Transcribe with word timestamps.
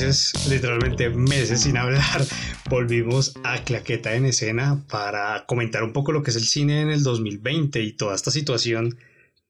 meses, 0.00 0.50
literalmente 0.50 1.08
meses 1.08 1.62
sin 1.62 1.78
hablar, 1.78 2.22
volvimos 2.68 3.34
a 3.44 3.64
Claqueta 3.64 4.14
en 4.14 4.26
escena 4.26 4.84
para 4.90 5.46
comentar 5.46 5.82
un 5.84 5.94
poco 5.94 6.12
lo 6.12 6.22
que 6.22 6.32
es 6.32 6.36
el 6.36 6.44
cine 6.44 6.82
en 6.82 6.90
el 6.90 7.02
2020 7.02 7.80
y 7.80 7.92
toda 7.94 8.14
esta 8.14 8.30
situación 8.30 8.98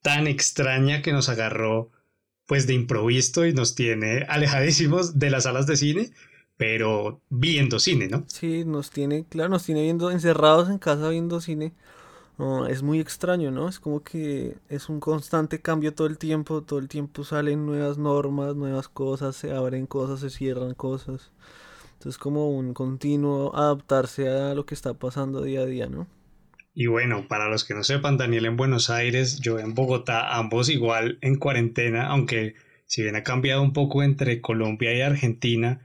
tan 0.03 0.29
extraña 0.29 1.03
que 1.03 1.13
nos 1.13 1.29
agarró 1.29 1.91
pues 2.47 2.69
de 2.69 2.75
improviso 2.75 3.45
y 3.45 3.53
nos 3.55 3.75
tiene 3.75 4.25
alejadísimos 4.29 5.19
de 5.19 5.31
las 5.31 5.45
salas 5.45 5.67
de 5.67 5.77
cine, 5.77 6.11
pero 6.57 7.21
viendo 7.29 7.81
cine, 7.81 8.07
¿no? 8.07 8.25
Sí, 8.29 8.65
nos 8.65 8.93
tiene, 8.93 9.25
claro, 9.29 9.49
nos 9.49 9.65
tiene 9.65 9.83
viendo 9.83 10.13
encerrados 10.13 10.71
en 10.71 10.79
casa 10.79 11.09
viendo 11.09 11.41
cine. 11.41 11.73
Es 12.69 12.83
muy 12.83 13.01
extraño, 13.01 13.51
¿no? 13.51 13.69
Es 13.69 13.81
como 13.81 14.03
que 14.03 14.57
es 14.69 14.89
un 14.89 15.01
constante 15.01 15.61
cambio 15.61 15.95
todo 15.95 16.07
el 16.07 16.19
tiempo, 16.19 16.63
todo 16.63 16.79
el 16.79 16.89
tiempo 16.89 17.25
salen 17.25 17.65
nuevas 17.65 17.97
normas, 17.97 18.57
nuevas 18.57 18.89
cosas, 18.89 19.37
se 19.37 19.53
abren 19.53 19.87
cosas, 19.87 20.21
se 20.21 20.31
cierran 20.31 20.75
cosas. 20.75 21.33
Entonces 21.95 22.19
como 22.19 22.51
un 22.51 22.75
continuo 22.75 23.57
adaptarse 23.57 24.29
a 24.29 24.55
lo 24.55 24.67
que 24.67 24.75
está 24.75 24.95
pasando 24.95 25.43
día 25.43 25.61
a 25.61 25.67
día, 25.67 25.87
¿no? 25.87 26.07
Y 26.75 26.89
bueno, 26.89 27.27
para 27.27 27.49
los 27.49 27.65
que 27.65 27.73
no 27.73 27.83
sepan, 27.83 28.19
Daniel 28.19 28.45
en 28.45 28.59
Buenos 28.59 28.91
Aires, 28.91 29.41
yo 29.41 29.59
en 29.59 29.75
Bogotá, 29.75 30.37
ambos 30.37 30.69
igual 30.69 31.19
en 31.23 31.37
cuarentena, 31.37 32.09
aunque 32.09 32.55
si 32.85 33.03
bien 33.03 33.17
ha 33.17 33.23
cambiado 33.23 33.63
un 33.63 33.73
poco 33.73 34.03
entre 34.03 34.43
Colombia 34.43 34.95
y 34.95 35.01
Argentina, 35.01 35.81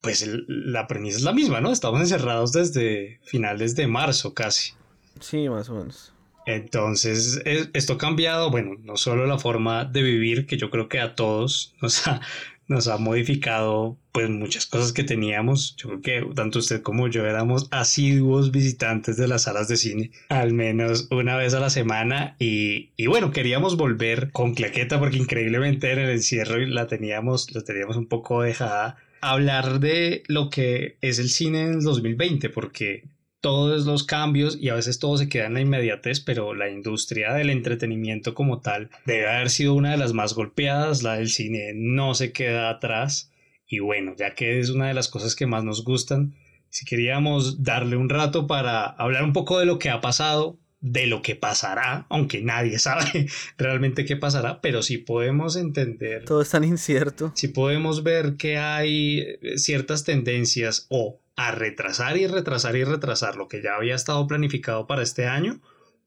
pues 0.00 0.26
la 0.48 0.86
premisa 0.86 1.18
es 1.18 1.22
la 1.22 1.34
misma, 1.34 1.60
¿no? 1.60 1.70
Estamos 1.70 2.00
encerrados 2.00 2.52
desde 2.52 3.20
finales 3.24 3.76
de 3.76 3.86
marzo 3.86 4.32
casi. 4.32 4.72
Sí, 5.20 5.48
más 5.48 5.68
o 5.68 5.74
menos. 5.74 6.12
Entonces, 6.46 7.40
esto 7.44 7.94
ha 7.94 7.98
cambiado, 7.98 8.50
bueno, 8.50 8.76
no 8.82 8.96
solo 8.96 9.26
la 9.26 9.38
forma 9.38 9.84
de 9.84 10.02
vivir, 10.02 10.46
que 10.46 10.56
yo 10.56 10.70
creo 10.70 10.88
que 10.88 11.00
a 11.00 11.14
todos 11.14 11.74
nos 11.82 12.06
ha, 12.08 12.20
nos 12.66 12.88
ha 12.88 12.98
modificado 12.98 13.96
pues 14.10 14.28
muchas 14.28 14.66
cosas 14.66 14.92
que 14.92 15.04
teníamos. 15.04 15.76
Yo 15.76 15.88
creo 15.88 16.00
que 16.00 16.34
tanto 16.34 16.58
usted 16.58 16.82
como 16.82 17.08
yo 17.08 17.24
éramos 17.24 17.68
asiduos 17.70 18.50
visitantes 18.50 19.16
de 19.16 19.28
las 19.28 19.42
salas 19.42 19.68
de 19.68 19.76
cine, 19.76 20.10
al 20.28 20.52
menos 20.52 21.08
una 21.10 21.36
vez 21.36 21.54
a 21.54 21.60
la 21.60 21.70
semana. 21.70 22.34
Y, 22.38 22.90
y 22.96 23.06
bueno, 23.06 23.30
queríamos 23.30 23.76
volver 23.76 24.32
con 24.32 24.54
claqueta 24.54 24.98
porque 24.98 25.18
increíblemente 25.18 25.92
en 25.92 26.00
el 26.00 26.10
encierro 26.10 26.58
la 26.58 26.86
teníamos, 26.88 27.52
la 27.54 27.62
teníamos 27.62 27.96
un 27.96 28.06
poco 28.06 28.42
dejada. 28.42 28.96
Hablar 29.20 29.78
de 29.78 30.24
lo 30.26 30.50
que 30.50 30.96
es 31.00 31.20
el 31.20 31.28
cine 31.28 31.62
en 31.62 31.74
el 31.74 31.82
2020, 31.82 32.48
porque 32.48 33.04
todos 33.42 33.84
los 33.84 34.04
cambios 34.04 34.56
y 34.58 34.70
a 34.70 34.74
veces 34.74 34.98
todo 34.98 35.18
se 35.18 35.28
queda 35.28 35.46
en 35.46 35.54
la 35.54 35.60
inmediatez, 35.60 36.20
pero 36.20 36.54
la 36.54 36.70
industria 36.70 37.34
del 37.34 37.50
entretenimiento 37.50 38.34
como 38.34 38.60
tal 38.60 38.88
debe 39.04 39.28
haber 39.28 39.50
sido 39.50 39.74
una 39.74 39.90
de 39.90 39.98
las 39.98 40.14
más 40.14 40.32
golpeadas, 40.32 41.02
la 41.02 41.16
del 41.16 41.28
cine 41.28 41.72
no 41.74 42.14
se 42.14 42.32
queda 42.32 42.70
atrás 42.70 43.30
y 43.66 43.80
bueno, 43.80 44.14
ya 44.16 44.34
que 44.34 44.60
es 44.60 44.70
una 44.70 44.88
de 44.88 44.94
las 44.94 45.08
cosas 45.08 45.34
que 45.34 45.46
más 45.46 45.64
nos 45.64 45.84
gustan, 45.84 46.34
si 46.70 46.84
queríamos 46.84 47.64
darle 47.64 47.96
un 47.96 48.08
rato 48.08 48.46
para 48.46 48.84
hablar 48.84 49.24
un 49.24 49.32
poco 49.32 49.58
de 49.58 49.66
lo 49.66 49.78
que 49.78 49.90
ha 49.90 50.00
pasado, 50.00 50.58
de 50.80 51.06
lo 51.06 51.22
que 51.22 51.36
pasará, 51.36 52.06
aunque 52.10 52.42
nadie 52.42 52.78
sabe 52.78 53.26
realmente 53.58 54.04
qué 54.04 54.16
pasará, 54.16 54.60
pero 54.60 54.82
sí 54.82 54.98
podemos 54.98 55.56
entender. 55.56 56.24
Todo 56.24 56.42
es 56.42 56.50
tan 56.50 56.64
incierto. 56.64 57.32
Si 57.34 57.48
podemos 57.48 58.04
ver 58.04 58.36
que 58.36 58.58
hay 58.58 59.24
ciertas 59.56 60.04
tendencias 60.04 60.86
o 60.90 61.21
a 61.36 61.52
retrasar 61.52 62.16
y 62.16 62.26
retrasar 62.26 62.76
y 62.76 62.84
retrasar 62.84 63.36
lo 63.36 63.48
que 63.48 63.62
ya 63.62 63.76
había 63.76 63.94
estado 63.94 64.26
planificado 64.26 64.86
para 64.86 65.02
este 65.02 65.26
año 65.26 65.60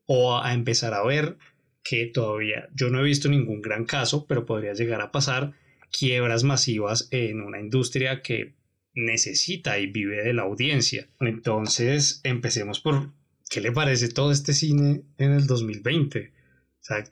o 0.05 0.37
a 0.37 0.53
empezar 0.53 0.93
a 0.93 1.03
ver 1.03 1.37
que 1.83 2.07
todavía 2.07 2.69
yo 2.73 2.89
no 2.89 2.99
he 2.99 3.03
visto 3.03 3.29
ningún 3.29 3.61
gran 3.61 3.85
caso, 3.85 4.25
pero 4.27 4.45
podría 4.45 4.73
llegar 4.73 5.01
a 5.01 5.11
pasar 5.11 5.53
quiebras 5.91 6.43
masivas 6.43 7.07
en 7.11 7.41
una 7.41 7.59
industria 7.59 8.21
que 8.21 8.55
necesita 8.93 9.77
y 9.77 9.87
vive 9.87 10.23
de 10.23 10.33
la 10.33 10.43
audiencia. 10.43 11.07
Entonces, 11.19 12.21
empecemos 12.23 12.79
por 12.79 13.13
qué 13.49 13.61
le 13.61 13.71
parece 13.71 14.09
todo 14.09 14.31
este 14.31 14.53
cine 14.53 15.03
en 15.17 15.31
el 15.31 15.47
2020. 15.47 16.33
O 16.33 16.83
sea, 16.83 17.03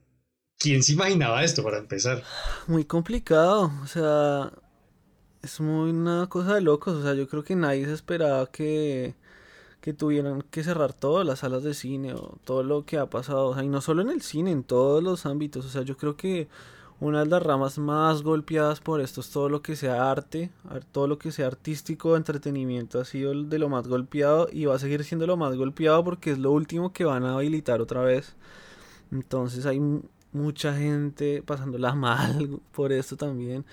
¿quién 0.57 0.81
se 0.83 0.93
imaginaba 0.93 1.43
esto 1.43 1.63
para 1.63 1.77
empezar? 1.77 2.23
Muy 2.67 2.85
complicado, 2.85 3.71
o 3.81 3.87
sea, 3.87 4.51
es 5.43 5.59
muy 5.59 5.91
una 5.91 6.27
cosa 6.29 6.55
de 6.55 6.61
locos, 6.61 6.95
o 6.95 7.03
sea, 7.03 7.13
yo 7.13 7.27
creo 7.27 7.43
que 7.43 7.55
nadie 7.55 7.85
se 7.85 7.93
esperaba 7.93 8.47
que, 8.47 9.15
que 9.81 9.93
tuvieran 9.93 10.41
que 10.43 10.63
cerrar 10.63 10.93
todas 10.93 11.27
las 11.27 11.39
salas 11.39 11.63
de 11.63 11.73
cine 11.73 12.13
o 12.13 12.37
todo 12.45 12.63
lo 12.63 12.85
que 12.85 12.97
ha 12.97 13.09
pasado, 13.09 13.47
o 13.49 13.53
sea, 13.53 13.63
y 13.63 13.69
no 13.69 13.81
solo 13.81 14.01
en 14.01 14.09
el 14.09 14.21
cine, 14.21 14.51
en 14.51 14.63
todos 14.63 15.03
los 15.03 15.25
ámbitos, 15.25 15.65
o 15.65 15.69
sea, 15.69 15.83
yo 15.83 15.97
creo 15.97 16.15
que 16.17 16.47
una 16.99 17.19
de 17.21 17.25
las 17.27 17.43
ramas 17.43 17.77
más 17.77 18.23
golpeadas 18.23 18.79
por 18.79 19.01
esto 19.01 19.21
es 19.21 19.29
todo 19.31 19.49
lo 19.49 19.61
que 19.61 19.75
sea 19.75 20.09
arte, 20.09 20.51
todo 20.93 21.07
lo 21.07 21.17
que 21.19 21.31
sea 21.33 21.47
artístico, 21.47 22.15
entretenimiento, 22.15 22.99
ha 23.01 23.05
sido 23.05 23.33
de 23.43 23.59
lo 23.59 23.67
más 23.69 23.87
golpeado 23.87 24.47
y 24.51 24.65
va 24.65 24.75
a 24.75 24.79
seguir 24.79 25.03
siendo 25.03 25.27
lo 25.27 25.35
más 25.37 25.55
golpeado 25.57 26.03
porque 26.05 26.31
es 26.31 26.39
lo 26.39 26.51
último 26.51 26.93
que 26.93 27.03
van 27.05 27.25
a 27.25 27.35
habilitar 27.35 27.81
otra 27.81 28.01
vez. 28.03 28.35
Entonces 29.11 29.65
hay 29.65 29.81
mucha 30.31 30.75
gente 30.75 31.43
pasándola 31.43 31.93
mal 31.95 32.61
por 32.71 32.93
esto 32.93 33.17
también. 33.17 33.65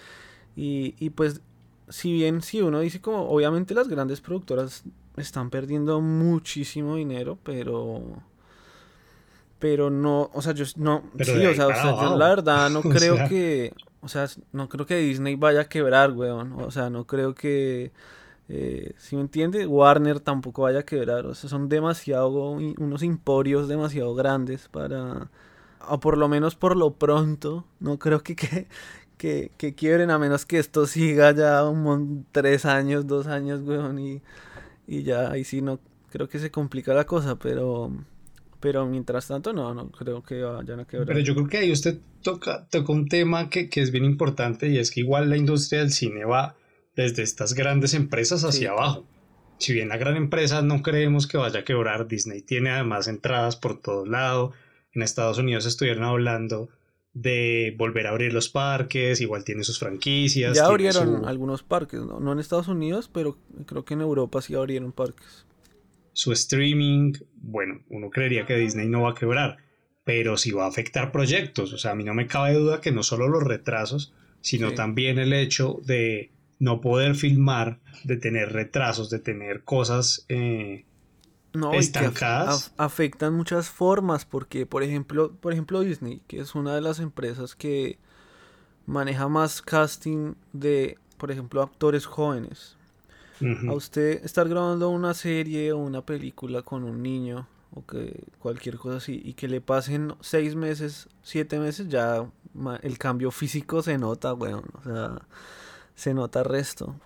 Y, 0.57 0.95
y 0.99 1.11
pues 1.11 1.41
si 1.91 2.13
bien 2.13 2.43
si 2.43 2.63
uno 2.63 2.81
dice 2.81 3.01
como 3.01 3.29
obviamente 3.29 3.75
las 3.75 3.89
grandes 3.89 4.21
productoras 4.21 4.85
están 5.17 5.51
perdiendo 5.51 6.01
muchísimo 6.01 6.97
dinero, 6.97 7.39
pero 7.43 8.23
pero 9.61 9.91
no, 9.91 10.31
o 10.33 10.43
sea, 10.43 10.55
yo 10.55 10.65
no, 10.77 11.05
sí, 11.21 11.47
o 11.47 11.55
sea, 11.55 11.69
yo 11.85 12.17
la 12.17 12.29
verdad 12.31 12.71
no 12.71 12.81
creo 12.83 13.29
que, 13.29 13.75
o 14.01 14.09
sea, 14.09 14.27
no 14.53 14.69
creo 14.69 14.87
que 14.87 14.97
Disney 14.97 15.37
vaya 15.37 15.61
a 15.61 15.69
quebrar, 15.69 16.13
weón, 16.13 16.55
o 16.55 16.71
sea, 16.71 16.89
no 16.89 17.07
creo 17.07 17.35
que, 17.35 17.93
eh, 18.49 18.95
si 18.97 19.17
me 19.17 19.23
entiende, 19.23 19.67
Warner 19.67 20.19
tampoco 20.19 20.63
vaya 20.63 20.81
a 20.81 20.85
quebrar, 20.85 21.27
o 21.27 21.35
sea, 21.35 21.51
son 21.51 21.69
demasiado, 21.69 22.53
unos 22.53 23.03
emporios 23.03 23.69
demasiado 23.69 24.15
grandes 24.15 24.67
para, 24.69 25.29
o 25.87 26.01
por 26.01 26.17
lo 26.17 26.27
menos 26.29 26.55
por 26.57 26.75
lo 26.75 26.95
pronto, 26.95 27.67
no 27.81 27.99
creo 27.99 28.23
que, 28.23 28.35
que, 28.37 28.67
que, 29.21 29.53
que 29.59 29.75
quiebren 29.75 30.11
a 30.11 30.19
menos 30.19 30.47
que 30.47 30.59
esto 30.59 30.87
siga 30.87 31.33
ya 31.33 31.69
un 31.69 32.25
tres 32.33 32.65
años, 32.65 33.07
dos 33.07 33.27
años, 33.27 33.61
weón, 33.61 33.99
y, 33.99 34.23
y 34.87 35.03
ya 35.03 35.31
ahí 35.31 35.45
sí 35.45 35.61
no 35.61 35.79
creo 36.11 36.27
que 36.27 36.39
se 36.39 36.51
complica 36.51 36.95
la 36.95 37.05
cosa, 37.05 37.39
pero 37.39 37.93
pero 38.61 38.87
mientras 38.87 39.27
tanto 39.27 39.53
no, 39.53 39.75
no 39.75 39.91
creo 39.91 40.23
que 40.23 40.43
vayan 40.43 40.81
a 40.81 40.85
quebrar. 40.87 41.07
Pero 41.07 41.21
yo 41.21 41.35
creo 41.35 41.49
que 41.49 41.59
ahí 41.59 41.73
usted 41.73 41.99
toca, 42.23 42.67
toca 42.71 42.93
un 42.93 43.09
tema 43.09 43.49
que, 43.49 43.69
que 43.69 43.81
es 43.81 43.91
bien 43.91 44.05
importante 44.05 44.69
y 44.69 44.79
es 44.79 44.91
que 44.91 45.01
igual 45.01 45.31
la 45.31 45.37
industria 45.37 45.81
del 45.81 45.93
cine 45.93 46.25
va 46.25 46.57
desde 46.97 47.23
estas 47.23 47.55
grandes 47.55 47.95
empresas 47.95 48.45
hacia 48.45 48.71
abajo. 48.71 49.07
Si 49.59 49.73
bien 49.73 49.89
la 49.89 49.97
gran 49.97 50.17
empresa 50.17 50.61
no 50.61 50.83
creemos 50.83 51.27
que 51.27 51.39
vaya 51.39 51.61
a 51.61 51.65
quebrar, 51.65 52.07
Disney 52.07 52.43
tiene 52.43 52.71
además 52.71 53.09
entradas 53.09 53.57
por 53.57 53.81
todos 53.81 54.09
lados. 54.09 54.55
En 54.93 55.03
Estados 55.03 55.39
Unidos 55.39 55.65
estuvieron 55.65 56.05
hablando 56.05 56.69
de 57.13 57.75
volver 57.77 58.07
a 58.07 58.11
abrir 58.11 58.33
los 58.33 58.49
parques, 58.49 59.21
igual 59.21 59.45
tiene 59.45 59.65
sus 59.65 59.79
franquicias. 59.79 60.57
Ya 60.57 60.67
abrieron 60.67 61.25
algunos 61.25 61.63
parques, 61.63 62.01
¿no? 62.01 62.21
no 62.21 62.33
en 62.33 62.39
Estados 62.39 62.69
Unidos, 62.69 63.11
pero 63.13 63.39
creo 63.67 63.85
que 63.85 63.95
en 63.95 64.01
Europa 64.01 64.41
sí 64.43 64.55
abrieron 64.55 64.93
parques. 64.93 65.47
Su 66.13 66.33
streaming, 66.33 67.15
bueno, 67.35 67.83
uno 67.89 68.11
creería 68.11 68.47
que 68.47 68.57
Disney 68.57 68.89
no 68.89 69.03
va 69.03 69.11
a 69.11 69.15
quebrar, 69.15 69.59
pero 70.05 70.37
sí 70.37 70.51
va 70.51 70.65
a 70.65 70.69
afectar 70.69 71.13
proyectos. 71.13 71.73
O 71.73 71.79
sea, 71.79 71.93
a 71.93 71.95
mí 71.95 72.05
no 72.05 72.15
me 72.15 72.27
cabe 72.27 72.55
duda 72.55 72.81
que 72.81 72.93
no 72.93 73.03
solo 73.03 73.29
los 73.29 73.43
retrasos, 73.43 74.13
sino 74.41 74.73
también 74.75 75.19
el 75.19 75.33
hecho 75.33 75.81
de 75.85 76.31
no 76.59 76.81
poder 76.81 77.15
filmar, 77.15 77.81
de 78.05 78.17
tener 78.17 78.53
retrasos, 78.53 79.11
de 79.11 79.19
tener 79.19 79.65
cosas 79.65 80.25
eh, 80.29 80.85
no, 81.53 81.73
estancadas. 81.75 82.73
afectan 82.77 83.35
muchas 83.35 83.69
formas 83.69 84.25
porque, 84.25 84.67
por 84.67 84.83
ejemplo, 84.83 85.33
por 85.33 85.53
ejemplo, 85.53 85.81
Disney, 85.81 86.21
que 86.27 86.41
es 86.41 86.55
una 86.55 86.75
de 86.75 86.81
las 86.81 87.01
empresas 87.01 87.55
que 87.55 87.99
maneja 88.87 89.29
más 89.29 89.63
casting 89.63 90.35
de, 90.53 90.99
por 91.17 91.31
ejemplo, 91.31 91.63
actores 91.63 92.07
jóvenes. 92.07 92.77
A 93.67 93.73
usted 93.73 94.23
estar 94.23 94.47
grabando 94.47 94.91
una 94.91 95.15
serie 95.15 95.73
o 95.73 95.79
una 95.79 96.03
película 96.03 96.61
con 96.61 96.85
un 96.85 97.03
niño 97.03 97.49
o 97.75 97.87
que 97.87 98.25
cualquier 98.39 98.77
cosa 98.77 98.99
así 98.99 99.19
y 99.25 99.33
que 99.33 99.49
le 99.49 99.63
pasen 99.63 100.13
seis 100.21 100.55
meses, 100.55 101.09
siete 101.23 101.59
meses, 101.59 101.89
ya 101.89 102.27
el 102.83 102.99
cambio 102.99 103.31
físico 103.31 103.83
se 103.83 103.97
nota, 103.97 104.35
weón. 104.35 104.65
O 104.81 104.83
sea, 104.83 105.23
se 105.95 106.13
nota 106.13 106.43
resto. 106.43 106.97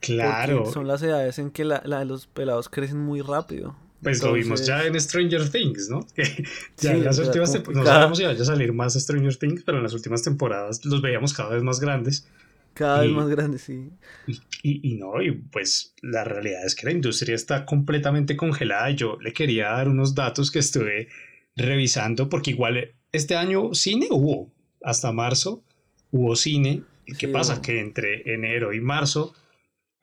Claro. 0.00 0.70
son 0.70 0.86
las 0.86 1.02
edades 1.02 1.38
en 1.38 1.50
que 1.50 1.64
la, 1.64 1.82
la 1.84 2.00
de 2.00 2.04
los 2.04 2.26
pelados 2.26 2.68
crecen 2.68 3.00
muy 3.00 3.20
rápido. 3.20 3.74
Pues 4.02 4.22
lo 4.22 4.32
vimos 4.32 4.64
ya 4.64 4.84
en 4.84 4.98
Stranger 5.00 5.48
Things, 5.50 5.88
¿no? 5.88 6.06
ya 6.78 6.92
en 6.92 7.04
las 7.04 7.18
últimas 7.18 7.52
temporadas, 7.52 7.84
no 7.84 7.92
sabemos 7.92 8.18
si 8.18 8.24
vaya 8.24 8.42
a 8.42 8.44
salir 8.44 8.72
más 8.72 8.94
Stranger 8.94 9.36
Things, 9.36 9.62
pero 9.64 9.78
en 9.78 9.84
las 9.84 9.92
últimas 9.92 10.22
temporadas 10.22 10.84
los 10.84 11.02
veíamos 11.02 11.34
cada 11.34 11.50
vez 11.50 11.62
más 11.62 11.80
grandes. 11.80 12.28
Cada 12.74 13.00
vez 13.00 13.10
más 13.10 13.28
grandes, 13.28 13.62
sí. 13.62 13.90
Y, 14.28 14.40
y, 14.62 14.94
no, 14.94 15.20
y 15.20 15.32
pues 15.32 15.94
la 16.00 16.22
realidad 16.22 16.64
es 16.64 16.76
que 16.76 16.86
la 16.86 16.92
industria 16.92 17.34
está 17.34 17.66
completamente 17.66 18.36
congelada. 18.36 18.90
Yo 18.90 19.18
le 19.20 19.32
quería 19.32 19.70
dar 19.70 19.88
unos 19.88 20.14
datos 20.14 20.52
que 20.52 20.60
estuve 20.60 21.08
revisando, 21.56 22.28
porque 22.28 22.52
igual 22.52 22.92
este 23.10 23.34
año 23.34 23.74
cine 23.74 24.06
hubo, 24.10 24.52
hasta 24.80 25.10
marzo 25.10 25.64
hubo 26.12 26.36
cine 26.36 26.84
¿Qué 27.16 27.28
pasa? 27.28 27.62
Que 27.62 27.80
entre 27.80 28.34
enero 28.34 28.72
y 28.72 28.80
marzo 28.80 29.34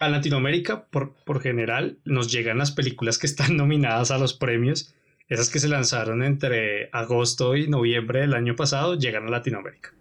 a 0.06 0.10
Latinoamérica, 0.10 0.86
por, 0.86 1.14
por 1.26 1.42
general, 1.42 1.98
nos 2.06 2.32
llegan 2.32 2.58
las 2.58 2.72
películas 2.72 3.18
que 3.18 3.28
están 3.28 3.58
nominadas 3.58 4.12
a 4.12 4.18
los 4.18 4.34
premios. 4.34 4.94
Esas 5.28 5.50
que 5.50 5.60
se 5.60 5.68
lanzaron 5.68 6.24
entre 6.24 6.90
agosto 6.92 7.56
y 7.56 7.68
noviembre 7.68 8.22
del 8.22 8.34
año 8.34 8.56
pasado 8.56 8.96
llegan 8.96 9.28
a 9.28 9.32
Latinoamérica. 9.32 9.92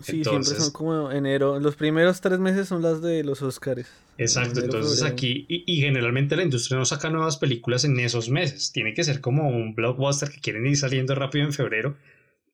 Sí, 0.00 0.22
siempre 0.22 0.44
son 0.44 0.70
como 0.72 1.10
enero. 1.10 1.58
Los 1.60 1.76
primeros 1.76 2.20
tres 2.20 2.38
meses 2.38 2.68
son 2.68 2.82
las 2.82 3.00
de 3.00 3.24
los 3.24 3.40
Oscars. 3.42 3.88
Exacto, 4.18 4.60
entonces 4.60 5.02
aquí, 5.02 5.46
y, 5.48 5.76
generalmente 5.80 6.36
la 6.36 6.42
industria 6.42 6.78
no 6.78 6.84
saca 6.84 7.10
nuevas 7.10 7.36
películas 7.36 7.84
en 7.84 7.98
esos 7.98 8.28
meses. 8.28 8.70
Tiene 8.72 8.92
que 8.94 9.02
ser 9.02 9.20
como 9.20 9.48
un 9.48 9.74
blockbuster 9.74 10.30
que 10.30 10.40
quieren 10.40 10.66
ir 10.66 10.76
saliendo 10.76 11.14
rápido 11.14 11.44
en 11.46 11.52
febrero, 11.52 11.96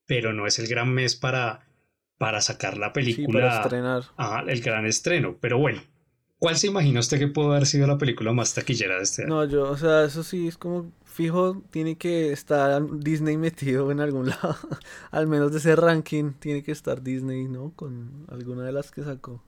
pero 0.06 0.32
no 0.32 0.46
es 0.46 0.58
el 0.58 0.68
gran 0.68 0.92
mes 0.92 1.16
para, 1.16 1.66
para 2.18 2.40
sacar 2.40 2.78
la 2.78 2.92
película. 2.92 3.40
para 3.40 3.62
estrenar. 3.62 4.02
Ajá, 4.16 4.44
el 4.46 4.60
gran 4.60 4.86
estreno. 4.86 5.36
Pero 5.40 5.58
bueno, 5.58 5.82
¿cuál 6.40 6.56
se 6.56 6.66
imagina 6.66 6.98
usted 6.98 7.20
que 7.20 7.28
pudo 7.28 7.52
haber 7.52 7.66
sido 7.66 7.86
la 7.86 7.98
película 7.98 8.32
más 8.32 8.52
taquillera 8.52 8.96
de 8.96 9.02
este 9.04 9.22
año? 9.22 9.36
No, 9.36 9.44
yo, 9.44 9.70
o 9.70 9.76
sea, 9.76 10.04
eso 10.04 10.24
sí 10.24 10.48
es 10.48 10.56
como 10.56 10.90
fijo, 11.04 11.62
tiene 11.70 11.96
que 11.96 12.32
estar 12.32 12.82
Disney 12.98 13.36
metido 13.36 13.92
en 13.92 14.00
algún 14.00 14.28
lado. 14.30 14.56
Al 15.12 15.28
menos 15.28 15.52
de 15.52 15.58
ese 15.58 15.76
ranking, 15.76 16.32
tiene 16.32 16.64
que 16.64 16.72
estar 16.72 17.02
Disney, 17.02 17.46
¿no? 17.46 17.72
Con 17.76 18.26
alguna 18.28 18.64
de 18.64 18.72
las 18.72 18.90
que 18.90 19.04
sacó. 19.04 19.44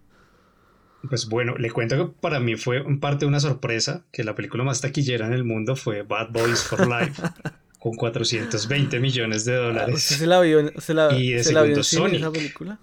Pues 1.09 1.29
bueno, 1.29 1.57
le 1.59 1.73
cuento 1.73 1.97
que 1.97 2.13
para 2.21 2.39
mí 2.39 2.55
fue 2.55 2.77
en 2.77 3.01
parte 3.01 3.27
una 3.27 3.41
sorpresa 3.41 4.05
que 4.13 4.23
la 4.23 4.37
película 4.37 4.63
más 4.63 4.81
taquillera 4.81 5.27
en 5.27 5.33
el 5.33 5.43
mundo 5.43 5.75
fue 5.75 6.03
Bad 6.03 6.31
Boys 6.31 6.63
for 6.63 6.87
Life. 6.87 7.21
con 7.81 7.97
420 7.97 9.01
millones 9.01 9.45
de 9.45 9.57
dólares. 9.57 10.05
se 10.05 10.25
la 10.25 10.41
vio, 10.41 10.71
se 10.81 10.95
la, 10.95 11.13
y 11.19 11.33
de 11.33 11.43
se 11.43 11.53
la 11.53 11.63
vio 11.63 11.75
en 11.75 11.83
cine, 11.83 12.17
esa 12.19 12.31
película? 12.31 12.79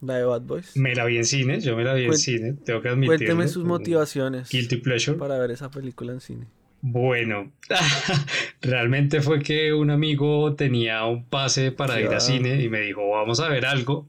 La 0.00 0.16
de 0.16 0.24
Bad 0.24 0.42
Boys. 0.42 0.76
Me 0.76 0.94
la 0.94 1.04
vi 1.04 1.16
en 1.16 1.24
cine, 1.24 1.60
yo 1.60 1.76
me 1.76 1.84
la 1.84 1.94
vi 1.94 2.04
en 2.04 2.16
cine, 2.16 2.54
tengo 2.64 2.80
que 2.80 2.88
admitirlo. 2.88 3.16
Cuénteme 3.16 3.48
sus 3.48 3.64
motivaciones. 3.64 4.48
Guilty 4.48 4.76
Pleasure. 4.76 5.18
Para 5.18 5.38
ver 5.38 5.50
esa 5.50 5.70
película 5.70 6.12
en 6.12 6.20
cine. 6.20 6.46
Bueno, 6.80 7.52
realmente 8.62 9.20
fue 9.20 9.42
que 9.42 9.72
un 9.72 9.90
amigo 9.90 10.54
tenía 10.54 11.04
un 11.06 11.28
pase 11.28 11.72
para 11.72 12.00
ir 12.00 12.08
a 12.08 12.20
cine 12.20 12.62
y 12.62 12.68
me 12.68 12.80
dijo, 12.80 13.10
vamos 13.10 13.40
a 13.40 13.48
ver 13.48 13.66
algo. 13.66 14.08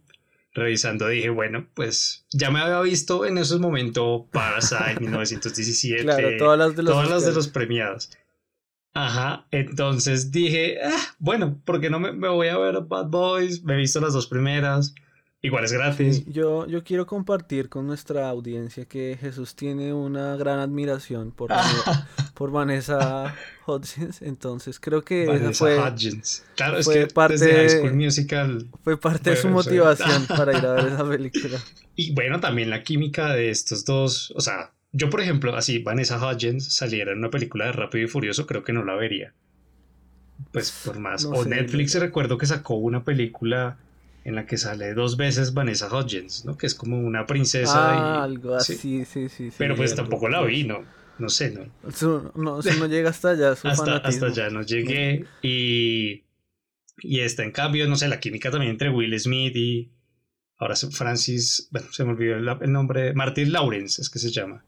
Revisando 0.53 1.07
dije, 1.07 1.29
bueno, 1.29 1.67
pues 1.73 2.25
ya 2.31 2.49
me 2.49 2.59
había 2.59 2.81
visto 2.81 3.25
en 3.25 3.37
esos 3.37 3.59
momentos 3.59 4.23
Parasite 4.31 4.97
1917, 4.99 6.03
claro, 6.03 6.29
todas 6.37 6.59
las 6.59 6.75
de 6.75 6.83
los, 6.83 6.93
todas 6.93 7.09
las 7.09 7.25
de 7.25 7.33
los 7.33 7.47
premiados. 7.47 8.11
Ajá, 8.93 9.47
entonces 9.51 10.31
dije, 10.31 10.79
ah, 10.83 11.15
bueno, 11.19 11.61
porque 11.65 11.89
no 11.89 11.99
me, 11.99 12.11
me, 12.11 12.27
voy 12.27 12.47
a 12.47 12.57
ver 12.57 12.81
Bad 12.81 13.07
Boys? 13.07 13.63
Me 13.63 13.75
he 13.75 13.77
visto 13.77 14.01
las 14.01 14.13
dos 14.13 14.27
primeras. 14.27 14.93
Igual 15.41 15.63
es 15.63 15.71
gratis. 15.71 16.25
yo, 16.25 16.67
yo 16.67 16.83
quiero 16.83 17.05
compartir 17.05 17.69
con 17.69 17.87
nuestra 17.87 18.27
audiencia 18.27 18.83
que 18.83 19.17
Jesús 19.19 19.55
tiene 19.55 19.93
una 19.93 20.35
gran 20.35 20.59
admiración 20.59 21.31
por, 21.31 21.49
por 22.33 22.51
Vanessa 22.51 23.33
Hudgens. 23.65 24.21
Entonces 24.21 24.81
creo 24.81 25.01
que 25.03 25.27
Vanessa 25.27 25.53
fue, 25.53 25.79
Hudgens. 25.79 26.43
Claro, 26.57 26.77
es 26.77 26.89
que 26.89 27.07
parte, 27.07 27.35
desde 27.35 27.53
High 27.53 27.69
School 27.69 27.93
Musical 27.93 28.67
fue 28.83 28.99
parte 28.99 29.29
de 29.29 29.35
su 29.37 29.47
motivación 29.47 30.25
para 30.27 30.57
ir 30.57 30.65
a 30.65 30.73
ver 30.73 30.87
esa 30.87 31.07
película. 31.07 31.59
Y 31.95 32.13
bueno, 32.13 32.41
también 32.41 32.69
la 32.69 32.83
química 32.83 33.33
de 33.33 33.49
estos 33.49 33.85
dos. 33.85 34.33
O 34.35 34.41
sea, 34.41 34.73
yo 34.91 35.09
por 35.09 35.21
ejemplo, 35.21 35.55
así 35.55 35.79
Vanessa 35.79 36.17
Hudgens 36.17 36.73
saliera 36.73 37.13
en 37.13 37.19
una 37.19 37.29
película 37.29 37.67
de 37.67 37.71
Rápido 37.71 38.03
y 38.03 38.07
Furioso, 38.09 38.45
creo 38.45 38.65
que 38.65 38.73
no 38.73 38.83
la 38.83 38.95
vería. 38.95 39.33
Pues 40.51 40.81
por 40.85 40.99
más. 40.99 41.23
o 41.23 41.45
Netflix 41.45 41.97
recuerdo 41.97 42.37
que 42.37 42.45
sacó 42.45 42.75
una 42.75 43.05
película 43.05 43.77
en 44.23 44.35
la 44.35 44.45
que 44.45 44.57
sale 44.57 44.93
dos 44.93 45.17
veces 45.17 45.53
Vanessa 45.53 45.87
Hudgens, 45.93 46.45
¿no? 46.45 46.57
Que 46.57 46.67
es 46.67 46.75
como 46.75 46.99
una 46.99 47.25
princesa. 47.25 47.73
Ah, 47.73 48.23
algo 48.23 48.55
así, 48.55 48.75
sí, 48.75 49.05
sí, 49.05 49.29
sí. 49.29 49.49
Pero 49.57 49.75
pues 49.75 49.95
tampoco 49.95 50.29
la 50.29 50.41
vi, 50.43 50.63
¿no? 50.63 50.83
No 51.17 51.29
sé, 51.29 51.51
¿no? 51.51 51.65
no, 52.35 52.61
no 52.61 52.87
llega 52.87 53.09
hasta 53.09 53.31
allá. 53.31 53.55
Su 53.55 53.67
hasta, 53.67 53.97
hasta 53.97 54.27
allá 54.27 54.49
no 54.49 54.61
llegué. 54.61 55.25
Y, 55.41 56.23
y 56.99 57.19
está 57.19 57.43
en 57.43 57.51
cambio, 57.51 57.87
no 57.87 57.97
sé, 57.97 58.07
la 58.07 58.19
química 58.19 58.49
también 58.49 58.71
entre 58.71 58.89
Will 58.89 59.17
Smith 59.19 59.55
y. 59.55 59.91
Ahora 60.57 60.75
Francis. 60.75 61.67
Bueno, 61.71 61.87
se 61.91 62.03
me 62.03 62.11
olvidó 62.11 62.37
el, 62.37 62.71
nombre. 62.71 63.13
Martin 63.13 63.51
Lawrence 63.51 64.01
es 64.01 64.09
que 64.09 64.19
se 64.19 64.31
llama. 64.31 64.63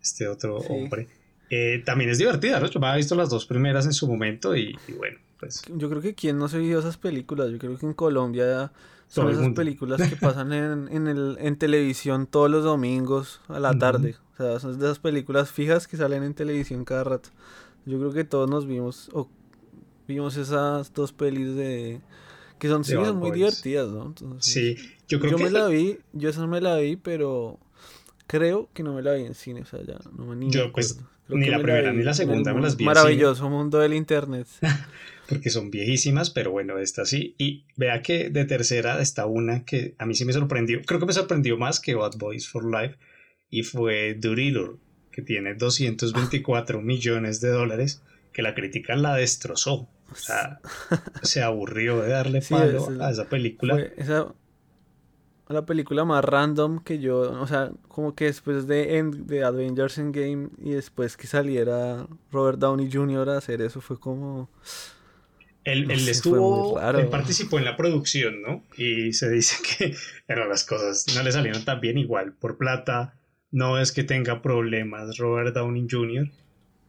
Este 0.00 0.26
otro 0.26 0.56
hombre. 0.56 1.08
Eh, 1.50 1.82
también 1.84 2.10
es 2.10 2.18
divertida, 2.18 2.58
¿no? 2.58 2.66
Yo 2.66 2.80
me 2.80 2.86
había 2.86 2.96
visto 2.96 3.14
las 3.14 3.28
dos 3.28 3.46
primeras 3.46 3.86
en 3.86 3.92
su 3.92 4.08
momento 4.08 4.56
y, 4.56 4.76
y 4.88 4.92
bueno, 4.92 5.18
pues. 5.42 5.62
Yo 5.74 5.90
creo 5.90 6.00
que 6.00 6.14
quien 6.14 6.38
no 6.38 6.46
se 6.46 6.60
vio 6.60 6.78
esas 6.78 6.98
películas, 6.98 7.50
yo 7.50 7.58
creo 7.58 7.76
que 7.76 7.84
en 7.84 7.94
Colombia 7.94 8.70
son 9.08 9.28
esas 9.28 9.48
películas 9.48 10.00
que 10.08 10.14
pasan 10.20 10.52
en, 10.52 10.88
en, 10.88 11.08
el, 11.08 11.36
en 11.40 11.56
televisión 11.56 12.28
todos 12.28 12.48
los 12.48 12.62
domingos 12.62 13.40
a 13.48 13.58
la 13.58 13.76
tarde. 13.76 14.14
O 14.34 14.36
sea, 14.36 14.60
son 14.60 14.78
de 14.78 14.84
esas 14.86 15.00
películas 15.00 15.50
fijas 15.50 15.88
que 15.88 15.96
salen 15.96 16.22
en 16.22 16.34
televisión 16.34 16.84
cada 16.84 17.02
rato. 17.02 17.30
Yo 17.86 17.98
creo 17.98 18.12
que 18.12 18.22
todos 18.22 18.48
nos 18.48 18.68
vimos 18.68 19.10
o 19.12 19.28
vimos 20.06 20.36
esas 20.36 20.94
dos 20.94 21.12
pelis 21.12 21.56
de 21.56 22.00
que 22.60 22.68
son, 22.68 22.84
sí, 22.84 22.94
muy 22.94 23.32
divertidas, 23.32 23.88
¿no? 23.88 24.14
sí, 24.38 24.76
yo 25.08 25.18
creo 25.18 25.32
yo 25.32 25.38
que 25.38 25.44
me 25.44 25.50
la 25.50 25.66
vi, 25.66 25.98
yo 26.12 26.28
esa 26.28 26.46
me 26.46 26.60
la 26.60 26.76
vi, 26.76 26.94
pero 26.94 27.58
creo 28.28 28.68
que 28.72 28.84
no 28.84 28.94
me 28.94 29.02
la 29.02 29.14
vi 29.14 29.24
en 29.24 29.34
cine, 29.34 29.62
o 29.62 29.66
sea, 29.66 29.82
ya 29.82 29.98
no 30.16 30.26
me 30.26 30.36
ni 30.36 30.52
Yo 30.52 30.70
pues 30.70 31.00
ni 31.28 31.46
la 31.48 31.60
primera 31.60 31.92
ni 31.92 32.02
la 32.02 32.14
segunda 32.14 32.52
me 32.54 32.60
las 32.60 32.76
vi. 32.76 32.84
Maravilloso 32.84 33.48
mundo 33.48 33.78
del 33.78 33.94
internet. 33.94 34.46
porque 35.28 35.50
son 35.50 35.70
viejísimas, 35.70 36.30
pero 36.30 36.50
bueno, 36.50 36.78
esta 36.78 37.06
sí. 37.06 37.34
Y 37.38 37.64
vea 37.76 38.02
que 38.02 38.30
de 38.30 38.44
tercera 38.44 39.00
está 39.00 39.26
una 39.26 39.64
que 39.64 39.94
a 39.98 40.06
mí 40.06 40.14
sí 40.14 40.24
me 40.24 40.32
sorprendió, 40.32 40.82
creo 40.82 41.00
que 41.00 41.06
me 41.06 41.12
sorprendió 41.12 41.56
más 41.56 41.80
que 41.80 41.94
Bad 41.94 42.16
Boys 42.18 42.48
for 42.48 42.64
Life, 42.64 42.96
y 43.48 43.62
fue 43.62 44.14
Doolittle, 44.14 44.72
que 45.10 45.22
tiene 45.22 45.54
224 45.54 46.80
millones 46.80 47.40
de 47.40 47.48
dólares, 47.48 48.02
que 48.32 48.42
la 48.42 48.54
crítica 48.54 48.96
la 48.96 49.14
destrozó. 49.16 49.88
O 50.10 50.14
sea, 50.14 50.60
se 51.22 51.42
aburrió 51.42 52.00
de 52.02 52.10
darle 52.10 52.42
palo 52.42 52.90
a 53.00 53.10
esa 53.10 53.28
película. 53.28 53.80
esa 53.96 54.34
la 55.52 55.66
película 55.66 56.04
más 56.04 56.24
random 56.24 56.82
que 56.82 56.98
yo, 56.98 57.20
o 57.20 57.46
sea, 57.46 57.70
como 57.88 58.14
que 58.14 58.26
después 58.26 58.66
de, 58.66 59.02
de 59.02 59.44
Avengers 59.44 59.98
Endgame 59.98 60.48
y 60.62 60.70
después 60.70 61.16
que 61.16 61.26
saliera 61.26 62.06
Robert 62.30 62.58
Downey 62.58 62.90
Jr. 62.90 63.30
a 63.30 63.38
hacer 63.38 63.62
eso 63.62 63.80
fue 63.80 63.98
como... 63.98 64.48
Él, 65.64 65.88
estuvo, 65.92 66.80
él 66.80 67.06
participó 67.06 67.56
en 67.56 67.64
la 67.64 67.76
producción, 67.76 68.42
¿no? 68.42 68.64
Y 68.76 69.12
se 69.12 69.30
dice 69.30 69.56
que 69.62 69.94
pero 70.26 70.48
las 70.48 70.64
cosas 70.64 71.06
no 71.14 71.22
le 71.22 71.30
salieron 71.30 71.64
tan 71.64 71.80
bien 71.80 71.98
igual. 71.98 72.32
Por 72.32 72.56
plata, 72.56 73.14
no 73.52 73.78
es 73.78 73.92
que 73.92 74.02
tenga 74.02 74.42
problemas 74.42 75.18
Robert 75.18 75.54
Downey 75.54 75.86
Jr., 75.88 76.28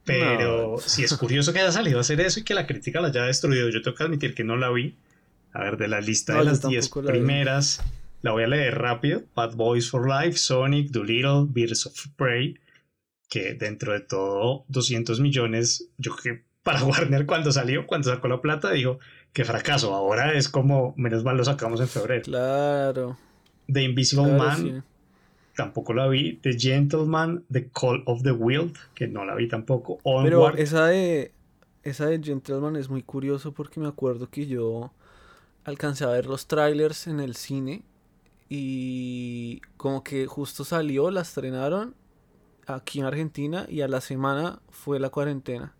pero 0.05 0.77
sí 0.79 1.03
es 1.03 1.15
curioso 1.15 1.53
que 1.53 1.59
haya 1.59 1.71
salido 1.71 1.97
a 1.97 2.01
hacer 2.01 2.19
eso 2.19 2.39
y 2.39 2.43
que 2.43 2.53
la 2.53 2.67
crítica 2.67 2.99
la 2.99 3.07
haya 3.07 3.23
destruido. 3.23 3.69
Yo 3.69 3.81
tengo 3.81 3.95
que 3.95 4.03
admitir 4.03 4.33
que 4.35 4.43
no 4.43 4.57
la 4.57 4.69
vi. 4.69 4.97
A 5.53 5.63
ver, 5.63 5.77
de 5.77 5.87
la 5.87 6.01
lista 6.01 6.37
de 6.39 6.45
las 6.45 6.67
10 6.67 6.89
primeras, 7.05 7.81
la 8.23 8.31
voy 8.31 8.43
a 8.43 8.47
leer 8.47 8.79
rápido. 8.79 9.23
Bad 9.35 9.55
Boys 9.55 9.89
for 9.89 10.07
Life, 10.07 10.37
Sonic, 10.37 10.89
Doolittle, 10.89 11.45
Birds 11.47 11.85
of 11.85 12.07
Prey, 12.15 12.57
que 13.29 13.53
dentro 13.53 13.93
de 13.93 13.99
todo 13.99 14.65
200 14.69 15.19
millones, 15.19 15.89
yo 15.97 16.15
creo 16.15 16.37
que 16.37 16.43
para 16.63 16.83
Warner 16.85 17.25
cuando 17.25 17.51
salió, 17.51 17.85
cuando 17.85 18.09
sacó 18.09 18.29
la 18.29 18.41
plata, 18.41 18.71
dijo 18.71 18.97
que 19.33 19.43
fracaso. 19.43 19.93
Ahora 19.93 20.33
es 20.33 20.47
como, 20.47 20.93
menos 20.97 21.23
mal 21.23 21.35
lo 21.35 21.43
sacamos 21.43 21.81
en 21.81 21.87
febrero. 21.87 22.23
Claro. 22.23 23.17
The 23.71 23.83
Invisible 23.83 24.31
Man, 24.31 24.85
tampoco 25.55 25.93
la 25.93 26.07
vi. 26.07 26.37
The 26.37 26.57
Gentleman, 26.57 27.43
The 27.51 27.69
Call 27.69 28.03
of 28.05 28.23
the 28.23 28.31
Wild, 28.31 28.77
que 28.95 29.07
no 29.07 29.25
la 29.25 29.35
vi 29.35 29.49
tampoco. 29.49 29.99
Pero 30.23 30.55
esa 30.55 30.87
de, 30.87 31.33
esa 31.83 32.05
de 32.05 32.23
Gentleman 32.23 32.77
es 32.77 32.89
muy 32.89 33.03
curioso 33.03 33.51
porque 33.51 33.81
me 33.81 33.87
acuerdo 33.89 34.29
que 34.29 34.47
yo 34.47 34.93
alcancé 35.65 36.05
a 36.05 36.09
ver 36.09 36.25
los 36.25 36.47
trailers 36.47 37.07
en 37.07 37.19
el 37.19 37.35
cine 37.35 37.83
y 38.55 39.61
como 39.77 40.03
que 40.03 40.27
justo 40.27 40.63
salió, 40.63 41.09
la 41.09 41.21
estrenaron 41.21 41.95
aquí 42.67 42.99
en 42.99 43.05
Argentina 43.05 43.65
y 43.67 43.81
a 43.81 43.87
la 43.87 43.99
semana 43.99 44.59
fue 44.69 44.99
la 44.99 45.09
cuarentena. 45.09 45.73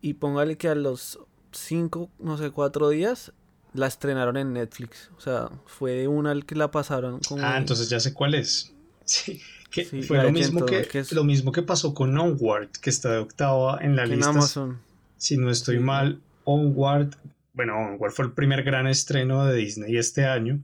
Y 0.00 0.14
póngale 0.14 0.56
que 0.56 0.66
a 0.66 0.74
los 0.74 1.20
cinco, 1.52 2.10
no 2.18 2.36
sé, 2.36 2.50
cuatro 2.50 2.88
días 2.88 3.32
la 3.74 3.86
estrenaron 3.86 4.36
en 4.36 4.54
Netflix. 4.54 5.08
O 5.16 5.20
sea, 5.20 5.50
fue 5.66 5.92
de 5.92 6.08
una 6.08 6.32
al 6.32 6.44
que 6.46 6.56
la 6.56 6.72
pasaron. 6.72 7.20
Como... 7.20 7.46
Ah, 7.46 7.58
entonces 7.58 7.88
ya 7.88 8.00
sé 8.00 8.12
cuál 8.12 8.34
es. 8.34 8.72
Sí, 9.06 9.38
que 9.70 9.84
fue 9.84 10.22
lo 10.22 10.32
mismo 10.32 10.64
que, 10.64 10.88
lo 11.10 11.24
mismo 11.24 11.52
que 11.52 11.60
pasó 11.60 11.92
con 11.92 12.16
Onward, 12.18 12.70
que 12.80 12.88
está 12.88 13.10
de 13.10 13.18
octava 13.18 13.78
en 13.82 13.96
la 13.96 14.06
lista. 14.06 14.30
Amazon. 14.30 14.80
Si 15.18 15.36
no 15.36 15.50
estoy 15.50 15.78
mal, 15.78 16.22
Onward, 16.44 17.10
bueno, 17.52 17.76
Onward 17.76 18.12
fue 18.12 18.24
el 18.24 18.32
primer 18.32 18.62
gran 18.62 18.86
estreno 18.86 19.44
de 19.44 19.54
Disney 19.54 19.98
este 19.98 20.24
año 20.24 20.58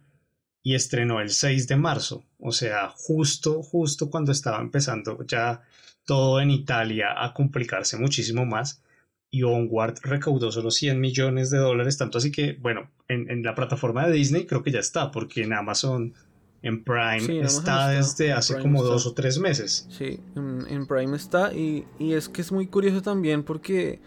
y 0.63 0.75
estrenó 0.75 1.21
el 1.21 1.31
6 1.31 1.69
de 1.69 1.77
marzo, 1.77 2.25
o 2.39 2.53
sea, 2.53 2.91
justo, 2.91 3.63
justo 3.63 4.11
cuando 4.11 4.33
estaba 4.33 4.61
empezando 4.61 5.25
ya 5.27 5.63
todo 6.05 6.41
en 6.41 6.51
Italia 6.51 7.15
a 7.17 7.33
complicarse 7.33 7.97
muchísimo 7.97 8.45
más 8.45 8.83
y 9.31 9.45
Onward 9.45 10.01
recaudó 10.03 10.51
solo 10.51 10.71
100 10.71 11.01
millones 11.01 11.51
de 11.51 11.59
dólares, 11.59 11.97
tanto 11.97 12.19
así 12.19 12.33
que, 12.33 12.55
bueno, 12.61 12.91
en, 13.09 13.43
la 13.43 13.55
plataforma 13.55 14.07
de 14.07 14.13
Disney 14.13 14.45
creo 14.45 14.63
que 14.63 14.73
ya 14.73 14.81
está, 14.81 15.11
porque 15.11 15.45
en 15.45 15.53
Amazon 15.53 16.15
en 16.63 16.85
Prime 16.85 17.41
está 17.41 17.89
desde 17.89 18.33
hace 18.33 18.59
como 18.59 18.83
dos 18.83 19.07
o 19.07 19.15
tres 19.15 19.39
meses. 19.39 19.87
Sí, 19.89 20.21
en, 20.35 20.87
Prime 20.87 21.17
está 21.17 21.55
y, 21.55 21.87
y, 21.99 22.13
es 22.13 22.29
que 22.29 22.43
es 22.43 22.53
muy 22.53 22.67
curioso 22.67 23.01
también 23.03 23.45
porque 23.45 24.01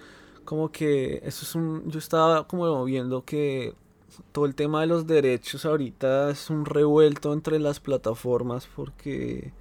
como 0.45 0.72
que 0.72 1.22
eso 1.24 1.45
es 1.45 1.55
un... 1.55 1.89
Yo 1.89 2.00
estaba 2.00 2.48
como 2.48 2.83
viendo 2.83 3.24
que 3.24 3.74
todo 4.32 4.46
el 4.46 4.55
tema 4.55 4.82
de 4.82 4.88
los 4.88 5.08
derechos 5.08 5.65
ahorita 5.65 6.29
es 6.29 6.50
un 6.50 6.65
revuelto 6.65 7.34
entre 7.34 7.60
las 7.60 7.79
plataformas 7.79 8.67
porque 8.75 9.53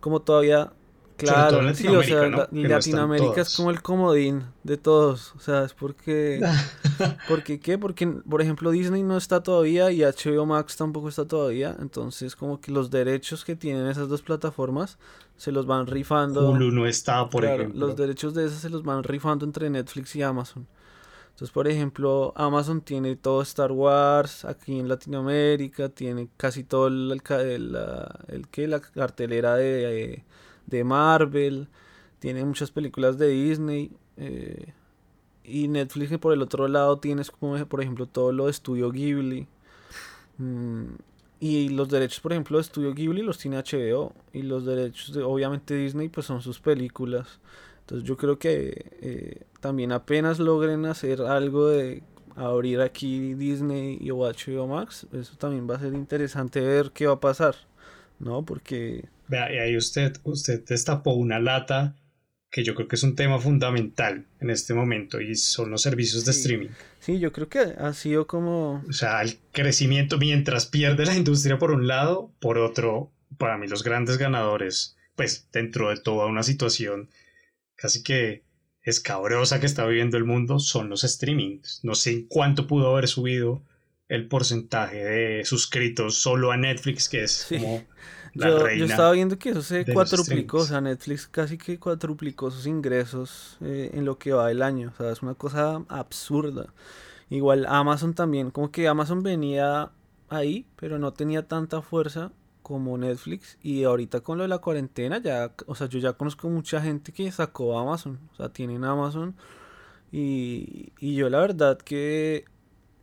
como 0.00 0.20
todavía 0.20 0.72
Claro, 1.16 1.74
sí, 1.74 1.88
o 1.88 2.02
sea, 2.02 2.28
Latinoamérica 2.50 3.40
es 3.40 3.56
como 3.56 3.70
el 3.70 3.80
comodín 3.80 4.44
de 4.64 4.76
todos, 4.76 5.34
o 5.34 5.40
sea, 5.40 5.64
es 5.64 5.72
porque, 5.72 6.40
porque 7.28 7.58
qué, 7.58 7.78
porque 7.78 8.06
por 8.06 8.42
ejemplo 8.42 8.70
Disney 8.70 9.02
no 9.02 9.16
está 9.16 9.42
todavía 9.42 9.90
y 9.90 10.02
HBO 10.02 10.44
Max 10.44 10.76
tampoco 10.76 11.08
está 11.08 11.26
todavía, 11.26 11.74
entonces 11.80 12.36
como 12.36 12.60
que 12.60 12.70
los 12.70 12.90
derechos 12.90 13.46
que 13.46 13.56
tienen 13.56 13.86
esas 13.86 14.08
dos 14.08 14.20
plataformas 14.20 14.98
se 15.36 15.52
los 15.52 15.66
van 15.66 15.86
rifando. 15.86 16.50
Hulu 16.50 16.70
no 16.70 16.86
está, 16.86 17.28
por 17.28 17.44
ejemplo. 17.44 17.86
Los 17.86 17.96
derechos 17.96 18.34
de 18.34 18.46
esas 18.46 18.60
se 18.60 18.70
los 18.70 18.82
van 18.82 19.02
rifando 19.02 19.46
entre 19.46 19.70
Netflix 19.70 20.16
y 20.16 20.22
Amazon. 20.22 20.66
Entonces, 21.36 21.52
por 21.52 21.68
ejemplo, 21.68 22.32
Amazon 22.34 22.80
tiene 22.80 23.14
todo 23.14 23.42
Star 23.42 23.70
Wars 23.70 24.44
aquí 24.46 24.78
en 24.80 24.88
Latinoamérica, 24.88 25.90
tiene 25.90 26.28
casi 26.38 26.64
todo 26.64 26.88
el, 26.88 27.20
el, 27.30 27.78
el, 28.28 28.48
que 28.48 28.66
la 28.66 28.80
cartelera 28.80 29.54
de 29.56 30.24
de 30.66 30.84
Marvel, 30.84 31.68
tiene 32.18 32.44
muchas 32.44 32.70
películas 32.70 33.18
de 33.18 33.28
Disney. 33.28 33.90
Eh, 34.16 34.72
y 35.44 35.68
Netflix 35.68 36.18
por 36.18 36.32
el 36.32 36.42
otro 36.42 36.66
lado 36.66 36.98
tienes 36.98 37.30
como 37.30 37.64
por 37.66 37.80
ejemplo 37.80 38.06
todo 38.06 38.32
lo 38.32 38.46
de 38.46 38.50
Estudio 38.50 38.90
Ghibli. 38.90 39.46
Mm, 40.38 40.86
y 41.38 41.68
los 41.68 41.88
derechos, 41.88 42.20
por 42.20 42.32
ejemplo, 42.32 42.56
de 42.56 42.62
Estudio 42.62 42.94
Ghibli 42.94 43.22
los 43.22 43.38
tiene 43.38 43.58
HBO. 43.58 44.12
Y 44.32 44.42
los 44.42 44.64
derechos 44.64 45.14
de 45.14 45.22
obviamente 45.22 45.74
Disney 45.74 46.08
pues 46.08 46.26
son 46.26 46.42
sus 46.42 46.60
películas. 46.60 47.40
Entonces 47.86 48.06
yo 48.06 48.16
creo 48.16 48.38
que 48.38 48.92
eh, 49.00 49.46
también 49.60 49.92
apenas 49.92 50.38
logren 50.38 50.86
hacer 50.86 51.22
algo 51.22 51.68
de 51.68 52.02
abrir 52.34 52.80
aquí 52.80 53.34
Disney 53.34 53.96
y 54.00 54.10
HBO 54.10 54.66
Max, 54.66 55.06
eso 55.12 55.36
también 55.36 55.68
va 55.70 55.76
a 55.76 55.80
ser 55.80 55.94
interesante 55.94 56.60
ver 56.60 56.90
qué 56.92 57.06
va 57.06 57.14
a 57.14 57.20
pasar. 57.20 57.54
¿no? 58.18 58.44
Porque... 58.44 59.04
Vea, 59.28 59.52
y 59.52 59.58
ahí 59.58 59.76
usted, 59.76 60.16
usted 60.24 60.64
destapó 60.64 61.12
una 61.12 61.38
lata 61.38 61.96
que 62.50 62.62
yo 62.62 62.74
creo 62.74 62.88
que 62.88 62.96
es 62.96 63.02
un 63.02 63.16
tema 63.16 63.38
fundamental 63.38 64.24
en 64.40 64.50
este 64.50 64.72
momento 64.72 65.20
y 65.20 65.34
son 65.34 65.70
los 65.70 65.82
servicios 65.82 66.24
de 66.24 66.30
streaming. 66.30 66.68
Sí, 67.00 67.18
yo 67.18 67.32
creo 67.32 67.48
que 67.48 67.58
ha 67.58 67.92
sido 67.92 68.26
como... 68.26 68.84
O 68.88 68.92
sea, 68.92 69.20
el 69.22 69.38
crecimiento 69.52 70.16
mientras 70.16 70.66
pierde 70.66 71.04
la 71.04 71.16
industria 71.16 71.58
por 71.58 71.72
un 71.72 71.86
lado, 71.86 72.32
por 72.40 72.58
otro, 72.58 73.10
para 73.36 73.58
mí 73.58 73.66
los 73.66 73.82
grandes 73.82 74.16
ganadores, 74.16 74.96
pues 75.16 75.48
dentro 75.52 75.90
de 75.90 76.00
toda 76.00 76.26
una 76.26 76.42
situación 76.42 77.10
casi 77.76 78.02
que 78.02 78.42
escabrosa 78.82 79.60
que 79.60 79.66
está 79.66 79.84
viviendo 79.84 80.16
el 80.16 80.24
mundo, 80.24 80.58
son 80.58 80.88
los 80.88 81.02
streamings. 81.02 81.80
No 81.82 81.94
sé 81.94 82.12
en 82.12 82.26
cuánto 82.28 82.66
pudo 82.66 82.92
haber 82.92 83.08
subido 83.08 83.62
el 84.08 84.28
porcentaje 84.28 85.04
de 85.04 85.44
suscritos 85.44 86.18
solo 86.18 86.52
a 86.52 86.56
Netflix, 86.56 87.08
que 87.08 87.24
es 87.24 87.46
como 87.48 87.84
la 88.34 88.48
yo, 88.48 88.58
reina. 88.64 88.86
Yo 88.86 88.90
estaba 88.90 89.12
viendo 89.12 89.38
que 89.38 89.50
eso 89.50 89.62
se 89.62 89.84
cuatruplicó, 89.84 90.58
o 90.58 90.64
sea, 90.64 90.80
Netflix 90.80 91.26
casi 91.26 91.58
que 91.58 91.78
cuatruplicó 91.78 92.50
sus 92.50 92.66
ingresos 92.66 93.58
eh, 93.60 93.90
en 93.92 94.04
lo 94.04 94.18
que 94.18 94.32
va 94.32 94.48
del 94.48 94.62
año, 94.62 94.92
o 94.94 94.96
sea, 94.96 95.10
es 95.10 95.22
una 95.22 95.34
cosa 95.34 95.84
absurda. 95.88 96.72
Igual 97.28 97.66
Amazon 97.66 98.14
también, 98.14 98.52
como 98.52 98.70
que 98.70 98.86
Amazon 98.86 99.24
venía 99.24 99.90
ahí, 100.28 100.64
pero 100.76 101.00
no 101.00 101.12
tenía 101.12 101.48
tanta 101.48 101.82
fuerza 101.82 102.30
como 102.66 102.98
Netflix 102.98 103.58
y 103.62 103.84
ahorita 103.84 104.22
con 104.22 104.38
lo 104.38 104.42
de 104.42 104.48
la 104.48 104.58
cuarentena 104.58 105.18
ya, 105.18 105.52
o 105.66 105.76
sea, 105.76 105.86
yo 105.86 106.00
ya 106.00 106.14
conozco 106.14 106.48
mucha 106.48 106.82
gente 106.82 107.12
que 107.12 107.30
sacó 107.30 107.78
Amazon, 107.78 108.18
o 108.32 108.34
sea, 108.34 108.48
tienen 108.48 108.82
Amazon 108.82 109.36
y, 110.10 110.92
y 110.98 111.14
yo 111.14 111.30
la 111.30 111.38
verdad 111.38 111.78
que 111.78 112.44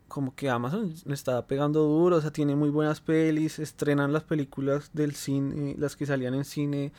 como 0.09 0.35
que 0.35 0.49
Amazon 0.49 0.93
le 1.05 1.13
está 1.13 1.47
pegando 1.47 1.81
duro, 1.83 2.17
o 2.17 2.21
sea, 2.21 2.31
tiene 2.31 2.57
muy 2.57 2.71
buenas 2.71 2.99
pelis, 2.99 3.57
estrenan 3.57 4.11
las 4.11 4.23
películas 4.25 4.91
del 4.91 5.15
cine, 5.15 5.75
las 5.79 5.95
que 5.95 6.07
salían 6.07 6.33
en 6.33 6.43
cine, 6.43 6.91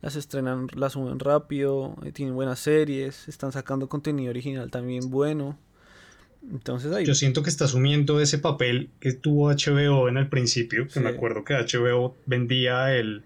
las 0.00 0.14
estrenan, 0.14 0.68
las 0.76 0.92
suben 0.92 1.18
rápido, 1.18 1.96
eh, 2.04 2.12
tienen 2.12 2.36
buenas 2.36 2.60
series, 2.60 3.26
están 3.26 3.50
sacando 3.50 3.88
contenido 3.88 4.30
original 4.30 4.70
también 4.70 5.10
bueno. 5.10 5.58
Entonces 6.50 6.92
ahí... 6.92 7.04
Yo 7.04 7.14
siento 7.14 7.42
que 7.42 7.50
está 7.50 7.66
asumiendo 7.66 8.20
ese 8.20 8.38
papel 8.38 8.90
que 9.00 9.12
tuvo 9.12 9.50
HBO 9.50 10.08
en 10.08 10.16
el 10.16 10.28
principio, 10.28 10.88
que 10.88 11.00
me 11.00 11.10
acuerdo 11.10 11.44
que 11.44 11.54
HBO 11.54 12.16
vendía 12.26 12.94
el, 12.94 13.22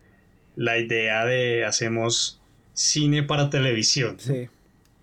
la 0.56 0.78
idea 0.78 1.24
de 1.24 1.64
hacemos 1.64 2.40
cine 2.72 3.22
para 3.22 3.50
televisión. 3.50 4.16
Sí. 4.18 4.48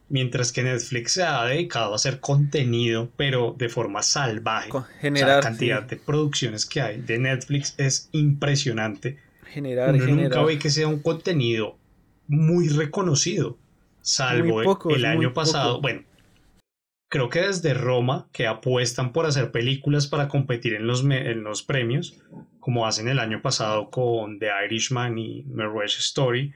Mientras 0.10 0.52
que 0.52 0.64
Netflix 0.64 1.14
se 1.14 1.24
ha 1.24 1.44
dedicado 1.46 1.94
a 1.94 1.96
hacer 1.96 2.20
contenido, 2.20 3.10
pero 3.18 3.56
de 3.58 3.70
forma 3.70 4.04
salvaje. 4.04 4.70
Generar, 5.00 5.38
la 5.38 5.40
cantidad 5.42 5.82
de 5.82 5.96
producciones 5.96 6.66
que 6.66 6.82
hay 6.82 7.02
de 7.02 7.18
Netflix 7.18 7.74
es 7.78 8.10
impresionante. 8.12 9.18
Generar, 9.46 9.96
Uno 9.96 10.16
nunca 10.16 10.44
ve 10.44 10.60
que 10.60 10.70
sea 10.70 10.88
un 10.88 11.00
contenido 11.00 11.78
muy 12.28 12.68
reconocido. 12.70 13.58
Salvo 14.02 14.62
el 14.92 15.06
año 15.06 15.34
pasado. 15.34 15.82
Bueno, 15.82 16.04
creo 17.14 17.30
que 17.30 17.42
desde 17.42 17.76
Roma, 17.76 18.28
que 18.32 18.48
apuestan 18.48 19.14
por 19.14 19.28
hacer 19.28 19.52
películas 19.52 20.08
para 20.08 20.28
competir 20.28 20.74
en 20.74 20.88
los, 20.88 21.04
en 21.04 21.44
los 21.44 21.62
premios, 21.62 22.20
como 22.60 22.88
hacen 22.88 23.08
el 23.08 23.20
año 23.20 23.44
pasado 23.44 23.92
con 23.92 24.40
The 24.40 24.50
Irishman 24.66 25.20
y 25.20 25.44
Marriage 25.44 26.00
Story, 26.00 26.56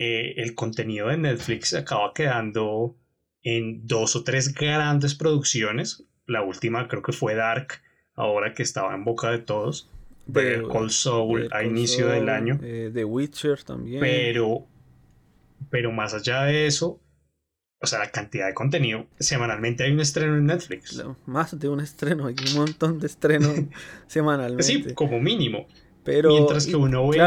eh, 0.00 0.34
el 0.38 0.56
contenido 0.56 1.10
de 1.10 1.18
Netflix 1.18 1.74
acaba 1.74 2.12
quedando 2.12 2.96
en 3.44 3.86
dos 3.86 4.16
o 4.16 4.24
tres 4.24 4.52
grandes 4.52 5.14
producciones. 5.14 6.04
La 6.26 6.42
última 6.42 6.88
creo 6.88 7.02
que 7.02 7.12
fue 7.12 7.36
Dark, 7.36 7.74
ahora 8.16 8.52
que 8.52 8.64
estaba 8.64 8.96
en 8.96 9.04
boca 9.04 9.30
de 9.30 9.38
todos. 9.38 9.88
De 10.26 10.62
Cold 10.62 10.90
Soul 10.90 11.48
a 11.52 11.62
inicio 11.62 12.08
del 12.08 12.30
año. 12.30 12.58
Eh, 12.64 12.90
The 12.92 13.04
Witcher 13.04 13.62
también. 13.62 14.00
Pero, 14.00 14.66
pero 15.70 15.92
más 15.92 16.14
allá 16.14 16.42
de 16.42 16.66
eso, 16.66 17.00
o 17.84 17.86
sea, 17.86 18.00
la 18.00 18.10
cantidad 18.10 18.46
de 18.46 18.54
contenido. 18.54 19.06
Semanalmente 19.18 19.84
hay 19.84 19.92
un 19.92 20.00
estreno 20.00 20.36
en 20.36 20.46
Netflix. 20.46 21.02
más 21.26 21.58
de 21.58 21.68
un 21.68 21.80
estreno, 21.80 22.26
hay 22.26 22.34
un 22.48 22.54
montón 22.54 22.98
de 22.98 23.06
estrenos 23.06 23.52
semanalmente. 24.08 24.64
Sí, 24.64 24.94
como 24.94 25.20
mínimo. 25.20 25.66
Pero, 26.02 26.30
Mientras 26.30 26.66
que 26.66 26.76
uno 26.76 27.08
ve 27.08 27.18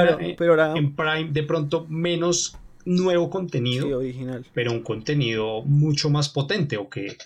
en 0.75 0.95
Prime 0.95 1.29
de 1.31 1.43
pronto 1.43 1.87
menos 1.87 2.57
nuevo 2.85 3.29
contenido, 3.29 3.97
original. 3.97 4.45
pero 4.53 4.71
un 4.71 4.81
contenido 4.83 5.63
mucho 5.63 6.09
más 6.09 6.29
potente 6.29 6.77
o 6.77 6.89
que, 6.89 7.17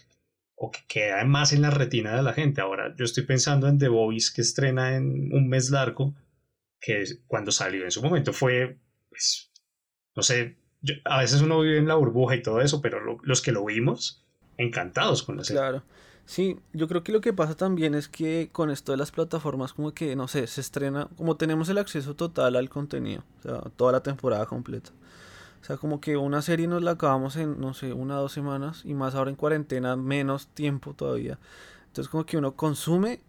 o 0.56 0.72
que 0.72 0.80
queda 0.88 1.24
más 1.26 1.52
en 1.54 1.62
la 1.62 1.70
retina 1.70 2.16
de 2.16 2.24
la 2.24 2.34
gente. 2.34 2.62
Ahora, 2.62 2.96
yo 2.98 3.04
estoy 3.06 3.26
pensando 3.26 3.68
en 3.68 3.78
The 3.78 3.90
Voice 3.90 4.32
que 4.34 4.42
estrena 4.42 4.96
en 4.96 5.34
un 5.34 5.48
mes 5.50 5.70
largo, 5.70 6.16
que 6.80 7.04
cuando 7.28 7.52
salió 7.52 7.84
en 7.84 7.92
su 7.92 8.02
momento 8.02 8.34
fue, 8.34 8.78
pues, 9.10 9.52
no 10.16 10.24
sé, 10.24 10.58
a 11.06 11.20
veces 11.20 11.42
uno 11.42 11.62
vive 11.62 11.78
en 11.78 11.88
la 11.88 11.96
burbuja 11.96 12.36
y 12.36 12.42
todo 12.42 12.62
eso, 12.62 12.82
pero 12.82 13.20
los 13.22 13.42
que 13.42 13.52
lo 13.52 13.66
vimos, 13.66 14.24
encantados 14.58 15.24
con 15.24 15.38
la 15.38 15.44
serie. 15.44 15.62
Claro. 15.62 15.84
Sí, 16.26 16.60
yo 16.72 16.88
creo 16.88 17.04
que 17.04 17.12
lo 17.12 17.20
que 17.20 17.34
pasa 17.34 17.56
también 17.56 17.94
es 17.94 18.08
que 18.08 18.50
con 18.52 18.70
esto 18.70 18.92
de 18.92 18.98
las 18.98 19.12
plataformas 19.12 19.74
como 19.74 19.94
que, 19.94 20.16
no 20.16 20.28
sé, 20.28 20.48
se 20.48 20.62
estrena, 20.62 21.10
como 21.18 21.36
tenemos 21.36 21.68
el 21.70 21.78
acceso 21.78 22.16
total 22.16 22.56
al 22.56 22.70
contenido, 22.70 23.24
o 23.40 23.42
sea, 23.42 23.62
toda 23.76 23.92
la 23.92 24.04
temporada 24.04 24.46
completa. 24.46 24.92
O 25.62 25.64
sea, 25.64 25.78
como 25.78 26.00
que 26.00 26.18
una 26.18 26.42
serie 26.42 26.68
nos 26.68 26.82
la 26.82 26.92
acabamos 26.92 27.36
en, 27.36 27.60
no 27.60 27.74
sé, 27.74 27.94
una 27.94 28.18
o 28.18 28.22
dos 28.24 28.32
semanas 28.32 28.84
y 28.86 28.94
más 28.94 29.14
ahora 29.14 29.30
en 29.30 29.36
cuarentena, 29.36 29.96
menos 29.96 30.48
tiempo 30.48 30.94
todavía. 30.94 31.38
Entonces 31.88 32.10
como 32.10 32.26
que 32.26 32.38
uno 32.38 32.56
consume 32.56 33.22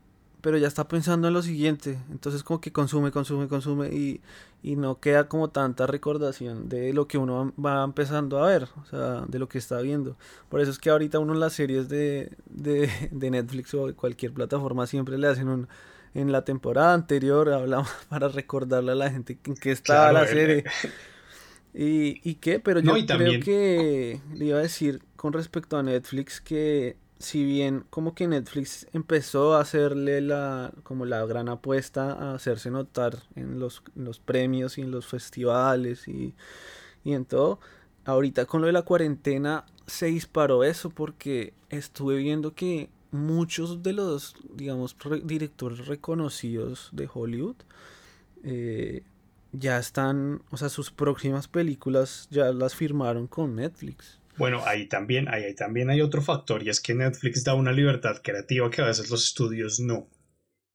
pero 0.42 0.58
ya 0.58 0.66
está 0.66 0.86
pensando 0.86 1.28
en 1.28 1.34
lo 1.34 1.40
siguiente. 1.40 1.98
Entonces 2.10 2.42
como 2.42 2.60
que 2.60 2.72
consume, 2.72 3.12
consume, 3.12 3.48
consume 3.48 3.88
y, 3.88 4.20
y, 4.62 4.76
no 4.76 4.98
queda 4.98 5.28
como 5.28 5.48
tanta 5.48 5.86
recordación 5.86 6.68
de 6.68 6.92
lo 6.92 7.06
que 7.06 7.16
uno 7.16 7.54
va 7.64 7.82
empezando 7.84 8.42
a 8.42 8.48
ver, 8.48 8.68
o 8.82 8.84
sea, 8.84 9.24
de 9.26 9.38
lo 9.38 9.48
que 9.48 9.58
está 9.58 9.80
viendo. 9.80 10.16
Por 10.50 10.60
eso 10.60 10.72
es 10.72 10.78
que 10.78 10.90
ahorita 10.90 11.20
uno 11.20 11.32
en 11.32 11.40
las 11.40 11.54
series 11.54 11.88
de, 11.88 12.32
de, 12.46 12.90
de 13.12 13.30
Netflix 13.30 13.72
o 13.74 13.86
de 13.86 13.94
cualquier 13.94 14.32
plataforma 14.32 14.86
siempre 14.86 15.16
le 15.16 15.28
hacen 15.28 15.48
un... 15.48 15.68
En 16.14 16.30
la 16.30 16.44
temporada 16.44 16.92
anterior 16.92 17.48
hablamos 17.50 17.88
para 18.10 18.28
recordarle 18.28 18.92
a 18.92 18.96
la 18.96 19.10
gente 19.10 19.38
en 19.44 19.54
qué 19.54 19.70
estaba 19.70 20.12
la 20.12 20.26
serie. 20.26 20.64
Y, 21.72 22.20
y 22.28 22.34
qué, 22.34 22.60
pero 22.60 22.80
yo 22.80 22.92
creo 23.06 23.40
que 23.40 24.20
le 24.34 24.44
iba 24.44 24.58
a 24.58 24.62
decir 24.62 25.00
con 25.16 25.32
respecto 25.32 25.78
a 25.78 25.82
Netflix 25.82 26.42
que 26.42 26.96
si 27.22 27.44
bien 27.44 27.84
como 27.90 28.14
que 28.14 28.26
Netflix 28.28 28.86
empezó 28.92 29.54
a 29.54 29.60
hacerle 29.60 30.20
la 30.20 30.72
como 30.82 31.06
la 31.06 31.24
gran 31.26 31.48
apuesta 31.48 32.12
a 32.12 32.34
hacerse 32.34 32.70
notar 32.70 33.22
en 33.36 33.58
los, 33.58 33.82
los 33.94 34.18
premios 34.18 34.78
y 34.78 34.82
en 34.82 34.90
los 34.90 35.06
festivales 35.06 36.08
y, 36.08 36.34
y, 37.04 37.12
en 37.12 37.24
todo, 37.24 37.60
ahorita 38.04 38.46
con 38.46 38.60
lo 38.60 38.66
de 38.66 38.72
la 38.72 38.82
cuarentena 38.82 39.64
se 39.86 40.06
disparó 40.06 40.64
eso 40.64 40.90
porque 40.90 41.54
estuve 41.70 42.16
viendo 42.16 42.54
que 42.54 42.90
muchos 43.12 43.82
de 43.82 43.92
los 43.92 44.34
digamos 44.54 44.96
directores 45.24 45.86
reconocidos 45.86 46.88
de 46.92 47.08
Hollywood 47.12 47.56
eh, 48.42 49.04
ya 49.52 49.78
están, 49.78 50.42
o 50.50 50.56
sea, 50.56 50.68
sus 50.68 50.90
próximas 50.90 51.46
películas 51.46 52.26
ya 52.30 52.52
las 52.52 52.74
firmaron 52.74 53.26
con 53.26 53.54
Netflix. 53.56 54.18
Bueno, 54.36 54.62
ahí 54.66 54.86
también, 54.86 55.28
ahí, 55.28 55.54
también 55.54 55.90
hay 55.90 56.00
otro 56.00 56.22
factor 56.22 56.62
y 56.62 56.70
es 56.70 56.80
que 56.80 56.94
Netflix 56.94 57.44
da 57.44 57.54
una 57.54 57.72
libertad 57.72 58.22
creativa 58.22 58.70
que 58.70 58.82
a 58.82 58.86
veces 58.86 59.10
los 59.10 59.24
estudios 59.24 59.80
no. 59.80 60.08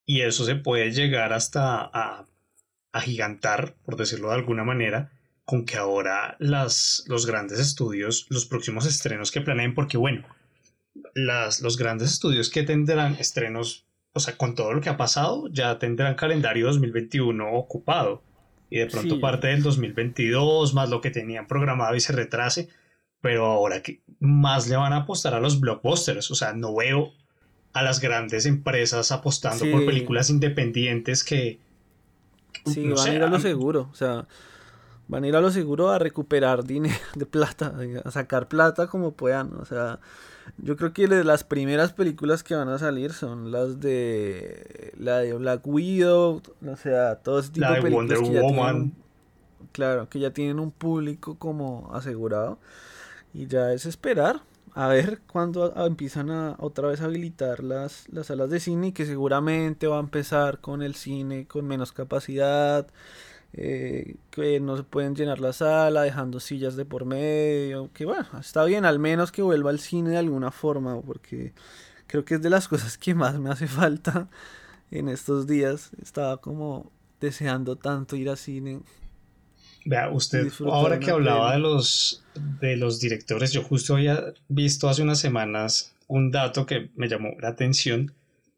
Y 0.05 0.21
eso 0.21 0.45
se 0.45 0.55
puede 0.55 0.91
llegar 0.91 1.33
hasta 1.33 1.81
a, 1.81 2.25
a 2.91 3.01
gigantar, 3.01 3.75
por 3.83 3.97
decirlo 3.97 4.29
de 4.29 4.35
alguna 4.35 4.63
manera, 4.63 5.11
con 5.43 5.65
que 5.65 5.77
ahora 5.77 6.35
las, 6.39 7.05
los 7.07 7.25
grandes 7.25 7.59
estudios, 7.59 8.27
los 8.29 8.45
próximos 8.45 8.85
estrenos 8.85 9.31
que 9.31 9.41
planeen, 9.41 9.73
porque 9.73 9.97
bueno, 9.97 10.25
las, 11.13 11.61
los 11.61 11.77
grandes 11.77 12.11
estudios 12.11 12.49
que 12.49 12.63
tendrán 12.63 13.15
estrenos, 13.15 13.85
o 14.13 14.19
sea, 14.19 14.37
con 14.37 14.55
todo 14.55 14.73
lo 14.73 14.81
que 14.81 14.89
ha 14.89 14.97
pasado, 14.97 15.47
ya 15.51 15.79
tendrán 15.79 16.15
calendario 16.15 16.67
2021 16.67 17.53
ocupado. 17.53 18.23
Y 18.69 18.79
de 18.79 18.87
pronto 18.87 19.21
parte 19.21 19.47
del 19.47 19.63
2022, 19.63 20.73
más 20.73 20.89
lo 20.89 20.99
que 20.99 21.09
tenían 21.09 21.47
programado 21.47 21.95
y 21.95 22.01
se 22.01 22.11
retrase 22.11 22.67
pero 23.21 23.45
ahora 23.45 23.81
que 23.81 24.01
más 24.19 24.67
le 24.67 24.75
van 24.75 24.93
a 24.93 24.97
apostar 24.97 25.33
a 25.33 25.39
los 25.39 25.59
blockbusters, 25.59 26.31
o 26.31 26.35
sea, 26.35 26.53
no 26.53 26.75
veo 26.75 27.13
a 27.73 27.83
las 27.83 27.99
grandes 27.99 28.45
empresas 28.45 29.11
apostando 29.11 29.65
por 29.71 29.85
películas 29.85 30.29
independientes 30.29 31.23
que... 31.23 31.59
Sí, 32.65 32.87
van 32.89 33.07
a 33.07 33.13
ir 33.13 33.23
a 33.23 33.29
lo 33.29 33.39
seguro, 33.39 33.89
o 33.91 33.95
sea, 33.95 34.27
van 35.07 35.23
a 35.23 35.27
ir 35.27 35.35
a 35.35 35.41
lo 35.41 35.51
seguro 35.51 35.89
a 35.89 35.99
recuperar 35.99 36.63
dinero 36.63 36.95
de 37.15 37.25
plata, 37.25 37.73
a 38.03 38.11
sacar 38.11 38.47
plata 38.47 38.87
como 38.87 39.11
puedan, 39.11 39.53
o 39.53 39.65
sea, 39.65 39.99
yo 40.57 40.75
creo 40.75 40.93
que 40.93 41.07
las 41.07 41.43
primeras 41.43 41.93
películas 41.93 42.43
que 42.43 42.55
van 42.55 42.69
a 42.69 42.77
salir 42.77 43.13
son 43.13 43.51
las 43.51 43.79
de 43.79 44.93
la 44.97 45.19
de 45.19 45.33
Black 45.33 45.65
Widow, 45.65 46.41
o 46.65 46.75
sea, 46.77 47.17
todo 47.17 47.39
ese 47.39 47.51
tipo 47.51 47.67
de, 47.67 47.81
películas 47.81 48.19
Wonder 48.19 48.41
Woman. 48.41 48.93
claro, 49.71 50.09
que 50.09 50.19
ya 50.19 50.31
tienen 50.31 50.59
un 50.59 50.71
público 50.71 51.37
como 51.37 51.89
asegurado. 51.93 52.59
Y 53.37 53.45
ya 53.45 53.71
es 53.71 53.85
esperar 53.85 54.41
a 54.73 54.87
ver 54.87 55.21
cuándo 55.31 55.71
empiezan 55.85 56.31
a 56.31 56.55
otra 56.57 56.87
vez 56.87 57.01
a 57.01 57.05
habilitar 57.05 57.63
las, 57.63 58.09
las 58.09 58.27
salas 58.27 58.49
de 58.49 58.59
cine 58.59 58.93
que 58.93 59.05
seguramente 59.05 59.85
va 59.85 59.97
a 59.97 59.99
empezar 59.99 60.59
con 60.59 60.81
el 60.81 60.95
cine 60.95 61.45
con 61.45 61.67
menos 61.67 61.91
capacidad, 61.91 62.87
eh, 63.53 64.15
que 64.31 64.59
no 64.59 64.75
se 64.75 64.81
pueden 64.83 65.15
llenar 65.15 65.39
la 65.39 65.53
sala 65.53 66.01
dejando 66.01 66.39
sillas 66.39 66.75
de 66.75 66.85
por 66.85 67.05
medio, 67.05 67.91
que 67.93 68.05
bueno, 68.05 68.25
está 68.39 68.63
bien, 68.65 68.85
al 68.85 68.97
menos 68.97 69.31
que 69.31 69.43
vuelva 69.43 69.69
al 69.69 69.79
cine 69.79 70.09
de 70.09 70.17
alguna 70.17 70.49
forma, 70.49 70.99
porque 70.99 71.53
creo 72.07 72.25
que 72.25 72.35
es 72.35 72.41
de 72.41 72.49
las 72.49 72.67
cosas 72.69 72.97
que 72.97 73.13
más 73.13 73.37
me 73.37 73.51
hace 73.51 73.67
falta 73.67 74.29
en 74.89 75.09
estos 75.09 75.45
días. 75.45 75.91
Estaba 76.01 76.37
como 76.37 76.91
deseando 77.21 77.75
tanto 77.75 78.15
ir 78.15 78.31
al 78.31 78.37
cine 78.37 78.81
Vea, 79.89 80.09
usted, 80.09 80.51
ahora 80.65 80.99
que 80.99 81.11
hablaba 81.11 81.53
de 81.53 81.59
los, 81.59 82.21
de 82.59 82.75
los 82.75 82.99
directores, 82.99 83.53
yo 83.53 83.63
justo 83.63 83.95
había 83.95 84.33
visto 84.49 84.89
hace 84.89 85.01
unas 85.01 85.17
semanas 85.17 85.95
un 86.07 86.29
dato 86.29 86.65
que 86.65 86.89
me 86.95 87.07
llamó 87.07 87.37
la 87.39 87.47
atención. 87.47 88.13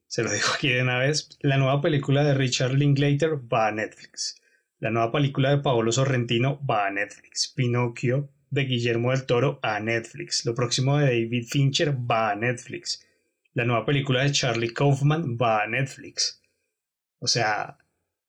Se 0.08 0.24
lo 0.24 0.32
digo 0.32 0.48
aquí 0.56 0.70
de 0.70 0.82
una 0.82 0.98
vez. 0.98 1.38
La 1.42 1.58
nueva 1.58 1.82
película 1.82 2.24
de 2.24 2.34
Richard 2.34 2.74
Linklater 2.74 3.38
va 3.52 3.68
a 3.68 3.72
Netflix. 3.72 4.42
La 4.80 4.90
nueva 4.90 5.12
película 5.12 5.52
de 5.52 5.60
Paolo 5.60 5.92
Sorrentino 5.92 6.60
va 6.66 6.88
a 6.88 6.92
Netflix. 6.92 7.54
Pinocchio 7.56 8.32
de 8.50 8.66
Guillermo 8.66 9.12
del 9.12 9.28
Toro 9.28 9.60
a 9.62 9.80
Netflix. 9.80 10.48
Lo 10.48 10.56
próximo 10.56 10.98
de 10.98 11.06
David 11.06 11.46
Fincher 11.48 11.96
va 11.96 12.32
a 12.32 12.36
Netflix. 12.36 13.06
La 13.54 13.66
nueva 13.66 13.86
película 13.86 14.24
de 14.24 14.32
Charlie 14.32 14.74
Kaufman 14.74 15.38
va 15.40 15.62
a 15.62 15.68
Netflix. 15.68 16.42
O 17.20 17.28
sea, 17.28 17.78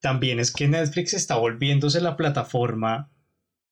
también 0.01 0.39
es 0.39 0.51
que 0.51 0.67
Netflix 0.67 1.13
está 1.13 1.35
volviéndose 1.35 2.01
la 2.01 2.17
plataforma, 2.17 3.09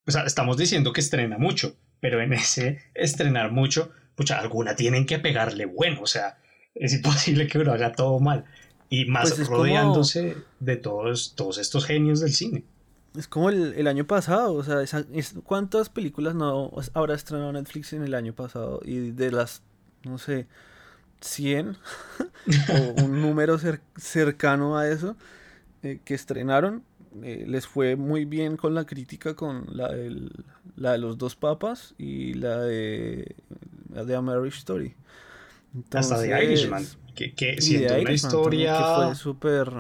o 0.08 0.12
sea, 0.12 0.24
estamos 0.24 0.58
diciendo 0.58 0.94
que 0.94 1.02
estrena 1.02 1.38
mucho, 1.38 1.76
pero 2.00 2.22
en 2.22 2.34
ese 2.34 2.82
estrenar 2.94 3.52
mucho, 3.52 3.92
pucha, 4.16 4.40
alguna 4.40 4.76
tienen 4.76 5.06
que 5.06 5.20
pegarle 5.20 5.66
bueno, 5.66 6.02
o 6.02 6.08
sea, 6.08 6.38
es 6.76 6.94
imposible 6.94 7.48
que 7.48 7.60
uno 7.60 7.74
haga 7.74 7.92
todo 7.92 8.20
mal. 8.20 8.46
Y 8.92 9.06
más 9.06 9.34
pues 9.34 9.48
rodeándose 9.48 10.38
de 10.60 10.78
todos, 10.78 11.36
todos 11.36 11.60
estos 11.60 11.86
genios 11.86 12.22
del 12.22 12.34
cine. 12.34 12.64
Es 13.16 13.28
como 13.28 13.50
el, 13.50 13.88
año 13.88 14.06
pasado, 14.06 14.54
o 14.54 14.64
sea, 14.64 14.84
¿cuántas 15.44 15.90
películas 15.90 16.36
no 16.36 16.72
habrá 16.94 17.16
estrenado 17.16 17.52
Netflix 17.52 17.94
en 17.94 18.04
el 18.04 18.14
año 18.14 18.34
pasado? 18.34 18.82
Y 18.84 19.12
de 19.12 19.32
las, 19.32 19.62
no 20.04 20.18
sé, 20.18 20.48
100 21.22 21.78
o 22.70 23.04
un 23.04 23.22
número 23.22 23.60
cercano 23.98 24.78
a 24.78 24.88
eso, 24.88 25.16
eh, 25.84 26.00
que 26.04 26.14
estrenaron 26.14 26.84
eh, 27.24 27.46
les 27.48 27.66
fue 27.66 27.96
muy 27.96 28.26
bien 28.26 28.56
con 28.56 28.76
la 28.76 28.86
crítica 28.86 29.36
con 29.36 29.66
la, 29.72 29.92
la 30.76 30.92
de 30.92 30.98
los 31.00 31.18
dos 31.18 31.36
papas 31.36 31.96
y 31.98 32.34
la 32.34 32.60
de, 32.60 33.36
la 33.92 34.06
de 34.06 34.16
A 34.16 34.22
Marriage 34.22 34.60
Story. 34.60 34.96
Hasta 35.92 36.20
de 36.20 36.44
Irishman, 36.44 36.86
que, 37.16 37.34
que 37.34 37.62
siendo 37.62 38.00
una 38.00 38.12
historia... 38.12 38.78
Que 38.78 39.06
fue 39.06 39.16
súper... 39.16 39.72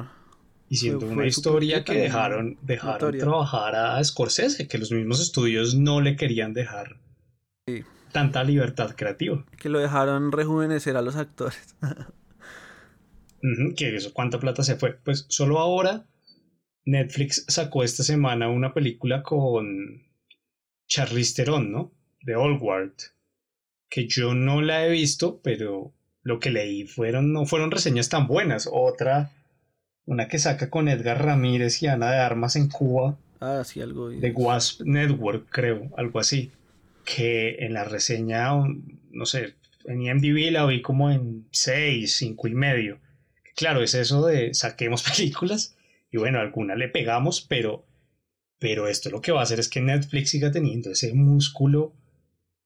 Y 0.71 0.77
siendo 0.77 1.07
una 1.07 1.25
historia 1.25 1.83
que 1.83 1.95
dejaron, 1.95 2.57
dejaron 2.61 3.17
trabajar 3.17 3.75
a 3.75 4.03
Scorsese, 4.03 4.67
que 4.67 4.77
los 4.77 4.91
mismos 4.91 5.19
estudios 5.19 5.73
no 5.73 5.99
le 5.99 6.15
querían 6.15 6.53
dejar 6.53 6.99
tanta 8.11 8.43
libertad 8.43 8.95
creativa. 8.95 9.43
Que 9.57 9.69
lo 9.69 9.79
dejaron 9.79 10.31
rejuvenecer 10.31 10.95
a 10.95 11.01
los 11.01 11.15
actores. 11.15 11.75
que 13.75 13.95
eso, 13.95 14.13
¿cuánta 14.13 14.39
plata 14.39 14.63
se 14.63 14.75
fue? 14.75 14.93
Pues 14.93 15.25
solo 15.29 15.59
ahora 15.59 16.05
Netflix 16.85 17.45
sacó 17.47 17.83
esta 17.83 18.03
semana 18.03 18.49
una 18.49 18.73
película 18.73 19.21
con 19.23 20.03
Charlize 20.87 21.35
Theron, 21.35 21.71
¿no? 21.71 21.91
De 22.21 22.35
Ward 22.35 22.93
que 23.89 24.07
yo 24.07 24.35
no 24.35 24.61
la 24.61 24.85
he 24.85 24.91
visto, 24.91 25.41
pero 25.43 25.93
lo 26.21 26.39
que 26.39 26.51
leí 26.51 26.85
fueron, 26.85 27.33
no 27.33 27.45
fueron 27.45 27.71
reseñas 27.71 28.09
tan 28.09 28.27
buenas. 28.27 28.69
Otra, 28.71 29.31
una 30.05 30.27
que 30.27 30.37
saca 30.37 30.69
con 30.69 30.87
Edgar 30.87 31.23
Ramírez 31.25 31.81
y 31.81 31.87
Ana 31.87 32.11
de 32.11 32.19
Armas 32.19 32.55
en 32.55 32.69
Cuba. 32.69 33.17
Ah, 33.39 33.63
sí, 33.65 33.81
algo. 33.81 34.09
De 34.09 34.31
Wasp 34.31 34.81
Network, 34.81 35.47
creo, 35.49 35.89
algo 35.97 36.19
así. 36.19 36.51
Que 37.03 37.55
en 37.59 37.73
la 37.73 37.83
reseña, 37.83 38.51
no 39.11 39.25
sé, 39.25 39.55
en 39.85 40.03
IMDb 40.03 40.51
la 40.51 40.65
vi 40.65 40.81
como 40.81 41.09
en 41.09 41.47
6, 41.51 42.15
5 42.15 42.47
y 42.47 42.53
medio 42.53 42.99
claro, 43.59 43.83
es 43.83 43.93
eso 43.93 44.25
de 44.25 44.53
saquemos 44.53 45.03
películas 45.17 45.75
y 46.09 46.17
bueno, 46.17 46.39
alguna 46.39 46.75
le 46.75 46.87
pegamos, 46.87 47.41
pero, 47.41 47.85
pero 48.57 48.87
esto 48.87 49.09
lo 49.09 49.21
que 49.21 49.33
va 49.33 49.41
a 49.41 49.43
hacer 49.43 49.59
es 49.59 49.67
que 49.67 49.81
Netflix 49.81 50.29
siga 50.29 50.49
teniendo 50.49 50.91
ese 50.91 51.13
músculo 51.13 51.93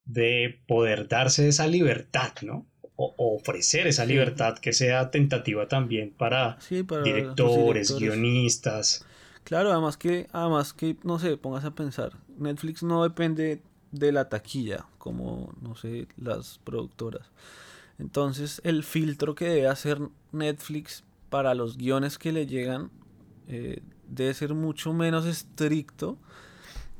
de 0.05 0.61
poder 0.67 1.07
darse 1.07 1.47
esa 1.47 1.65
libertad, 1.65 2.33
¿no? 2.43 2.67
O, 2.95 3.15
ofrecer 3.17 3.87
esa 3.87 4.05
libertad 4.05 4.59
que 4.59 4.71
sea 4.71 5.09
tentativa 5.09 5.67
también 5.67 6.13
para, 6.13 6.59
directores, 6.69 7.97
guionistas. 7.97 9.03
Claro, 9.43 9.71
además 9.71 9.97
que, 9.97 10.27
además 10.31 10.73
que, 10.73 10.95
no 11.03 11.17
sé, 11.17 11.35
pongas 11.37 11.65
a 11.65 11.73
pensar, 11.73 12.13
Netflix 12.37 12.83
no 12.83 13.03
depende 13.03 13.63
de 13.91 14.11
la 14.11 14.29
taquilla, 14.29 14.85
como, 14.99 15.53
no 15.59 15.75
sé, 15.75 16.07
las 16.17 16.59
productoras. 16.63 17.31
Entonces 17.99 18.61
el 18.63 18.83
filtro 18.83 19.35
que 19.35 19.45
debe 19.45 19.67
hacer 19.67 19.99
Netflix 20.31 21.03
para 21.29 21.53
los 21.53 21.77
guiones 21.77 22.17
que 22.17 22.31
le 22.31 22.45
llegan 22.45 22.91
eh, 23.47 23.81
debe 24.07 24.33
ser 24.33 24.53
mucho 24.53 24.93
menos 24.93 25.25
estricto 25.25 26.17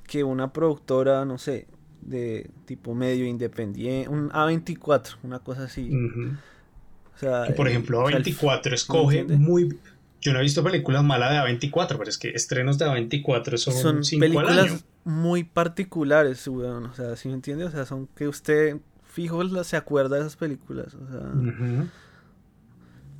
que 0.07 0.23
una 0.23 0.51
productora, 0.53 1.25
no 1.25 1.37
sé, 1.37 1.67
de 2.01 2.49
tipo 2.65 2.93
medio 2.93 3.25
independiente, 3.25 4.09
un 4.09 4.29
A24, 4.29 5.17
una 5.23 5.39
cosa 5.39 5.63
así. 5.63 5.89
o 7.15 7.17
sea, 7.17 7.47
por 7.55 7.67
ejemplo, 7.67 8.05
A24 8.07 8.73
escoge 8.73 9.23
muy... 9.23 9.77
Yo 10.21 10.31
no 10.31 10.39
he 10.39 10.43
visto 10.43 10.63
películas 10.63 11.03
malas 11.03 11.31
de 11.31 11.69
A24, 11.69 11.97
pero 11.97 12.03
es 12.03 12.17
que 12.17 12.29
estrenos 12.29 12.77
de 12.77 12.85
A24 12.85 13.57
son, 13.57 14.03
son 14.03 14.19
películas 14.19 14.85
muy 15.03 15.43
particulares, 15.43 16.47
o 16.47 16.93
sea, 16.93 17.15
¿sí 17.17 17.27
me 17.27 17.33
entiende? 17.33 17.65
O 17.65 17.71
sea, 17.71 17.85
son 17.85 18.07
que 18.07 18.27
usted 18.27 18.77
fijo 19.13 19.63
se 19.63 19.77
acuerda 19.77 20.15
de 20.15 20.21
esas 20.21 20.35
películas. 20.35 20.95
O 20.95 21.07
sea, 21.07 21.31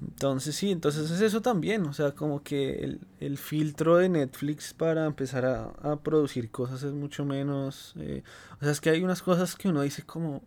Entonces 0.02 0.56
sí, 0.56 0.72
entonces 0.72 1.12
es 1.12 1.22
eso 1.22 1.42
también. 1.42 1.86
O 1.86 1.94
sea, 1.94 2.12
como 2.12 2.42
que 2.42 2.98
el, 3.20 3.38
filtro 3.38 3.98
de 3.98 4.10
Netflix 4.10 4.74
para 4.74 5.06
empezar 5.06 5.46
a, 5.46 5.96
producir 5.98 6.50
cosas 6.50 6.82
es 6.84 6.94
mucho 6.94 7.26
menos... 7.26 7.94
Eh, 8.00 8.24
o 8.60 8.64
sea, 8.64 8.72
es 8.72 8.82
que 8.82 8.90
hay 8.90 9.04
unas 9.04 9.22
cosas 9.22 9.56
que 9.56 9.70
uno 9.70 9.82
dice 9.82 10.04
como... 10.04 10.44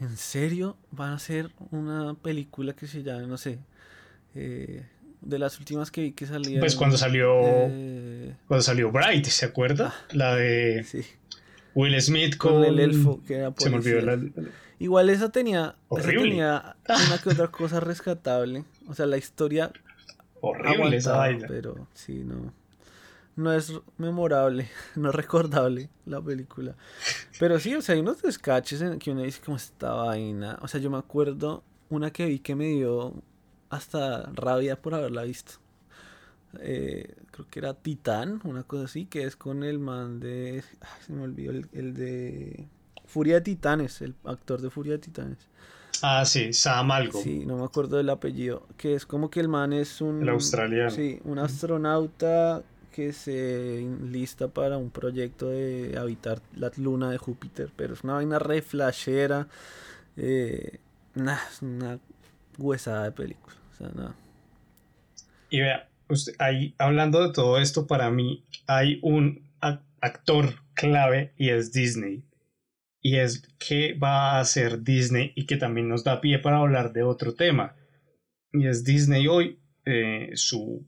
¿En 0.00 0.16
serio 0.16 0.76
van 0.92 1.10
a 1.10 1.14
hacer 1.14 1.50
una 1.72 2.14
película 2.14 2.72
que 2.74 2.86
se 2.86 3.02
llame, 3.02 3.26
no 3.26 3.36
sé, 3.36 3.58
eh, 4.36 4.86
de 5.20 5.38
las 5.40 5.58
últimas 5.58 5.90
que 5.90 6.02
vi 6.02 6.12
que 6.12 6.24
salía. 6.24 6.60
Pues 6.60 6.76
cuando 6.76 6.96
salió. 6.96 7.34
Eh, 7.42 8.36
cuando 8.46 8.62
salió 8.62 8.92
Bright, 8.92 9.24
¿se 9.24 9.44
acuerda? 9.46 9.92
Ah, 9.92 10.06
la 10.12 10.36
de. 10.36 10.84
Sí. 10.84 11.04
Will 11.78 12.02
Smith 12.02 12.36
con, 12.36 12.64
el 12.64 12.80
elfo 12.80 13.20
que 13.24 13.36
era 13.36 13.54
Se 13.56 13.70
me 13.70 13.76
olvidó 13.76 14.00
la... 14.00 14.18
Igual 14.80 15.10
esa 15.10 15.30
tenía, 15.30 15.76
esa 15.96 16.08
tenía 16.08 16.76
una 17.06 17.18
que 17.22 17.28
otra 17.28 17.46
cosa 17.52 17.78
rescatable. 17.78 18.64
O 18.88 18.94
sea, 18.94 19.06
la 19.06 19.16
historia 19.16 19.70
horrible 20.40 20.96
esa 20.96 21.16
vaina. 21.16 21.46
Pero 21.46 21.86
sí, 21.94 22.24
no. 22.24 22.52
no 23.36 23.52
es 23.52 23.72
memorable, 23.96 24.68
no 24.96 25.10
es 25.10 25.14
recordable 25.14 25.88
la 26.04 26.20
película. 26.20 26.74
Pero 27.38 27.60
sí, 27.60 27.72
o 27.76 27.80
sea, 27.80 27.94
hay 27.94 28.00
unos 28.00 28.22
descaches 28.22 28.82
en 28.82 28.98
que 28.98 29.12
uno 29.12 29.22
dice 29.22 29.40
como 29.44 29.56
esta 29.56 29.92
vaina. 29.92 30.58
O 30.62 30.66
sea, 30.66 30.80
yo 30.80 30.90
me 30.90 30.98
acuerdo 30.98 31.62
una 31.90 32.10
que 32.10 32.26
vi 32.26 32.40
que 32.40 32.56
me 32.56 32.66
dio 32.66 33.14
hasta 33.70 34.28
rabia 34.34 34.82
por 34.82 34.94
haberla 34.94 35.22
visto. 35.22 35.60
Eh, 36.60 37.14
creo 37.30 37.46
que 37.50 37.58
era 37.58 37.74
Titán, 37.74 38.40
una 38.44 38.62
cosa 38.62 38.84
así, 38.84 39.04
que 39.06 39.24
es 39.24 39.36
con 39.36 39.62
el 39.62 39.78
man 39.78 40.20
de... 40.20 40.62
se 41.06 41.12
me 41.12 41.22
olvidó 41.22 41.52
el, 41.72 41.94
de... 41.94 42.66
Furia 43.04 43.36
de 43.36 43.40
Titanes, 43.42 44.02
el 44.02 44.14
actor 44.24 44.60
de 44.60 44.70
Furia 44.70 44.92
de 44.92 44.98
Titanes. 44.98 45.38
Ah, 46.02 46.24
sí, 46.24 46.52
Sam 46.52 46.90
algo. 46.90 47.20
Sí, 47.22 47.44
no 47.44 47.56
me 47.56 47.64
acuerdo 47.64 47.96
del 47.96 48.10
apellido. 48.10 48.66
Que 48.76 48.94
es 48.94 49.06
como 49.06 49.30
que 49.30 49.40
el 49.40 49.48
man 49.48 49.72
es 49.72 50.00
un... 50.00 50.22
El 50.22 50.28
australiano. 50.28 50.90
Sí, 50.90 51.20
un 51.24 51.38
astronauta 51.38 52.62
que 52.92 53.12
se 53.12 53.80
enlista 53.80 54.48
para 54.48 54.76
un 54.76 54.90
proyecto 54.90 55.48
de 55.48 55.96
habitar 55.98 56.40
la 56.56 56.70
luna 56.76 57.10
de 57.10 57.18
Júpiter, 57.18 57.70
pero 57.76 57.94
es 57.94 58.04
una 58.04 58.14
vaina 58.14 58.38
re 58.38 58.62
flashera. 58.62 59.48
Eh, 60.16 60.80
es 61.14 61.62
una 61.62 61.98
huesada 62.58 63.04
de 63.04 63.12
película. 63.12 63.56
O 63.72 63.76
sea, 63.76 63.88
nada. 63.94 64.14
Y 65.50 65.60
vea, 65.60 65.88
usted, 66.08 66.34
ahí, 66.38 66.74
hablando 66.78 67.26
de 67.26 67.32
todo 67.32 67.58
esto, 67.58 67.86
para 67.86 68.10
mí 68.10 68.44
hay 68.66 68.98
un 69.02 69.48
actor 70.00 70.54
clave 70.74 71.32
y 71.36 71.50
es 71.50 71.72
Disney. 71.72 72.24
Y 73.00 73.16
es 73.16 73.42
que 73.58 73.94
va 73.94 74.32
a 74.32 74.40
hacer 74.40 74.82
Disney 74.82 75.32
y 75.34 75.46
que 75.46 75.56
también 75.56 75.88
nos 75.88 76.04
da 76.04 76.20
pie 76.20 76.38
para 76.38 76.58
hablar 76.58 76.92
de 76.92 77.02
otro 77.02 77.34
tema. 77.34 77.76
Y 78.52 78.66
es 78.66 78.84
Disney 78.84 79.26
hoy, 79.28 79.60
eh, 79.84 80.30
su 80.34 80.86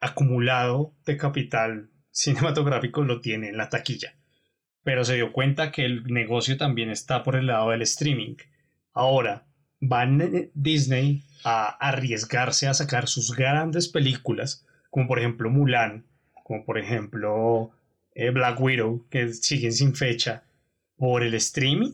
acumulado 0.00 0.94
de 1.04 1.16
capital 1.16 1.90
cinematográfico 2.10 3.02
lo 3.02 3.20
tiene 3.20 3.48
en 3.48 3.56
la 3.56 3.68
taquilla. 3.68 4.14
Pero 4.82 5.04
se 5.04 5.16
dio 5.16 5.32
cuenta 5.32 5.72
que 5.72 5.84
el 5.84 6.04
negocio 6.04 6.56
también 6.56 6.90
está 6.90 7.22
por 7.22 7.36
el 7.36 7.46
lado 7.46 7.70
del 7.70 7.82
streaming. 7.82 8.36
Ahora, 8.92 9.46
va 9.80 10.06
Disney 10.54 11.24
a 11.44 11.68
arriesgarse 11.68 12.66
a 12.66 12.74
sacar 12.74 13.08
sus 13.08 13.34
grandes 13.34 13.88
películas, 13.88 14.64
como 14.90 15.06
por 15.06 15.18
ejemplo 15.18 15.50
Mulan, 15.50 16.06
como 16.44 16.64
por 16.64 16.78
ejemplo 16.78 17.70
eh, 18.14 18.30
Black 18.30 18.60
Widow, 18.60 19.06
que 19.10 19.32
siguen 19.32 19.72
sin 19.72 19.94
fecha, 19.94 20.44
por 20.96 21.22
el 21.22 21.34
streaming, 21.34 21.92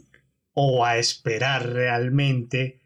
o 0.54 0.84
a 0.84 0.98
esperar 0.98 1.68
realmente 1.68 2.80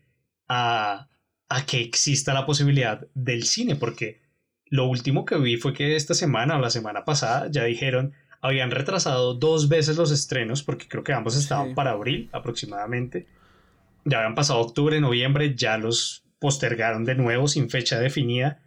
a, 0.48 1.08
a 1.48 1.66
que 1.66 1.80
exista 1.80 2.32
la 2.32 2.46
posibilidad 2.46 3.06
del 3.14 3.44
cine, 3.44 3.76
porque 3.76 4.22
lo 4.66 4.88
último 4.88 5.24
que 5.24 5.38
vi 5.38 5.56
fue 5.56 5.72
que 5.72 5.96
esta 5.96 6.14
semana 6.14 6.56
o 6.56 6.60
la 6.60 6.70
semana 6.70 7.04
pasada 7.04 7.48
ya 7.50 7.64
dijeron, 7.64 8.14
habían 8.40 8.70
retrasado 8.70 9.34
dos 9.34 9.68
veces 9.68 9.96
los 9.96 10.10
estrenos, 10.10 10.62
porque 10.62 10.88
creo 10.88 11.04
que 11.04 11.12
ambos 11.12 11.36
estaban 11.36 11.74
para 11.74 11.92
abril 11.92 12.28
aproximadamente. 12.32 13.26
Ya 14.06 14.18
habían 14.18 14.34
pasado 14.34 14.60
octubre, 14.60 15.00
noviembre, 15.00 15.54
ya 15.56 15.76
los 15.76 16.24
postergaron 16.38 17.04
de 17.04 17.16
nuevo 17.16 17.48
sin 17.48 17.68
fecha 17.68 17.98
definida. 17.98 18.62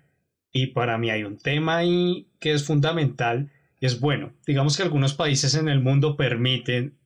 Y 0.52 0.67
para 0.67 0.97
mí 0.97 1.10
hay 1.10 1.23
un 1.23 1.38
tema 1.38 1.78
ahí 1.78 2.28
que 2.39 2.52
es 2.52 2.65
fundamental 2.65 3.52
y 3.80 3.86
es 3.86 3.99
bueno. 3.99 4.34
Digamos 4.45 4.75
que 4.75 4.84
algunos 4.84 5.13
países 5.13 5.56
en 5.56 5.69
el 5.69 5.80
mundo 5.80 6.17
permiten 6.17 6.97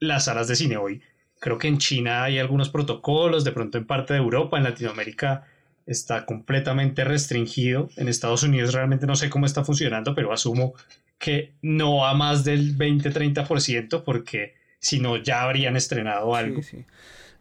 las 0.00 0.24
salas 0.24 0.48
de 0.48 0.56
cine 0.56 0.78
hoy. 0.78 1.02
Creo 1.40 1.58
que 1.58 1.68
en 1.68 1.78
China 1.78 2.24
hay 2.24 2.38
algunos 2.38 2.70
protocolos, 2.70 3.44
de 3.44 3.52
pronto 3.52 3.76
en 3.76 3.86
parte 3.86 4.14
de 4.14 4.20
Europa, 4.20 4.56
en 4.56 4.64
Latinoamérica 4.64 5.44
está 5.86 6.24
completamente 6.24 7.04
restringido. 7.04 7.90
En 7.96 8.08
Estados 8.08 8.42
Unidos 8.42 8.72
realmente 8.72 9.06
no 9.06 9.16
sé 9.16 9.28
cómo 9.28 9.44
está 9.44 9.62
funcionando, 9.62 10.14
pero 10.14 10.32
asumo 10.32 10.72
que 11.18 11.52
no 11.60 12.06
a 12.06 12.14
más 12.14 12.44
del 12.44 12.78
20-30% 12.78 14.04
porque 14.04 14.54
si 14.78 15.00
no 15.00 15.16
ya 15.16 15.42
habrían 15.42 15.76
estrenado 15.76 16.34
algo. 16.34 16.62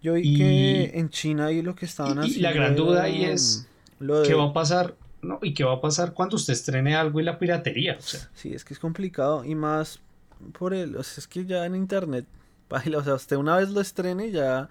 Yo 0.03 0.13
vi 0.13 0.35
que 0.35 0.91
en 0.93 1.09
China 1.09 1.51
y 1.51 1.61
lo 1.61 1.75
que 1.75 1.85
estaban 1.85 2.19
haciendo. 2.19 2.39
Y 2.39 2.41
la 2.41 2.51
gran 2.51 2.75
duda 2.75 3.03
ahí 3.03 3.23
es 3.23 3.67
qué 3.99 4.33
va 4.33 4.45
a 4.45 4.53
pasar, 4.53 4.95
¿no? 5.21 5.39
¿Y 5.41 5.53
qué 5.53 5.63
va 5.63 5.75
a 5.75 5.81
pasar 5.81 6.13
cuando 6.13 6.35
usted 6.35 6.53
estrene 6.53 6.93
algo 6.93 7.21
y 7.21 7.23
la 7.23 7.39
piratería? 7.39 7.95
O 7.97 8.01
sea. 8.01 8.29
Sí, 8.35 8.53
es 8.53 8.65
que 8.65 8.73
es 8.73 8.79
complicado 8.79 9.45
y 9.45 9.55
más 9.55 10.01
por 10.59 10.73
el, 10.73 10.97
o 10.97 11.03
sea, 11.03 11.21
es 11.21 11.27
que 11.27 11.45
ya 11.45 11.65
en 11.65 11.75
internet, 11.75 12.25
o 12.69 13.03
sea, 13.03 13.13
usted 13.13 13.37
una 13.37 13.55
vez 13.55 13.69
lo 13.69 13.79
estrene 13.79 14.29
ya 14.31 14.69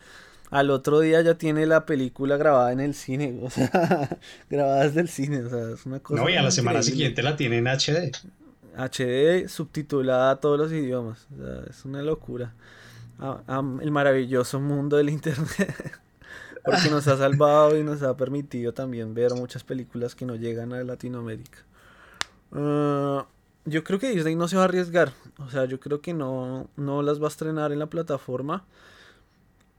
al 0.51 0.68
otro 0.68 1.01
día 1.01 1.23
ya 1.23 1.35
tiene 1.35 1.64
la 1.64 1.87
película 1.87 2.37
grabada 2.37 2.73
en 2.73 2.81
el 2.81 2.95
cine, 2.95 3.40
o 3.42 3.49
sea, 3.49 4.18
grabada 4.51 4.85
desde 4.85 5.01
el 5.01 5.09
cine, 5.09 5.42
o 5.45 5.49
sea, 5.49 5.75
es 5.75 5.87
una 5.87 5.99
cosa. 6.01 6.23
No, 6.23 6.29
y 6.29 6.37
a 6.37 6.42
la 6.42 6.51
semana 6.51 6.83
siguiente 6.83 7.23
la 7.23 7.37
tiene 7.37 7.57
en 7.57 7.66
HD. 7.66 8.12
HD 8.77 9.49
subtitulada 9.49 10.33
a 10.33 10.37
todos 10.37 10.59
los 10.59 10.71
idiomas, 10.71 11.27
o 11.33 11.42
sea, 11.42 11.64
es 11.71 11.85
una 11.87 12.03
locura. 12.03 12.53
El 13.81 13.90
maravilloso 13.90 14.61
mundo 14.61 14.96
del 14.96 15.11
internet. 15.11 16.01
Porque 16.64 16.90
nos 16.90 17.09
ha 17.09 17.16
salvado 17.16 17.77
y 17.77 17.83
nos 17.83 18.03
ha 18.03 18.16
permitido 18.16 18.72
también 18.72 19.14
ver 19.14 19.35
muchas 19.35 19.64
películas 19.64 20.14
que 20.14 20.25
no 20.25 20.37
llegan 20.37 20.72
a 20.72 20.85
Latinoamérica. 20.85 21.59
Ah, 22.53 23.27
yo 23.64 23.83
creo 23.83 23.98
que 23.98 24.11
Disney 24.11 24.37
no 24.37 24.46
se 24.46 24.57
va 24.57 24.62
a 24.62 24.64
arriesgar. 24.66 25.12
O 25.38 25.51
sea, 25.51 25.64
yo 25.64 25.81
creo 25.81 26.01
que 26.01 26.14
no, 26.14 26.68
no 26.77 27.03
las 27.03 27.20
va 27.20 27.25
a 27.25 27.29
estrenar 27.29 27.72
en 27.72 27.81
la 27.81 27.87
plataforma 27.87 28.64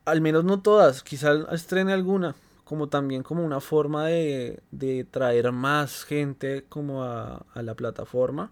al 0.06 0.22
menos 0.22 0.44
no 0.44 0.62
todas, 0.62 1.04
quizá 1.04 1.34
estrene 1.52 1.94
alguna, 1.94 2.36
como 2.64 2.90
también 2.90 3.24
como 3.24 3.44
una 3.44 3.60
forma 3.60 4.08
de, 4.08 4.60
de 4.72 5.06
traer 5.06 5.52
más 5.52 6.04
gente 6.04 6.66
como 6.68 7.04
a, 7.04 7.46
la 7.56 7.76
plataforma, 7.76 8.52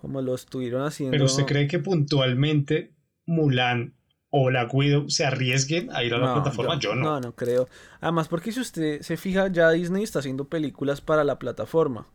como 0.00 0.20
lo 0.20 0.34
estuvieron 0.34 0.82
haciendo. 0.82 1.12
Pero 1.12 1.24
usted 1.24 1.46
cree 1.46 1.66
que 1.66 1.78
puntualmente 1.78 2.92
Mulan 3.26 3.94
o 4.34 4.50
la 4.50 4.66
Widow 4.66 5.10
se 5.10 5.26
arriesguen 5.26 5.94
a 5.94 6.02
ir 6.02 6.14
a 6.14 6.18
la 6.18 6.34
plataforma? 6.34 6.78
Yo, 6.78 6.94
no. 6.94 7.04
No, 7.04 7.20
no 7.20 7.32
creo. 7.32 7.68
Además, 8.00 8.28
porque 8.28 8.50
si 8.50 8.60
usted 8.60 9.02
se 9.02 9.18
fija, 9.18 9.48
ya 9.48 9.70
Disney 9.70 10.02
está 10.02 10.20
haciendo 10.20 10.46
películas 10.46 11.02
para 11.02 11.22
la 11.22 11.38
plataforma. 11.38 12.06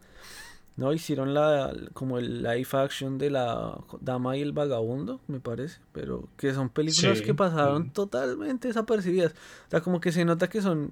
¿no? 0.77 0.93
Hicieron 0.93 1.35
la, 1.35 1.71
como 1.93 2.17
el 2.17 2.41
live 2.41 2.67
action 2.73 3.19
de 3.19 3.29
la 3.29 3.77
Dama 4.01 4.35
y 4.35 4.41
el 4.41 4.51
Vagabundo, 4.51 5.21
me 5.27 5.39
parece, 5.39 5.79
pero 5.91 6.27
que 6.37 6.53
son 6.53 6.69
películas 6.69 7.21
que 7.21 7.35
pasaron 7.35 7.91
totalmente 7.91 8.67
desapercibidas. 8.67 9.33
O 9.67 9.69
sea, 9.69 9.81
como 9.81 10.01
que 10.01 10.11
se 10.11 10.25
nota 10.25 10.49
que 10.49 10.61
son 10.61 10.91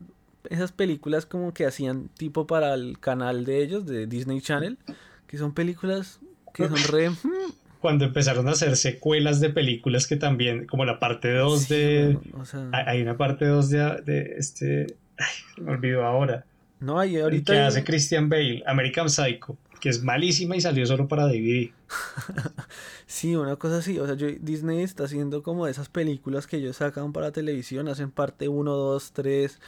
esas 0.49 0.71
películas 0.71 1.25
como 1.25 1.55
que 1.55 1.65
hacían 1.65 2.09
tipo 2.17 2.45
para 2.45 2.75
el 2.75 2.99
canal 2.99 3.45
de 3.45 3.63
ellos, 3.63 3.87
de 3.87 4.05
Disney 4.05 4.41
Channel, 4.41 4.77
que 5.25 5.39
son 5.39 5.53
películas 5.53 6.19
que 6.53 6.67
son 6.67 6.77
re... 6.91 7.11
Cuando 7.85 8.05
empezaron 8.05 8.47
a 8.47 8.53
hacer 8.53 8.75
secuelas 8.77 9.39
de 9.39 9.51
películas 9.51 10.07
que 10.07 10.15
también, 10.15 10.65
como 10.65 10.85
la 10.85 10.97
parte 10.97 11.31
2 11.31 11.69
de... 11.69 12.17
hay 12.71 12.99
una 13.03 13.15
parte 13.15 13.45
2 13.45 13.69
de, 13.69 14.01
de, 14.03 14.35
este... 14.39 14.95
Ay, 15.19 15.63
me 15.63 15.69
olvido 15.69 16.03
ahora. 16.03 16.45
No, 16.79 16.97
hay 16.97 17.19
ahorita... 17.19 17.53
Que 17.53 17.59
hace 17.59 17.83
Christian 17.83 18.27
Bale, 18.27 18.63
American 18.65 19.07
Psycho 19.07 19.55
que 19.79 19.89
es 19.89 20.01
malísima 20.01 20.55
y 20.55 20.61
salió 20.61 20.83
solo 20.87 21.07
para 21.07 21.27
DVD. 21.27 21.69
sí, 23.05 23.35
una 23.35 23.55
cosa 23.57 23.77
así. 23.77 23.99
O 23.99 24.07
sea, 24.07 24.15
Disney 24.15 24.81
está 24.81 25.03
haciendo 25.03 25.43
como 25.43 25.67
esas 25.67 25.89
películas 25.89 26.47
que 26.47 26.57
ellos 26.57 26.77
sacan 26.77 27.13
para 27.13 27.31
televisión, 27.31 27.87
hacen 27.87 28.09
parte 28.09 28.47
1, 28.47 28.71
2, 28.71 29.11
3. 29.13 29.59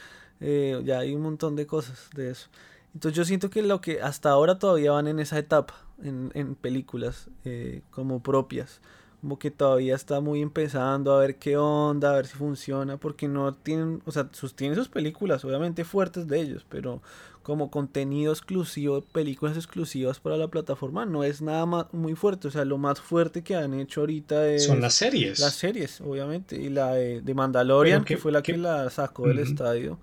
ya 0.83 0.97
hay 0.97 1.13
un 1.13 1.21
montón 1.21 1.55
de 1.55 1.67
cosas 1.67 2.09
de 2.15 2.31
eso. 2.31 2.49
Entonces 2.97 3.15
yo 3.15 3.25
siento 3.25 3.51
que 3.51 3.61
lo 3.61 3.79
que 3.79 4.01
hasta 4.01 4.31
ahora 4.31 4.57
todavía 4.57 4.91
van 4.91 5.07
en 5.07 5.19
esa 5.19 5.37
etapa, 5.37 5.75
en, 6.01 6.31
en 6.33 6.55
películas 6.55 7.29
eh, 7.45 7.83
como 7.91 8.23
propias 8.23 8.81
como 9.21 9.39
que 9.39 9.51
todavía 9.51 9.95
está 9.95 10.19
muy 10.19 10.41
empezando 10.41 11.13
a 11.13 11.19
ver 11.19 11.37
qué 11.37 11.57
onda, 11.57 12.11
a 12.11 12.15
ver 12.15 12.27
si 12.27 12.35
funciona, 12.35 12.97
porque 12.97 13.27
no 13.27 13.53
tienen, 13.53 14.01
o 14.05 14.11
sea, 14.11 14.29
sus, 14.31 14.55
tienen 14.55 14.75
sus 14.75 14.89
películas, 14.89 15.43
obviamente 15.43 15.83
fuertes 15.83 16.27
de 16.27 16.39
ellos, 16.39 16.65
pero 16.69 17.01
como 17.41 17.71
contenido 17.71 18.31
exclusivo, 18.33 19.01
películas 19.01 19.57
exclusivas 19.57 20.19
para 20.19 20.37
la 20.37 20.49
plataforma, 20.49 21.05
no 21.05 21.23
es 21.23 21.41
nada 21.41 21.65
más 21.65 21.85
muy 21.93 22.13
fuerte. 22.15 22.47
O 22.47 22.51
sea, 22.51 22.65
lo 22.65 22.77
más 22.77 22.99
fuerte 22.99 23.41
que 23.41 23.55
han 23.55 23.73
hecho 23.73 24.01
ahorita 24.01 24.49
es. 24.49 24.65
Son 24.65 24.81
las 24.81 24.93
series. 24.95 25.39
Las 25.39 25.55
series, 25.55 26.01
obviamente. 26.01 26.57
Y 26.57 26.69
la 26.69 26.93
de, 26.93 27.33
Mandalorian, 27.33 28.03
que, 28.03 28.17
fue 28.17 28.33
la 28.33 28.41
que, 28.41 28.57
la 28.57 28.89
sacó 28.89 29.27
del 29.27 29.39
estadio. 29.39 29.97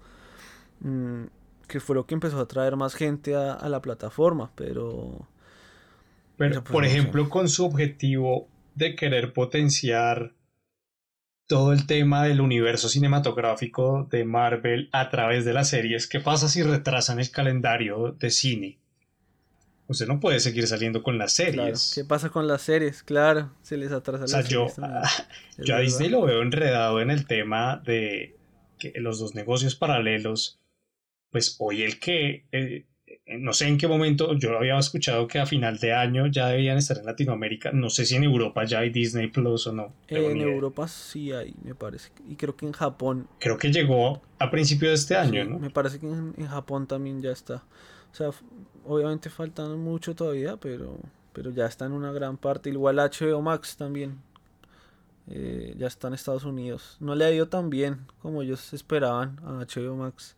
Mm, 0.81 1.25
que 1.67 1.81
fue 1.81 1.95
lo 1.95 2.07
que 2.07 2.15
empezó 2.15 2.41
a 2.41 2.49
traer 2.49 2.77
más 2.77 2.95
gente 2.95 3.35
a, 3.35 3.69
la 3.69 3.81
plataforma, 3.81 4.51
pero. 4.55 5.29
Pero, 6.37 6.63
pues, 6.63 6.73
por 6.73 6.85
ejemplo, 6.85 7.29
con 7.29 7.49
su 7.49 7.65
objetivo 7.65 8.49
de 8.75 8.97
querer 8.97 9.33
potenciar 9.33 10.33
todo 11.47 11.73
el 11.73 11.87
tema 11.87 12.25
del 12.25 12.41
universo 12.41 12.89
cinematográfico 12.89 14.09
de 14.11 14.25
Marvel 14.25 14.89
a 14.93 15.11
través 15.11 15.45
de 15.45 15.53
las 15.53 15.69
series. 15.69 16.07
¿Qué 16.07 16.21
pasa 16.21 16.49
si 16.49 16.63
retrasan 16.63 17.21
el 17.21 17.31
calendario 17.31 18.17
de 18.19 18.31
cine? 18.31 18.79
Usted 19.87 20.07
no 20.07 20.19
puede 20.19 20.41
seguir 20.41 20.67
saliendo 20.67 21.03
con 21.03 21.19
las 21.19 21.35
series. 21.35 21.93
¿Qué 21.95 22.05
pasa 22.05 22.31
con 22.31 22.49
las 22.49 22.63
series? 22.63 23.03
Claro, 23.03 23.53
se 23.63 23.77
les 23.77 23.93
atrasa 23.93 24.25
o 24.25 24.29
sea, 24.29 24.41
yo, 24.41 24.67
yo 25.59 25.77
a 25.77 25.81
Disney 25.81 26.09
lo 26.09 26.23
veo 26.23 26.41
enredado 26.41 27.01
en 27.03 27.11
el 27.11 27.27
tema 27.27 27.83
de 27.85 28.37
que 28.79 28.93
los 28.97 29.19
dos 29.19 29.35
negocios 29.35 29.75
paralelos. 29.75 30.59
Pues 31.35 31.57
hoy 31.59 31.83
el 31.83 31.99
que. 31.99 32.45
Eh, 32.53 32.85
no 33.27 33.53
sé 33.53 33.67
en 33.67 33.77
qué 33.77 33.89
momento, 33.89 34.35
yo 34.35 34.57
había 34.57 34.79
escuchado 34.79 35.27
que 35.27 35.41
a 35.41 35.47
final 35.47 35.79
de 35.79 35.93
año 35.93 36.29
ya 36.29 36.47
debían 36.47 36.79
estar 36.79 36.97
en 36.97 37.07
Latinoamérica. 37.07 37.73
No 37.73 37.91
sé 37.91 38.07
si 38.07 38.15
en 38.15 38.23
Europa 38.23 38.63
ya 38.63 38.79
hay 38.79 38.91
Disney 38.91 39.27
Plus 39.27 39.67
o 39.67 39.73
no. 39.73 39.93
en 40.07 40.41
Europa 40.41 40.87
sí 40.87 41.33
hay, 41.33 41.53
me 41.65 41.75
parece. 41.75 42.13
Y 42.29 42.37
creo 42.37 42.55
que 42.55 42.67
en 42.67 42.73
Japón. 42.73 43.27
Creo 43.41 43.59
que 43.59 43.73
llegó 43.73 44.23
a 44.39 44.49
principio 44.49 44.91
de 44.91 44.95
este 44.95 45.17
año, 45.17 45.45
¿no? 45.45 45.59
Me 45.59 45.71
parece 45.71 45.99
que 45.99 46.07
en, 46.07 46.47
Japón 46.47 46.87
también 46.87 47.21
ya 47.21 47.33
está. 47.33 47.65
O 48.13 48.15
sea, 48.15 48.31
obviamente 48.85 49.29
faltan 49.29 49.77
mucho 49.81 50.15
todavía, 50.15 50.57
pero, 50.57 51.01
pero 51.33 51.51
ya 51.51 51.67
está 51.67 51.87
en 51.87 51.95
una 51.95 52.13
gran 52.13 52.37
parte. 52.37 52.71
Igual 52.71 52.99
HBO 52.99 53.43
Max 53.43 53.77
también. 53.77 54.21
Eh, 55.29 55.75
ya 55.77 55.89
está 55.89 56.07
en 56.07 56.15
Estados 56.15 56.45
Unidos. 56.45 56.97
No 57.01 57.17
le 57.17 57.25
ha 57.25 57.33
ido 57.33 57.49
tan 57.49 57.71
bien 57.71 58.07
como 58.23 58.41
ellos 58.41 58.73
esperaban 58.73 59.41
a 59.43 59.67
HBO 59.67 59.97
Max. 59.97 60.37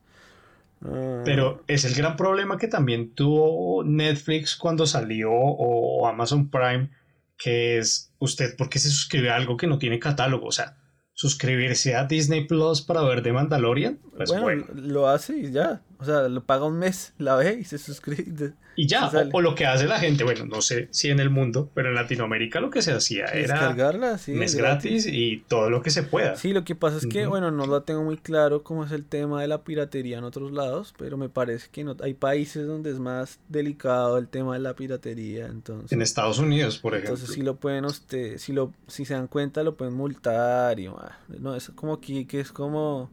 Pero 0.81 1.65
es 1.67 1.85
el 1.85 1.95
gran 1.95 2.17
problema 2.17 2.59
que 2.59 2.69
también 2.69 3.15
tuvo 3.15 3.83
Netflix 3.83 4.57
cuando 4.57 4.87
salió 4.87 5.33
o 5.33 6.07
Amazon 6.07 6.51
Prime, 6.51 6.91
que 7.37 7.79
es 7.79 8.13
usted, 8.19 8.57
¿por 8.57 8.69
qué 8.69 8.79
se 8.79 8.91
suscribe 8.91 9.31
a 9.31 9.37
algo 9.37 9.57
que 9.57 9.67
no 9.67 9.79
tiene 9.79 9.99
catálogo? 9.99 10.47
O 10.47 10.53
sea, 10.53 10.77
suscribirse 11.13 11.97
a 11.97 12.05
Disney 12.05 12.47
Plus 12.47 12.83
para 12.83 13.03
ver 13.03 13.23
The 13.23 13.33
Mandalorian. 13.33 13.99
Pues 14.17 14.31
bueno, 14.41 14.67
lo 14.75 15.09
hace 15.09 15.39
y 15.39 15.51
ya. 15.51 15.83
O 15.99 16.05
sea, 16.05 16.29
lo 16.29 16.45
paga 16.45 16.65
un 16.65 16.79
mes, 16.79 17.13
la 17.19 17.37
ve 17.37 17.59
y 17.61 17.65
se 17.65 17.79
suscribe. 17.79 18.55
Y 18.79 18.87
ya, 18.87 19.11
o, 19.33 19.41
lo 19.41 19.55
que 19.55 19.65
hace 19.65 19.87
la 19.87 19.99
gente, 19.99 20.23
bueno, 20.23 20.45
no 20.45 20.61
sé 20.61 20.89
si 20.91 21.09
en 21.09 21.19
el 21.19 21.31
mundo, 21.31 21.71
pero 21.73 21.89
en 21.89 21.95
Latinoamérica 21.95 22.61
lo 22.61 22.69
que 22.69 22.83
se 22.83 22.93
hacía 22.93 23.25
era 23.25 23.55
descargarla, 23.55 24.19
sí, 24.19 24.33
mes 24.33 24.55
gratis. 24.55 25.07
y 25.07 25.43
todo 25.49 25.71
lo 25.71 25.81
que 25.81 25.89
se 25.89 26.03
pueda. 26.03 26.37
Sí, 26.37 26.53
lo 26.53 26.63
que 26.63 26.75
pasa 26.75 26.99
es 26.99 27.07
que, 27.07 27.27
bueno, 27.27 27.51
no 27.51 27.67
lo 27.67 27.83
tengo 27.85 28.03
muy 28.05 28.19
claro 28.19 28.63
cómo 28.63 28.85
es 28.85 28.93
el 28.93 29.07
tema 29.07 29.41
de 29.41 29.49
la 29.49 29.65
piratería 29.65 30.19
en 30.19 30.25
otros 30.25 30.53
lados, 30.53 30.95
pero 30.99 31.17
me 31.17 31.31
parece 31.31 31.69
que 31.73 31.85
no, 31.85 31.97
hay 32.03 32.13
países 32.13 32.67
donde 32.67 32.91
es 32.91 32.99
más 32.99 33.39
delicado 33.49 34.19
el 34.19 34.29
tema 34.29 34.53
de 34.53 34.61
la 34.61 34.77
piratería, 34.77 35.47
entonces. 35.47 35.93
En 35.93 36.03
Estados 36.03 36.39
Unidos, 36.39 36.77
por 36.77 36.93
ejemplo. 36.93 37.15
Entonces, 37.15 37.35
si 37.35 37.41
lo 37.41 37.57
pueden 37.57 37.87
usted, 37.87 38.37
si 38.37 38.53
lo, 38.53 38.75
si 38.89 39.07
se 39.07 39.15
dan 39.15 39.27
cuenta, 39.27 39.63
lo 39.63 39.77
pueden 39.77 39.95
multar 39.95 40.79
y, 40.79 40.91
no, 41.39 41.57
es 41.57 41.71
como 41.75 41.95
aquí 41.95 42.27
que 42.27 42.41
es 42.41 42.53
como 42.53 43.11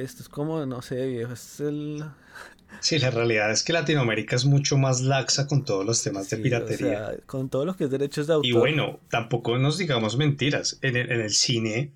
esto 0.00 0.22
es 0.22 0.28
como, 0.28 0.64
no 0.66 0.82
sé, 0.82 1.06
viejo, 1.06 1.32
es 1.32 1.60
el... 1.60 2.04
Sí, 2.80 2.98
la 2.98 3.10
realidad 3.10 3.50
es 3.50 3.62
que 3.62 3.72
Latinoamérica 3.72 4.34
es 4.36 4.44
mucho 4.44 4.78
más 4.78 5.02
laxa 5.02 5.46
con 5.46 5.64
todos 5.64 5.84
los 5.84 6.02
temas 6.02 6.30
de 6.30 6.38
piratería. 6.38 6.86
O 6.86 7.10
sea, 7.10 7.18
con 7.26 7.50
todos 7.50 7.66
los 7.66 7.76
que 7.76 7.84
es 7.84 7.90
derechos 7.90 8.26
de 8.26 8.34
autor. 8.34 8.48
Y 8.48 8.52
bueno, 8.52 9.00
tampoco 9.10 9.58
nos 9.58 9.78
digamos 9.78 10.16
mentiras. 10.16 10.78
En 10.80 10.96
el, 10.96 11.30
cine, 11.30 11.92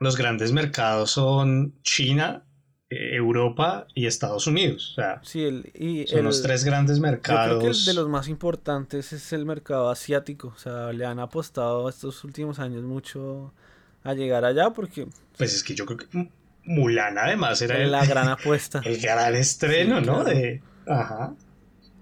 los 0.00 0.16
grandes 0.16 0.52
mercados 0.52 1.12
son 1.12 1.80
China, 1.82 2.44
eh, 2.90 3.14
Europa 3.14 3.86
y 3.94 4.06
Estados 4.06 4.46
Unidos. 4.48 4.92
O 4.92 4.94
sea, 4.96 5.20
sí, 5.22 5.44
el, 5.44 5.70
y 5.74 6.06
son 6.08 6.24
los 6.24 6.42
tres 6.42 6.64
grandes 6.64 6.98
mercados. 6.98 7.52
Yo 7.52 7.58
creo 7.60 7.72
que 7.72 7.78
el 7.78 7.84
de 7.84 7.94
los 7.94 8.08
más 8.08 8.28
importantes 8.28 9.12
es 9.12 9.32
el 9.32 9.46
mercado 9.46 9.90
asiático. 9.90 10.48
O 10.48 10.58
sea, 10.58 10.92
le 10.92 11.06
han 11.06 11.20
apostado 11.20 11.88
estos 11.88 12.24
últimos 12.24 12.58
años 12.58 12.82
mucho 12.82 13.54
a 14.02 14.14
llegar 14.14 14.44
allá 14.44 14.70
porque... 14.70 15.06
Pues 15.36 15.54
es 15.54 15.62
que 15.62 15.74
yo 15.74 15.86
creo 15.86 15.98
que 15.98 16.30
Mulan 16.66 17.16
además 17.16 17.62
era 17.62 17.78
la 17.86 18.04
gran 18.04 18.28
apuesta. 18.28 18.80
El 18.84 19.00
gran 19.00 19.34
estreno, 19.34 20.00
¿no? 20.00 20.24
De, 20.24 20.60
ajá. 20.86 21.34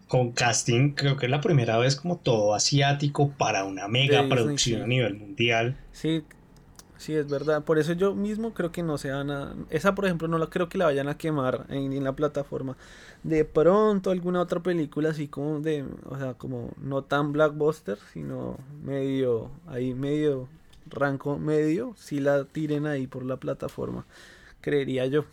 Con 0.09 0.33
casting, 0.33 0.93
creo 0.93 1.17
que 1.17 1.27
es 1.27 1.31
la 1.31 1.41
primera 1.41 1.77
vez 1.77 1.97
como 1.97 2.19
todo 2.19 2.55
asiático 2.55 3.31
para 3.31 3.65
una 3.65 3.89
mega 3.89 4.29
producción 4.29 4.83
a 4.83 4.87
nivel 4.87 5.15
mundial. 5.15 5.77
Sí, 5.93 6.25
sí, 6.97 7.15
es 7.15 7.29
verdad. 7.29 7.65
Por 7.65 7.79
eso 7.79 7.93
yo 7.95 8.15
mismo 8.15 8.55
creo 8.55 8.71
que 8.71 8.83
no 8.83 8.97
se 8.97 9.11
van 9.11 9.31
a... 9.31 9.55
Esa, 9.71 9.95
por 9.95 10.05
ejemplo, 10.05 10.29
no 10.29 10.39
la 10.39 10.47
creo 10.47 10.69
que 10.69 10.79
la 10.79 10.85
vayan 10.87 11.09
a 11.09 11.17
quemar 11.17 11.67
en, 11.69 11.93
en 11.93 12.05
la 12.05 12.13
plataforma. 12.13 12.77
De 13.23 13.45
pronto 13.45 14.11
alguna 14.11 14.41
otra 14.41 14.61
película 14.61 15.11
así 15.11 15.27
como 15.27 15.61
de... 15.61 15.85
O 16.05 16.19
sea, 16.19 16.35
como 16.35 16.71
no 16.81 17.03
tan 17.03 17.33
blockbuster, 17.33 17.99
sino 18.13 18.59
medio... 18.83 19.51
Ahí 19.67 19.95
medio 19.95 20.49
rango 20.87 21.39
medio, 21.39 21.95
si 21.97 22.21
la 22.21 22.45
tiren 22.45 22.87
ahí 22.87 23.07
por 23.07 23.25
la 23.25 23.39
plataforma 23.39 24.05
creería 24.65 25.05
yo. 25.07 25.27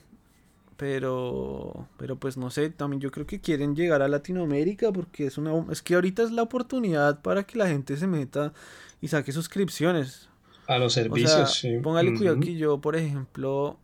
Pero, 0.75 1.87
pero 1.97 2.17
pues 2.17 2.37
no 2.37 2.49
sé, 2.49 2.69
también 2.69 2.99
yo 2.99 3.11
creo 3.11 3.25
que 3.25 3.39
quieren 3.39 3.75
llegar 3.75 4.01
a 4.01 4.07
Latinoamérica 4.07 4.91
porque 4.91 5.27
es 5.27 5.37
una, 5.37 5.53
es 5.71 5.81
que 5.81 5.93
ahorita 5.93 6.23
es 6.23 6.31
la 6.31 6.41
oportunidad 6.41 7.21
para 7.21 7.43
que 7.43 7.57
la 7.57 7.67
gente 7.67 7.95
se 7.97 8.07
meta 8.07 8.51
y 8.99 9.07
saque 9.07 9.31
suscripciones. 9.31 10.27
A 10.67 10.79
los 10.79 10.93
servicios, 10.93 11.53
sí. 11.53 11.77
Póngale 11.83 12.15
cuidado 12.15 12.39
que 12.39 12.55
yo, 12.55 12.81
por 12.81 12.95
ejemplo, 12.95 13.77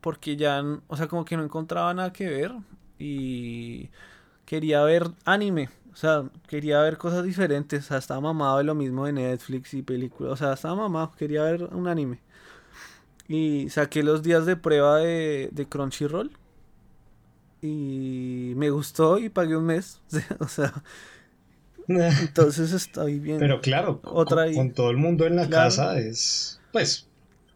porque 0.00 0.36
ya, 0.36 0.62
o 0.86 0.96
sea, 0.96 1.08
como 1.08 1.24
que 1.24 1.36
no 1.36 1.44
encontraba 1.44 1.92
nada 1.92 2.12
que 2.12 2.28
ver 2.28 2.52
y 2.98 3.90
quería 4.46 4.82
ver 4.84 5.10
anime. 5.24 5.68
O 5.92 5.96
sea, 5.96 6.24
quería 6.48 6.80
ver 6.80 6.98
cosas 6.98 7.24
diferentes. 7.24 7.84
O 7.84 7.88
sea, 7.88 7.98
estaba 7.98 8.20
mamado 8.20 8.58
de 8.58 8.64
lo 8.64 8.74
mismo 8.74 9.06
de 9.06 9.12
Netflix 9.12 9.74
y 9.74 9.82
películas. 9.82 10.32
O 10.32 10.36
sea, 10.36 10.52
estaba 10.52 10.74
mamado. 10.74 11.12
Quería 11.16 11.42
ver 11.44 11.64
un 11.64 11.88
anime. 11.88 12.20
Y 13.28 13.68
saqué 13.70 14.02
los 14.02 14.22
días 14.22 14.46
de 14.46 14.56
prueba 14.56 14.98
de, 14.98 15.48
de 15.52 15.66
Crunchyroll. 15.66 16.30
Y 17.62 18.52
me 18.56 18.68
gustó 18.70 19.18
y 19.18 19.30
pagué 19.30 19.56
un 19.56 19.64
mes. 19.64 20.00
o 20.38 20.48
sea. 20.48 20.72
Entonces 21.88 22.72
estoy 22.72 23.18
bien. 23.18 23.38
Pero 23.38 23.60
claro, 23.60 24.00
Otra 24.04 24.52
con, 24.52 24.72
todo 24.72 24.90
el 24.90 24.96
mundo 24.96 25.26
en 25.26 25.36
la 25.36 25.48
casa 25.48 25.98
es. 25.98 26.60
Pues. 26.72 27.08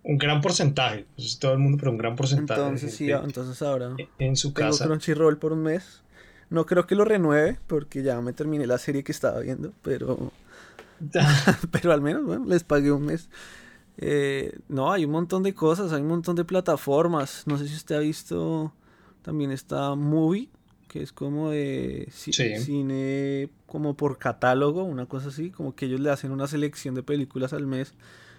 Un 0.05 0.17
gran 0.17 0.41
porcentaje. 0.41 1.07
Pues 1.17 1.39
todo 1.39 1.53
el 1.53 1.59
mundo, 1.59 1.77
pero 1.79 1.91
un 1.91 1.99
gran 1.99 2.17
porcentaje. 2.17 2.61
Entonces 2.61 2.95
sí, 2.95 3.11
entonces 3.11 3.61
ahora. 3.61 3.95
En 4.19 4.37
su 4.37 4.53
tengo 4.53 4.71
casa. 4.71 4.87
Crunchyroll 4.87 5.39
por 5.39 5.53
un 5.53 5.65
mes. 5.65 6.03
No 6.51 6.65
creo 6.65 6.87
que 6.87 6.95
lo 6.95 7.05
renueve 7.05 7.59
porque 7.67 8.03
ya 8.03 8.21
me 8.23 8.33
terminé 8.33 8.67
la 8.67 8.79
serie 8.79 9.05
que 9.05 9.13
estaba 9.13 9.41
viendo, 9.41 9.73
pero. 9.83 10.33
pero 11.71 11.93
al 11.93 12.01
menos, 12.01 12.25
bueno, 12.25 12.47
les 12.47 12.65
pagué 12.65 12.91
un 12.91 13.05
mes. 13.05 13.29
Eh, 13.99 14.57
no, 14.69 14.93
hay 14.93 15.05
un 15.05 15.11
montón 15.11 15.43
de 15.43 15.55
cosas, 15.55 15.93
hay 15.93 16.01
un 16.03 16.09
montón 16.09 16.37
de 16.37 16.45
plataformas. 16.45 17.43
No 17.47 17.59
sé 17.59 17.69
si 17.69 17.75
usted 17.75 17.97
ha 17.97 18.01
visto, 18.01 18.73
también 19.23 19.51
está 19.51 19.95
Movie, 19.97 20.49
que 20.89 21.03
es 21.03 21.13
como 21.13 21.51
de 21.51 22.09
cine 22.11 23.51
como 23.67 23.95
por 23.95 24.19
catálogo, 24.19 24.85
una 24.85 25.07
cosa 25.07 25.29
así, 25.29 25.51
como 25.51 25.75
que 25.75 25.87
ellos 25.87 26.01
le 26.01 26.11
hacen 26.11 26.31
una 26.31 26.47
selección 26.47 26.95
de 26.95 27.03
películas 27.03 27.53
al 27.53 27.67
mes 27.67 27.95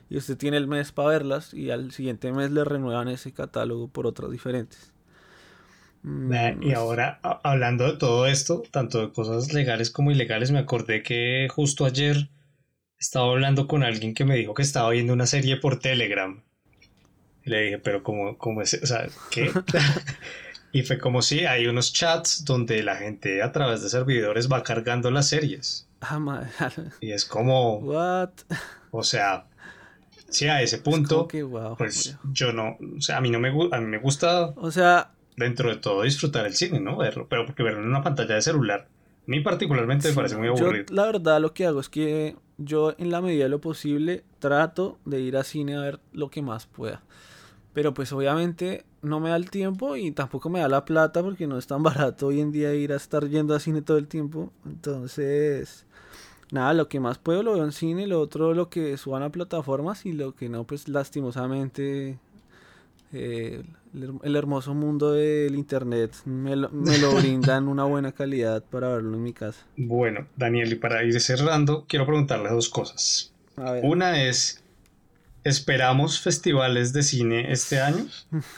y 0.10 0.18
usted 0.18 0.38
tiene 0.38 0.58
el 0.58 0.68
mes 0.68 0.92
para 0.92 1.10
verlas 1.10 1.54
y 1.54 1.70
al 1.70 1.92
siguiente 1.92 2.32
mes 2.32 2.52
le 2.52 2.64
renuevan 2.64 3.10
ese 3.10 3.32
catálogo 3.32 3.90
por 3.90 4.08
otras 4.08 4.32
diferentes. 4.32 4.92
Mm, 6.02 6.64
y 6.64 6.74
ahora, 6.74 7.20
hablando 7.22 7.86
de 7.86 7.98
todo 7.98 8.26
esto, 8.26 8.64
tanto 8.72 9.02
de 9.02 9.12
cosas 9.12 9.54
legales 9.54 9.92
como 9.92 10.12
ilegales, 10.12 10.52
me 10.52 10.60
acordé 10.60 11.04
que 11.04 11.48
justo 11.52 11.86
ayer 11.86 12.30
estaba 13.00 13.32
hablando 13.32 13.68
con 13.68 13.84
alguien 13.84 14.14
que 14.14 14.26
me 14.26 14.36
dijo 14.36 14.54
que 14.54 14.62
estaba 14.62 14.90
viendo 14.90 15.14
una 15.14 15.26
serie 15.26 15.58
por 15.58 15.80
Telegram. 15.80 16.44
le 17.46 17.62
dije, 17.62 17.80
pero 17.80 18.04
¿cómo, 18.04 18.38
cómo 18.38 18.62
es? 18.62 18.74
O 18.82 18.86
sea, 18.86 19.08
¿qué? 19.32 19.52
y 20.72 20.84
fue 20.84 21.00
como 21.00 21.22
si 21.22 21.46
hay 21.46 21.68
unos 21.68 21.94
chats 21.94 22.44
donde 22.46 22.84
la 22.84 22.98
gente 22.98 23.42
a 23.42 23.52
través 23.52 23.82
de 23.82 23.90
servidores 23.90 24.52
va 24.52 24.64
cargando 24.64 25.10
las 25.12 25.30
series. 25.30 25.88
Ah, 26.02 26.44
y 27.02 27.12
es 27.12 27.26
como... 27.26 27.78
What? 27.80 28.32
O 28.92 29.04
sea, 29.04 29.48
si 30.30 30.48
a 30.48 30.62
ese 30.62 30.78
punto, 30.80 31.28
pues 31.78 32.18
yo 32.32 32.54
no, 32.54 32.78
o 32.98 33.02
sea, 33.02 33.18
a 33.18 33.22
mí 33.22 33.30
no 33.30 33.40
me, 33.40 33.50
a 33.50 33.80
mí 33.80 33.86
me 33.86 33.98
gusta... 34.00 34.54
O 34.56 34.72
sea... 34.72 35.12
Dentro 35.36 35.70
de 35.70 35.78
todo 35.78 36.04
disfrutar 36.04 36.46
el 36.46 36.54
cine, 36.54 36.82
¿no? 36.82 36.98
Verlo, 36.98 37.28
pero 37.30 37.46
porque 37.46 37.64
verlo 37.64 37.80
en 37.80 37.88
una 37.88 38.04
pantalla 38.04 38.36
de 38.36 38.42
celular, 38.42 38.88
a 38.90 39.24
mí 39.26 39.40
particularmente 39.40 40.10
me 40.10 40.16
parece 40.16 40.36
muy 40.36 40.50
aburrido. 40.50 40.86
la 40.90 41.06
verdad 41.06 41.40
lo 41.40 41.54
que 41.54 41.66
hago 41.66 41.80
es 41.80 41.88
que 41.88 42.36
yo 42.60 42.94
en 42.98 43.10
la 43.10 43.22
medida 43.22 43.46
de 43.46 43.50
lo 43.50 43.62
posible 43.62 44.24
trato 44.40 45.00
de 45.06 45.22
ir 45.22 45.38
a 45.38 45.44
cine 45.44 45.76
a 45.76 45.82
ver 45.82 46.00
lo 46.14 46.30
que 46.30 46.42
más 46.42 46.68
pueda. 46.68 47.02
Pero 47.74 47.94
pues 47.94 48.12
obviamente 48.12 48.86
no 49.02 49.20
me 49.20 49.30
da 49.30 49.38
el 49.38 49.50
tiempo 49.50 49.96
y 49.96 50.12
tampoco 50.12 50.50
me 50.50 50.60
da 50.60 50.68
la 50.68 50.86
plata 50.86 51.24
porque 51.24 51.48
no 51.48 51.58
es 51.58 51.68
tan 51.68 51.84
barato 51.84 52.28
hoy 52.28 52.42
en 52.42 52.52
día 52.52 52.74
ir 52.74 52.92
a 52.94 52.98
estar 52.98 53.28
yendo 53.28 53.56
a 53.56 53.60
cine 53.60 53.82
todo 53.82 53.98
el 53.98 54.08
tiempo. 54.08 54.52
Entonces, 54.66 55.86
nada, 56.52 56.74
lo 56.74 56.90
que 56.90 57.00
más 57.00 57.18
puedo 57.18 57.44
lo 57.44 57.54
veo 57.54 57.64
en 57.64 57.72
cine, 57.72 58.08
lo 58.08 58.20
otro 58.20 58.54
lo 58.54 58.70
que 58.70 58.98
suban 58.98 59.24
a 59.24 59.32
plataformas 59.32 60.06
y 60.06 60.14
lo 60.14 60.36
que 60.36 60.50
no, 60.50 60.66
pues 60.66 60.88
lastimosamente 60.90 62.20
eh, 63.14 63.64
el, 63.94 64.36
hermoso 64.36 64.74
mundo 64.74 65.14
del 65.14 65.56
internet 65.56 66.14
me 66.26 66.56
lo, 66.56 66.70
me 66.70 66.98
lo 66.98 67.16
brinda 67.16 67.58
en 67.58 67.68
una 67.68 67.84
buena 67.86 68.12
calidad 68.12 68.64
para 68.64 68.90
verlo 68.90 69.16
en 69.16 69.24
mi 69.24 69.34
casa. 69.34 69.66
Bueno, 69.78 70.28
Daniel, 70.36 70.72
y 70.72 70.76
para 70.76 71.04
ir 71.04 71.20
cerrando, 71.20 71.86
quiero 71.88 72.06
preguntarle 72.06 72.50
dos 72.50 72.70
cosas. 72.70 73.34
Una 73.84 74.24
es, 74.24 74.64
¿esperamos 75.44 76.20
festivales 76.20 76.94
de 76.94 77.04
cine 77.04 77.52
este 77.52 77.82
año? 77.82 78.06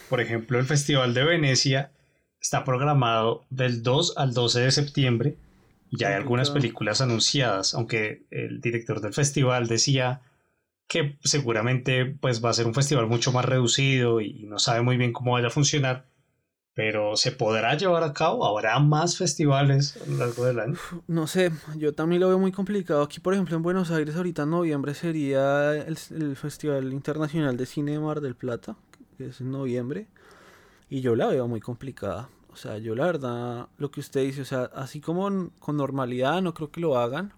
Por 0.10 0.22
ejemplo, 0.22 0.60
el 0.60 0.66
Festival 0.66 1.14
de 1.14 1.24
Venecia 1.24 1.92
está 2.40 2.64
programado 2.64 3.44
del 3.50 3.84
2 3.84 4.16
al 4.18 4.34
12 4.34 4.60
de 4.62 4.72
septiembre. 4.72 5.36
Ya 5.92 6.10
hay 6.10 6.14
algunas 6.16 6.50
películas 6.52 7.02
anunciadas, 7.02 7.74
aunque 7.74 8.24
el 8.32 8.62
director 8.62 9.02
del 9.02 9.14
festival 9.14 9.68
decía 9.68 10.22
que 10.92 11.18
seguramente 11.24 12.06
pues 12.06 12.44
va 12.44 12.50
a 12.50 12.54
ser 12.54 12.68
un 12.68 12.74
festival 12.74 13.08
mucho 13.08 13.32
más 13.32 13.46
reducido 13.46 14.20
y 14.20 14.44
no 14.44 14.60
sabe 14.60 14.82
muy 14.82 14.98
bien 14.98 15.14
cómo 15.14 15.32
vaya 15.32 15.48
a 15.48 15.50
funcionar. 15.50 16.06
pero 16.74 17.16
¿se 17.16 17.32
podrá 17.32 17.76
llevar 17.78 18.04
a 18.04 18.12
cabo? 18.12 18.46
¿Habrá 18.46 18.78
más 18.80 19.18
festivales 19.18 19.98
a 20.02 20.10
lo 20.10 20.18
largo 20.18 20.44
del 20.46 20.60
año? 20.60 20.78
No 21.08 21.28
sé, 21.28 21.52
yo 21.78 21.94
también 21.94 22.20
lo 22.20 22.28
veo 22.28 22.40
muy 22.40 22.52
complicado. 22.52 23.04
Aquí, 23.04 23.22
por 23.22 23.34
ejemplo, 23.34 23.56
en 23.56 23.64
Buenos 23.64 23.90
Aires, 23.90 24.18
ahorita 24.18 24.44
en 24.44 24.50
noviembre 24.50 24.94
sería 24.94 25.76
el, 25.76 25.98
el 26.12 26.36
Festival 26.36 26.92
Internacional 26.92 27.56
de 27.56 27.66
Cine 27.66 27.98
Mar 27.98 28.20
del 28.20 28.36
Plata, 28.36 28.76
que 29.18 29.28
es 29.28 29.40
en 29.40 29.52
noviembre, 29.52 30.08
y 30.90 31.00
yo 31.00 31.16
la 31.16 31.28
veo 31.28 31.48
muy 31.48 31.62
complicada. 31.62 32.28
O 32.52 32.58
sea, 32.58 32.78
yo 32.80 32.96
la 32.96 33.06
verdad, 33.06 33.70
lo 33.78 33.92
que 33.92 34.02
usted 34.02 34.24
dice, 34.24 34.42
o 34.42 34.46
sea, 34.46 34.64
así 34.76 35.00
como 35.00 35.52
con 35.60 35.78
normalidad, 35.78 36.42
no 36.42 36.54
creo 36.54 36.70
que 36.70 36.82
lo 36.82 36.98
hagan. 36.98 37.34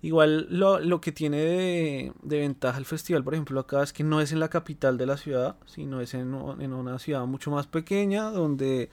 Igual 0.00 0.46
lo, 0.48 0.78
lo 0.78 1.00
que 1.00 1.10
tiene 1.10 1.38
de, 1.38 2.12
de, 2.22 2.38
ventaja 2.38 2.78
el 2.78 2.84
festival, 2.84 3.24
por 3.24 3.34
ejemplo, 3.34 3.58
acá 3.58 3.82
es 3.82 3.92
que 3.92 4.04
no 4.04 4.20
es 4.20 4.30
en 4.30 4.38
la 4.38 4.48
capital 4.48 4.96
de 4.96 5.06
la 5.06 5.16
ciudad, 5.16 5.56
sino 5.66 6.00
es 6.00 6.14
en, 6.14 6.34
en 6.60 6.72
una 6.72 7.00
ciudad 7.00 7.26
mucho 7.26 7.50
más 7.50 7.66
pequeña, 7.66 8.30
donde 8.30 8.90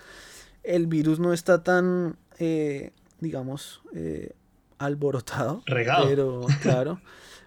el 0.63 0.87
virus 0.87 1.19
no 1.19 1.31
está 1.31 1.63
tan, 1.63 2.17
eh, 2.39 2.91
digamos, 3.19 3.81
eh, 3.93 4.33
alborotado. 4.79 5.61
Regado. 5.67 6.07
Pero, 6.07 6.47
claro. 6.63 6.99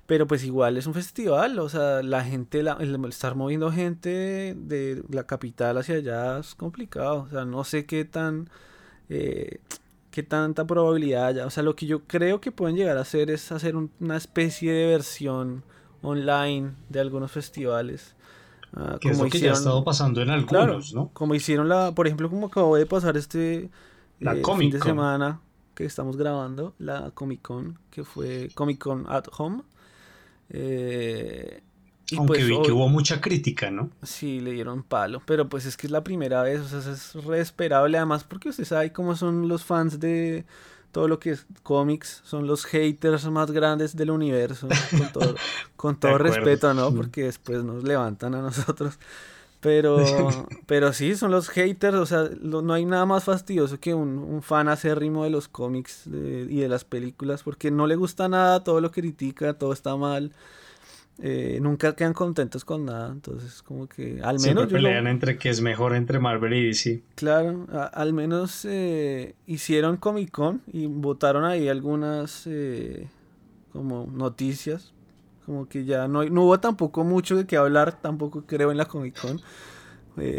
pero 0.07 0.29
pues 0.29 0.45
igual 0.45 0.77
es 0.77 0.87
un 0.87 0.95
festival, 0.95 1.59
o 1.59 1.69
sea, 1.69 2.03
la 2.05 2.23
gente, 2.23 2.63
la, 2.63 2.77
el 2.81 3.05
estar 3.07 3.35
moviendo 3.35 3.73
gente 3.73 4.55
de 4.57 5.03
la 5.11 5.25
capital 5.25 5.79
hacia 5.79 5.97
allá 5.97 6.39
es 6.39 6.55
complicado. 6.55 7.23
O 7.23 7.29
sea, 7.29 7.45
no 7.45 7.65
sé 7.65 7.87
qué 7.87 8.05
tan... 8.05 8.49
Eh, 9.09 9.59
qué 10.19 10.25
tanta 10.25 10.67
probabilidad 10.67 11.29
haya. 11.29 11.47
O 11.47 11.51
sea, 11.51 11.63
lo 11.63 11.77
que 11.77 11.87
yo 11.87 12.01
creo 12.01 12.41
que 12.41 12.51
pueden 12.51 12.75
llegar 12.75 12.99
a 12.99 13.03
hacer 13.03 13.31
es 13.31 13.53
hacer 13.53 13.77
una 13.77 14.17
especie 14.17 14.73
de 14.73 14.87
versión 14.89 15.63
online 16.03 16.73
de 16.89 16.99
algunos 16.99 17.31
festivales. 17.31 18.17
Uh, 18.73 18.99
que 18.99 19.11
como 19.11 19.13
es 19.13 19.19
lo 19.19 19.31
que 19.31 19.39
ya 19.39 19.51
ha 19.51 19.55
estado 19.55 19.85
pasando 19.85 20.21
en 20.21 20.31
algunos, 20.31 20.93
¿no? 20.93 21.11
Como 21.13 21.37
hicieron 21.37 21.69
la, 21.69 21.95
por 21.95 22.09
ejemplo, 22.09 22.29
como 22.29 22.49
acabó 22.49 22.75
de 22.77 22.85
pasar 22.85 23.17
este 23.17 23.71
la 24.19 24.35
eh, 24.35 24.43
Comic 24.43 24.73
fin 24.73 24.81
de 24.81 24.85
semana 24.85 25.41
que 25.77 25.85
estamos 25.85 26.17
grabando, 26.17 26.75
la 26.79 27.13
Comic 27.13 27.41
Con, 27.41 27.79
que 27.89 28.03
fue 28.03 28.51
Comic 28.57 28.79
Con 28.79 29.07
at 29.09 29.27
Home. 29.39 29.63
Eh, 30.51 31.63
y 32.11 32.17
Aunque 32.17 32.39
pues, 32.39 32.49
vi 32.49 32.63
que 32.63 32.73
hubo 32.73 32.89
mucha 32.89 33.21
crítica, 33.21 33.71
¿no? 33.71 33.91
Sí, 34.03 34.41
le 34.41 34.53
dieron 34.53 34.83
palo, 34.83 35.23
pero 35.27 35.49
pues 35.49 35.67
es 35.67 35.77
que 35.77 35.87
es 35.87 35.91
la 35.91 36.03
primera 36.03 36.43
vez, 36.43 36.61
o 36.61 36.81
sea, 36.81 36.93
es 36.93 37.15
re 37.15 37.41
esperable 37.41 37.99
además 37.99 38.25
porque 38.25 38.49
usted 38.49 38.65
sabe 38.65 38.93
cómo 38.93 39.15
son 39.15 39.49
los 39.49 39.65
fans 39.65 40.01
de 40.01 40.47
todo 40.93 41.07
lo 41.07 41.19
que 41.19 41.31
es 41.31 41.47
cómics, 41.63 42.23
son 42.25 42.47
los 42.47 42.65
haters 42.65 43.27
más 43.27 43.51
grandes 43.51 43.95
del 43.95 44.11
universo, 44.11 44.69
con 44.91 45.13
todo, 45.13 45.35
con 45.77 46.01
todo 46.01 46.19
respeto, 46.19 46.73
¿no? 46.73 46.95
Porque 46.95 47.25
después 47.25 47.63
nos 47.63 47.85
levantan 47.85 48.35
a 48.35 48.43
nosotros. 48.43 48.99
Pero, 49.61 49.99
pero 50.67 50.93
sí, 50.93 51.15
son 51.17 51.31
los 51.31 51.49
haters, 51.51 51.97
o 51.97 52.07
sea, 52.07 52.31
lo, 52.41 52.63
no 52.63 52.73
hay 52.73 52.85
nada 52.85 53.05
más 53.07 53.25
fastidioso 53.25 53.79
que 53.79 53.93
un, 53.93 54.19
un 54.19 54.41
fan 54.41 54.69
acérrimo 54.69 55.25
de 55.25 55.31
los 55.31 55.49
cómics 55.49 56.03
de, 56.07 56.47
y 56.49 56.61
de 56.61 56.69
las 56.69 56.85
películas, 56.85 57.43
porque 57.43 57.71
no 57.71 57.87
le 57.87 57.97
gusta 57.97 58.29
nada, 58.29 58.65
todo 58.65 58.81
lo 58.81 58.91
critica, 58.91 59.55
todo 59.55 59.73
está 59.73 59.97
mal. 59.97 60.33
Eh, 61.21 61.59
nunca 61.61 61.97
quedan 61.97 62.13
contentos 62.13 62.65
con 62.65 62.85
nada, 62.85 63.11
entonces 63.11 63.61
como 63.63 63.89
que 63.89 64.21
al 64.23 64.39
menos 64.39 64.43
Siempre 64.43 64.67
yo 64.67 64.69
pelean 64.77 65.05
lo- 65.05 65.11
entre 65.11 65.37
que 65.37 65.49
es 65.51 65.61
mejor 65.61 65.97
entre 65.97 66.21
Marvel 66.21 66.53
y 66.55 66.67
DC. 66.67 67.03
claro, 67.17 67.67
a- 67.73 67.87
al 67.87 68.13
menos 68.13 68.65
eh, 68.65 69.35
hicieron 69.47 69.97
Comic 69.97 70.31
Con 70.31 70.63
y 70.73 70.87
votaron 70.87 71.45
ahí 71.45 71.69
algunas 71.69 72.45
eh, 72.47 73.09
como 73.73 74.07
noticias, 74.13 74.93
como 75.45 75.69
que 75.69 75.85
ya 75.85 76.07
no, 76.07 76.23
no 76.25 76.45
hubo 76.45 76.61
tampoco 76.61 77.03
mucho 77.03 77.35
de 77.37 77.47
qué 77.47 77.57
hablar, 77.57 78.01
tampoco 78.01 78.45
creo 78.47 78.71
en 78.71 78.77
la 78.77 78.85
Comic 78.85 79.19
Con, 79.21 79.41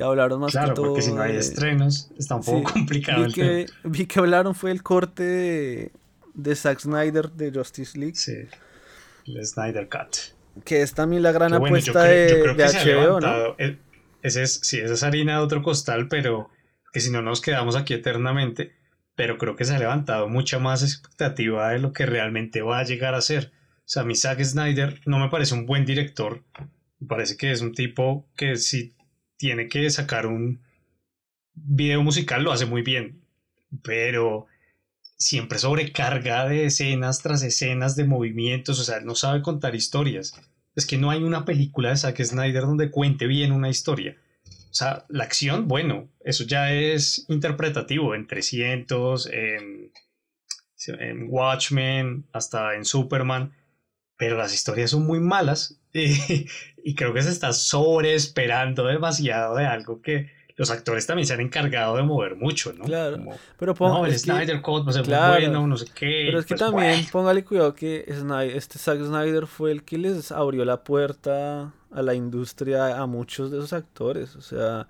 hablaron 0.01 0.39
más 0.39 0.51
Claro, 0.51 0.69
que 0.69 0.73
todo 0.75 0.85
porque 0.87 1.01
si 1.01 1.11
no 1.11 1.21
hay 1.21 1.35
estrenos, 1.35 2.09
está 2.17 2.35
un 2.35 2.43
poco 2.43 2.67
sí, 2.69 2.73
complicado 2.73 3.19
vi 3.19 3.25
el 3.25 3.33
que, 3.33 3.65
vi 3.83 4.05
que 4.05 4.19
hablaron 4.19 4.55
fue 4.55 4.71
el 4.71 4.81
corte 4.81 5.23
de, 5.23 5.91
de 6.33 6.55
Zack 6.55 6.79
Snyder 6.79 7.31
de 7.31 7.51
Justice 7.51 7.97
League. 7.99 8.15
Sí. 8.15 8.33
El 9.25 9.45
Snyder 9.45 9.89
Cut. 9.89 10.38
Que 10.63 10.81
es 10.81 10.93
también 10.93 11.23
la 11.23 11.31
gran 11.31 11.51
bueno, 11.51 11.65
apuesta 11.65 12.03
creo, 12.03 12.29
yo 12.29 12.35
de, 12.35 12.41
creo 12.41 12.55
de 12.55 12.63
que 12.63 12.69
se 12.69 12.77
ha 12.77 12.83
HBO, 12.83 13.19
¿no? 13.21 13.55
eh, 13.57 13.77
Ese 14.21 14.43
es, 14.43 14.59
sí, 14.63 14.79
esa 14.79 14.93
es 14.93 15.03
harina 15.03 15.33
de 15.37 15.43
otro 15.43 15.61
costal, 15.61 16.07
pero 16.07 16.49
que 16.91 16.99
si 16.99 17.11
no 17.11 17.21
nos 17.21 17.41
quedamos 17.41 17.75
aquí 17.75 17.93
eternamente. 17.93 18.73
Pero 19.15 19.37
creo 19.37 19.55
que 19.57 19.65
se 19.65 19.75
ha 19.75 19.79
levantado 19.79 20.29
mucha 20.29 20.59
más 20.59 20.81
expectativa 20.81 21.69
de 21.71 21.79
lo 21.79 21.91
que 21.91 22.05
realmente 22.05 22.61
va 22.61 22.79
a 22.79 22.83
llegar 22.85 23.15
a 23.15 23.21
ser. 23.21 23.51
O 23.79 23.91
sea, 23.91 24.03
mi 24.05 24.15
Zack 24.15 24.41
Snyder 24.41 25.01
no 25.05 25.19
me 25.19 25.29
parece 25.29 25.55
un 25.55 25.65
buen 25.65 25.85
director. 25.85 26.43
Me 26.99 27.07
parece 27.07 27.35
que 27.35 27.51
es 27.51 27.61
un 27.61 27.73
tipo 27.73 28.29
que 28.37 28.55
si 28.55 28.93
tiene 29.35 29.67
que 29.67 29.89
sacar 29.89 30.25
un 30.25 30.61
video 31.53 32.01
musical 32.01 32.43
lo 32.43 32.53
hace 32.53 32.65
muy 32.65 32.81
bien. 32.81 33.25
Pero 33.83 34.47
siempre 35.19 35.59
sobrecarga 35.59 36.47
de 36.47 36.65
escenas 36.65 37.21
tras 37.21 37.43
escenas 37.43 37.95
de 37.95 38.05
movimientos. 38.05 38.79
O 38.79 38.83
sea, 38.83 39.01
no 39.01 39.15
sabe 39.15 39.41
contar 39.41 39.75
historias 39.75 40.33
es 40.79 40.85
que 40.85 40.97
no 40.97 41.11
hay 41.11 41.23
una 41.23 41.45
película 41.45 41.89
de 41.89 41.97
Zack 41.97 42.23
Snyder 42.23 42.63
donde 42.63 42.89
cuente 42.89 43.27
bien 43.27 43.51
una 43.51 43.69
historia. 43.69 44.17
O 44.45 44.73
sea, 44.73 45.05
la 45.09 45.23
acción, 45.23 45.67
bueno, 45.67 46.09
eso 46.23 46.43
ya 46.43 46.73
es 46.73 47.25
interpretativo 47.27 48.15
en 48.15 48.27
300, 48.27 49.27
en, 49.27 49.91
en 50.87 51.27
Watchmen, 51.27 52.27
hasta 52.31 52.75
en 52.75 52.85
Superman, 52.85 53.53
pero 54.15 54.37
las 54.37 54.53
historias 54.53 54.91
son 54.91 55.05
muy 55.05 55.19
malas 55.19 55.79
y, 55.93 56.47
y 56.83 56.95
creo 56.95 57.13
que 57.13 57.23
se 57.23 57.29
está 57.29 57.51
sobreesperando 57.53 58.85
demasiado 58.85 59.55
de 59.55 59.65
algo 59.65 60.01
que 60.01 60.31
los 60.59 60.69
actores 60.69 61.07
también 61.07 61.25
se 61.25 61.33
han 61.33 61.39
encargado 61.39 61.95
de 61.95 62.03
mover 62.03 62.35
mucho, 62.35 62.73
¿no? 62.73 62.83
Claro, 62.83 63.17
Como, 63.17 63.35
Pero 63.57 63.73
no, 63.79 64.05
el 64.05 64.11
que- 64.11 64.19
Snyder 64.19 64.61
Code 64.61 64.83
va 64.85 64.89
a 64.91 64.93
ser 64.93 65.03
claro, 65.05 65.33
muy 65.33 65.43
bueno, 65.45 65.67
no 65.67 65.77
sé 65.77 65.85
qué. 65.95 66.23
Pero 66.27 66.39
es 66.39 66.45
que 66.45 66.55
pues, 66.55 66.59
también 66.59 66.91
bueno. 66.95 67.07
póngale 67.11 67.43
cuidado 67.45 67.73
que 67.73 68.05
Snyder- 68.09 68.55
este 68.55 68.77
Zack 68.77 68.99
Snyder 68.99 69.47
fue 69.47 69.71
el 69.71 69.83
que 69.83 69.97
les 69.97 70.31
abrió 70.31 70.65
la 70.65 70.83
puerta 70.83 71.73
a 71.91 72.01
la 72.03 72.13
industria 72.13 72.99
a 72.99 73.05
muchos 73.07 73.49
de 73.49 73.57
esos 73.57 73.73
actores. 73.73 74.35
O 74.35 74.41
sea, 74.41 74.87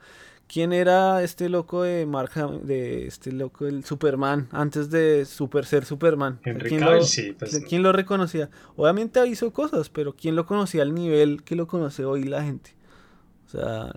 ¿quién 0.47 0.73
era 0.73 1.21
este 1.21 1.47
loco 1.49 1.83
de 1.83 2.05
Mark 2.07 2.31
Ham- 2.33 2.61
de 2.61 3.05
este 3.05 3.31
loco 3.31 3.65
del 3.65 3.85
Superman 3.85 4.47
antes 4.51 4.89
de 4.89 5.23
super 5.25 5.65
ser 5.65 5.85
Superman? 5.85 6.39
Henry 6.43 6.69
¿Quién 6.69 6.81
Cavill, 6.81 6.97
lo, 6.97 7.03
sí, 7.05 7.35
pues, 7.37 7.63
¿Quién 7.69 7.83
lo 7.83 7.91
reconocía? 7.91 8.49
Obviamente 8.75 9.25
hizo 9.27 9.53
cosas, 9.53 9.89
pero 9.89 10.15
¿quién 10.15 10.35
lo 10.35 10.47
conocía 10.47 10.81
al 10.81 10.95
nivel 10.95 11.43
que 11.43 11.55
lo 11.55 11.67
conoce 11.67 12.05
hoy 12.05 12.23
la 12.23 12.41
gente? 12.43 12.75
O 13.45 13.49
sea, 13.51 13.93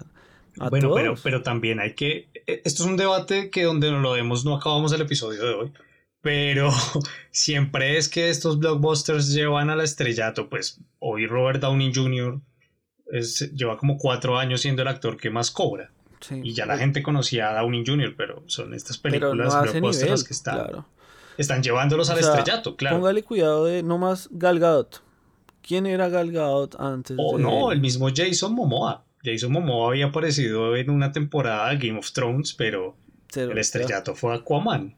a 0.60 0.68
bueno, 0.68 0.92
pero, 0.94 1.06
todos. 1.10 1.20
pero 1.22 1.42
también 1.42 1.80
hay 1.80 1.94
que. 1.94 2.28
eh, 2.46 2.62
Esto 2.64 2.82
es 2.84 2.88
un 2.88 2.96
debate 2.96 3.50
que 3.50 3.64
donde 3.64 3.90
nos 3.90 4.02
lo 4.02 4.12
vemos 4.12 4.44
no 4.44 4.54
acabamos 4.56 4.92
el 4.92 5.00
episodio 5.00 5.42
de 5.44 5.54
hoy. 5.54 5.72
Pero 6.20 6.70
siempre 7.30 7.96
es 7.98 8.08
que 8.08 8.30
estos 8.30 8.58
blockbusters 8.58 9.32
llevan 9.32 9.70
al 9.70 9.80
estrellato. 9.80 10.48
Pues 10.48 10.80
hoy 10.98 11.26
Robert 11.26 11.60
Downey 11.60 11.92
Jr. 11.94 12.40
es- 13.06 13.52
lleva 13.54 13.76
como 13.76 13.98
cuatro 13.98 14.38
años 14.38 14.60
siendo 14.60 14.82
el 14.82 14.88
actor 14.88 15.16
que 15.16 15.30
más 15.30 15.50
cobra. 15.50 15.90
Sí. 16.20 16.40
Y 16.44 16.54
ya 16.54 16.66
la 16.66 16.78
gente 16.78 17.02
conocía 17.02 17.50
a 17.50 17.60
Downey 17.62 17.82
Jr., 17.84 18.14
pero 18.16 18.44
son 18.46 18.74
estas 18.74 18.96
películas 18.98 19.52
no 19.52 19.62
blockbusters 19.62 20.00
nivel, 20.02 20.10
las 20.10 20.22
que 20.24 20.32
están, 20.34 20.54
claro. 20.54 20.86
están 21.36 21.62
llevándolos 21.64 22.08
O 22.10 22.12
al 22.12 22.22
sea, 22.22 22.36
estrellato, 22.36 22.76
claro. 22.76 22.98
Póngale 22.98 23.24
cuidado 23.24 23.64
de 23.64 23.82
no 23.82 23.98
más 23.98 24.28
Gal 24.30 24.60
Gadot. 24.60 25.02
¿Quién 25.62 25.86
era 25.86 26.08
Gal 26.08 26.30
Gadot 26.30 26.76
antes 26.78 27.16
O 27.18 27.36
de 27.38 27.42
no, 27.42 27.72
el 27.72 27.80
mismo 27.80 28.08
Jason 28.14 28.54
Momoa. 28.54 29.04
Jason 29.24 29.52
Momoa 29.52 29.90
había 29.90 30.06
aparecido 30.06 30.74
en 30.76 30.90
una 30.90 31.12
temporada 31.12 31.70
de 31.70 31.86
Game 31.88 31.98
of 31.98 32.10
Thrones, 32.12 32.54
pero 32.54 32.96
Cero, 33.28 33.52
el 33.52 33.58
estrellato 33.58 34.14
fue 34.14 34.34
Aquaman. 34.34 34.94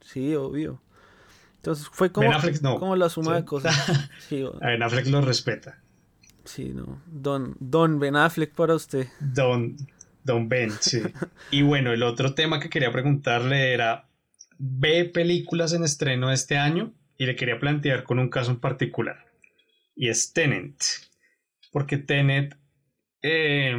Sí, 0.00 0.34
obvio. 0.34 0.82
Entonces 1.56 1.86
fue 1.92 2.10
como, 2.10 2.28
Ben 2.28 2.36
Affleck 2.36 2.62
no. 2.62 2.78
como 2.78 2.96
la 2.96 3.08
suma 3.08 3.34
Sí. 3.34 3.40
de 3.40 3.44
cosas. 3.44 4.10
Sí, 4.28 4.44
A 4.60 4.66
Ben 4.68 4.82
Affleck 4.82 5.06
lo 5.06 5.20
respeta. 5.20 5.80
sí, 6.44 6.72
no. 6.74 7.02
Don, 7.06 7.56
Don 7.60 7.98
Ben 7.98 8.16
Affleck 8.16 8.54
para 8.54 8.74
usted. 8.74 9.08
Don, 9.20 9.76
Don 10.24 10.48
Ben, 10.48 10.70
sí. 10.80 11.02
Y 11.50 11.62
bueno, 11.62 11.92
el 11.92 12.02
otro 12.02 12.34
tema 12.34 12.60
que 12.60 12.70
quería 12.70 12.90
preguntarle 12.92 13.72
era, 13.72 14.08
¿ve 14.58 15.04
películas 15.04 15.72
en 15.74 15.84
estreno 15.84 16.32
este 16.32 16.56
año? 16.56 16.92
Y 17.18 17.26
le 17.26 17.36
quería 17.36 17.60
plantear 17.60 18.04
con 18.04 18.18
un 18.18 18.30
caso 18.30 18.50
en 18.50 18.58
particular. 18.60 19.26
Y 19.94 20.08
es 20.08 20.32
Tenet. 20.32 20.82
Porque 21.70 21.98
Tenet, 21.98 22.56
eh, 23.22 23.76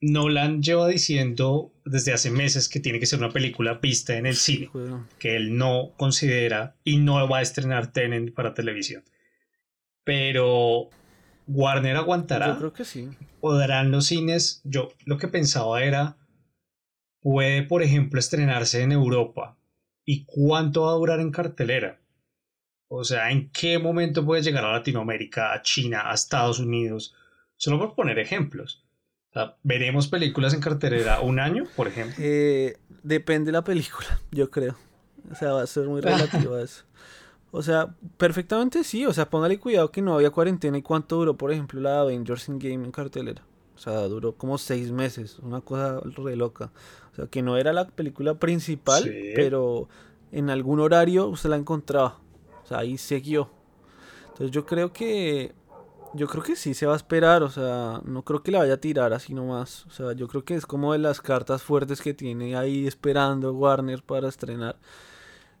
Nolan 0.00 0.62
lleva 0.62 0.88
diciendo 0.88 1.72
desde 1.84 2.12
hace 2.12 2.30
meses 2.30 2.68
que 2.68 2.80
tiene 2.80 3.00
que 3.00 3.06
ser 3.06 3.18
una 3.18 3.30
película 3.30 3.74
vista 3.74 4.16
en 4.16 4.26
el 4.26 4.36
cine. 4.36 4.70
Que 5.18 5.36
él 5.36 5.56
no 5.56 5.92
considera 5.96 6.76
y 6.84 6.98
no 6.98 7.26
va 7.28 7.38
a 7.38 7.42
estrenar 7.42 7.92
Tenet 7.92 8.34
para 8.34 8.54
televisión. 8.54 9.02
Pero 10.04 10.90
Warner 11.46 11.96
aguantará. 11.96 12.48
Yo 12.48 12.58
creo 12.58 12.72
que 12.72 12.84
sí. 12.84 13.10
¿Podrán 13.40 13.90
los 13.90 14.06
cines? 14.06 14.60
Yo 14.64 14.90
lo 15.06 15.16
que 15.18 15.28
pensaba 15.28 15.82
era, 15.82 16.16
puede 17.20 17.62
por 17.62 17.82
ejemplo 17.82 18.18
estrenarse 18.18 18.82
en 18.82 18.92
Europa. 18.92 19.56
¿Y 20.04 20.24
cuánto 20.26 20.82
va 20.82 20.90
a 20.90 20.96
durar 20.96 21.20
en 21.20 21.30
cartelera? 21.30 21.98
O 22.88 23.04
sea, 23.04 23.30
¿en 23.30 23.50
qué 23.50 23.78
momento 23.78 24.24
puede 24.24 24.42
llegar 24.42 24.64
a 24.64 24.72
Latinoamérica, 24.72 25.54
a 25.54 25.62
China, 25.62 26.10
a 26.10 26.14
Estados 26.14 26.58
Unidos? 26.58 27.14
Solo 27.56 27.78
por 27.78 27.94
poner 27.94 28.18
ejemplos. 28.18 28.84
¿Veremos 29.62 30.06
películas 30.06 30.54
en 30.54 30.60
cartelera 30.60 31.20
un 31.20 31.40
año, 31.40 31.64
por 31.74 31.88
ejemplo? 31.88 32.14
Eh, 32.18 32.76
depende 33.02 33.46
de 33.46 33.52
la 33.52 33.64
película, 33.64 34.20
yo 34.30 34.50
creo. 34.50 34.76
O 35.30 35.34
sea, 35.34 35.52
va 35.52 35.62
a 35.62 35.66
ser 35.66 35.88
muy 35.88 36.00
relativo 36.00 36.54
a 36.54 36.62
eso. 36.62 36.84
O 37.50 37.62
sea, 37.62 37.94
perfectamente 38.16 38.84
sí. 38.84 39.06
O 39.06 39.12
sea, 39.12 39.30
póngale 39.30 39.58
cuidado 39.58 39.90
que 39.90 40.02
no 40.02 40.14
había 40.14 40.30
cuarentena 40.30 40.78
y 40.78 40.82
cuánto 40.82 41.16
duró, 41.16 41.36
por 41.36 41.52
ejemplo, 41.52 41.80
la 41.80 42.00
Avengers 42.00 42.48
in 42.48 42.58
Game 42.58 42.84
en 42.84 42.92
cartelera. 42.92 43.42
O 43.74 43.78
sea, 43.78 44.02
duró 44.02 44.36
como 44.36 44.56
seis 44.58 44.92
meses, 44.92 45.38
una 45.40 45.60
cosa 45.60 46.00
re 46.00 46.36
loca. 46.36 46.70
O 47.12 47.16
sea, 47.16 47.26
que 47.26 47.42
no 47.42 47.56
era 47.56 47.72
la 47.72 47.88
película 47.88 48.34
principal, 48.34 49.12
pero 49.34 49.88
en 50.30 50.50
algún 50.50 50.80
horario 50.80 51.26
usted 51.26 51.50
la 51.50 51.56
encontraba. 51.56 52.18
O 52.62 52.66
sea, 52.66 52.78
ahí 52.78 52.98
siguió. 52.98 53.50
Entonces 54.28 54.50
yo 54.50 54.66
creo 54.66 54.92
que 54.92 55.52
yo 56.14 56.28
creo 56.28 56.42
que 56.42 56.56
sí 56.56 56.74
se 56.74 56.86
va 56.86 56.92
a 56.94 56.96
esperar, 56.96 57.42
o 57.42 57.50
sea, 57.50 58.00
no 58.04 58.22
creo 58.22 58.42
que 58.42 58.52
la 58.52 58.60
vaya 58.60 58.74
a 58.74 58.80
tirar 58.80 59.12
así 59.12 59.34
nomás. 59.34 59.84
O 59.86 59.90
sea, 59.90 60.12
yo 60.12 60.28
creo 60.28 60.44
que 60.44 60.54
es 60.54 60.66
como 60.66 60.92
de 60.92 60.98
las 60.98 61.20
cartas 61.20 61.62
fuertes 61.62 62.00
que 62.00 62.14
tiene 62.14 62.56
ahí 62.56 62.86
esperando 62.86 63.52
Warner 63.52 64.02
para 64.02 64.28
estrenar. 64.28 64.76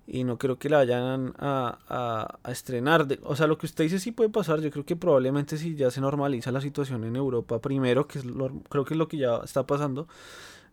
Y 0.06 0.24
no 0.24 0.36
creo 0.38 0.58
que 0.58 0.68
la 0.68 0.78
vayan 0.78 1.34
a, 1.38 2.38
a, 2.44 2.50
estrenar. 2.52 3.06
o 3.22 3.36
sea, 3.36 3.46
lo 3.46 3.56
que 3.58 3.66
usted 3.66 3.84
dice 3.84 3.98
sí 3.98 4.12
puede 4.12 4.30
pasar. 4.30 4.60
Yo 4.60 4.70
creo 4.70 4.84
que 4.84 4.96
probablemente 4.96 5.56
si 5.56 5.74
ya 5.76 5.90
se 5.90 6.00
normaliza 6.00 6.52
la 6.52 6.60
situación 6.60 7.04
en 7.04 7.16
Europa 7.16 7.60
primero, 7.60 8.06
que 8.06 8.18
es 8.18 8.24
creo 8.68 8.84
que 8.84 8.94
es 8.94 8.98
lo 8.98 9.08
que 9.08 9.16
ya 9.16 9.38
está 9.42 9.66
pasando, 9.66 10.06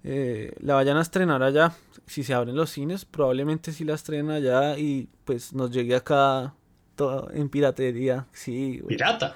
eh, 0.04 0.54
la 0.60 0.76
vayan 0.76 0.98
a 0.98 1.02
estrenar 1.02 1.44
allá. 1.44 1.74
Si 2.06 2.24
se 2.24 2.34
abren 2.34 2.56
los 2.56 2.70
cines, 2.72 3.06
probablemente 3.06 3.72
sí 3.72 3.86
la 3.86 3.94
estrenen 3.96 4.32
allá 4.32 4.78
y 4.78 5.08
pues 5.26 5.54
nos 5.54 5.72
llegue 5.72 5.96
acá 5.96 6.54
en 7.34 7.50
piratería. 7.50 8.28
Sí. 8.32 8.82
Pirata. 8.88 9.36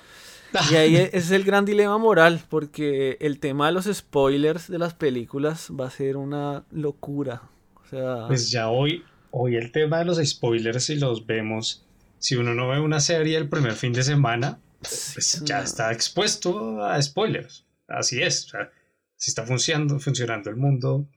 Y 0.71 0.75
ahí 0.75 0.95
es 0.95 1.31
el 1.31 1.43
gran 1.43 1.65
dilema 1.65 1.97
moral, 1.97 2.41
porque 2.49 3.17
el 3.19 3.39
tema 3.39 3.67
de 3.67 3.73
los 3.73 3.85
spoilers 3.85 4.69
de 4.69 4.79
las 4.79 4.93
películas 4.93 5.69
va 5.69 5.87
a 5.87 5.91
ser 5.91 6.17
una 6.17 6.65
locura. 6.71 7.43
O 7.75 7.85
sea... 7.87 8.27
Pues 8.27 8.51
ya 8.51 8.69
hoy, 8.69 9.03
hoy 9.31 9.55
el 9.55 9.71
tema 9.71 9.99
de 9.99 10.05
los 10.05 10.17
spoilers, 10.17 10.85
si 10.85 10.95
los 10.95 11.25
vemos, 11.25 11.85
si 12.19 12.35
uno 12.35 12.53
no 12.53 12.69
ve 12.69 12.79
una 12.79 12.99
serie 12.99 13.37
el 13.37 13.49
primer 13.49 13.73
fin 13.73 13.93
de 13.93 14.03
semana, 14.03 14.59
pues 14.79 15.41
ya 15.43 15.61
está 15.61 15.91
expuesto 15.91 16.83
a 16.83 17.01
spoilers. 17.01 17.65
Así 17.87 18.21
es. 18.21 18.45
O 18.45 18.49
sea, 18.49 18.71
si 19.17 19.31
está 19.31 19.45
funcionando, 19.45 19.99
funcionando 19.99 20.49
el 20.49 20.55
mundo 20.55 21.07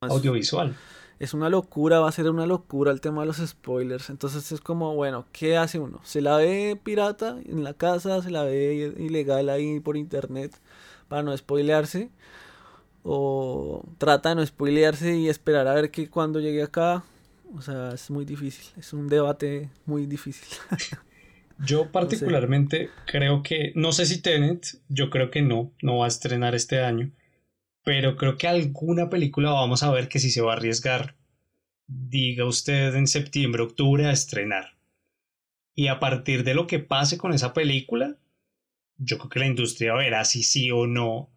audiovisual 0.00 0.76
es 1.24 1.34
una 1.34 1.48
locura, 1.48 2.00
va 2.00 2.08
a 2.08 2.12
ser 2.12 2.28
una 2.30 2.46
locura 2.46 2.92
el 2.92 3.00
tema 3.00 3.22
de 3.22 3.26
los 3.26 3.38
spoilers. 3.38 4.10
Entonces 4.10 4.52
es 4.52 4.60
como, 4.60 4.94
bueno, 4.94 5.26
¿qué 5.32 5.56
hace 5.56 5.78
uno? 5.78 6.00
¿Se 6.04 6.20
la 6.20 6.36
ve 6.36 6.78
pirata 6.82 7.38
en 7.44 7.64
la 7.64 7.74
casa? 7.74 8.22
¿Se 8.22 8.30
la 8.30 8.44
ve 8.44 8.94
ilegal 8.98 9.48
ahí 9.48 9.80
por 9.80 9.96
internet 9.96 10.56
para 11.08 11.22
no 11.22 11.36
spoilearse? 11.36 12.10
¿O 13.02 13.84
trata 13.98 14.30
de 14.30 14.34
no 14.36 14.46
spoilearse 14.46 15.16
y 15.16 15.28
esperar 15.28 15.66
a 15.66 15.74
ver 15.74 15.90
que 15.90 16.08
cuando 16.08 16.40
llegue 16.40 16.62
acá? 16.62 17.02
O 17.56 17.60
sea, 17.60 17.92
es 17.92 18.10
muy 18.10 18.24
difícil, 18.24 18.72
es 18.78 18.92
un 18.92 19.08
debate 19.08 19.70
muy 19.86 20.06
difícil. 20.06 20.48
Yo 21.58 21.92
particularmente 21.92 22.90
creo 23.06 23.42
que, 23.42 23.72
no 23.76 23.92
sé 23.92 24.06
si 24.06 24.20
Tenet, 24.20 24.80
yo 24.88 25.08
creo 25.08 25.30
que 25.30 25.40
no, 25.40 25.70
no 25.82 25.98
va 25.98 26.06
a 26.06 26.08
estrenar 26.08 26.56
este 26.56 26.80
año 26.80 27.12
pero 27.84 28.16
creo 28.16 28.36
que 28.36 28.48
alguna 28.48 29.10
película 29.10 29.50
vamos 29.52 29.82
a 29.82 29.90
ver 29.90 30.08
que 30.08 30.18
si 30.18 30.30
se 30.30 30.40
va 30.40 30.54
a 30.54 30.56
arriesgar, 30.56 31.16
diga 31.86 32.46
usted 32.46 32.94
en 32.94 33.06
septiembre, 33.06 33.62
octubre, 33.62 34.06
a 34.06 34.12
estrenar. 34.12 34.78
Y 35.74 35.88
a 35.88 36.00
partir 36.00 36.44
de 36.44 36.54
lo 36.54 36.66
que 36.66 36.78
pase 36.78 37.18
con 37.18 37.34
esa 37.34 37.52
película, 37.52 38.16
yo 38.96 39.18
creo 39.18 39.28
que 39.28 39.40
la 39.40 39.46
industria 39.46 39.94
verá 39.94 40.24
si 40.24 40.42
sí 40.42 40.70
o 40.70 40.86
no 40.86 41.30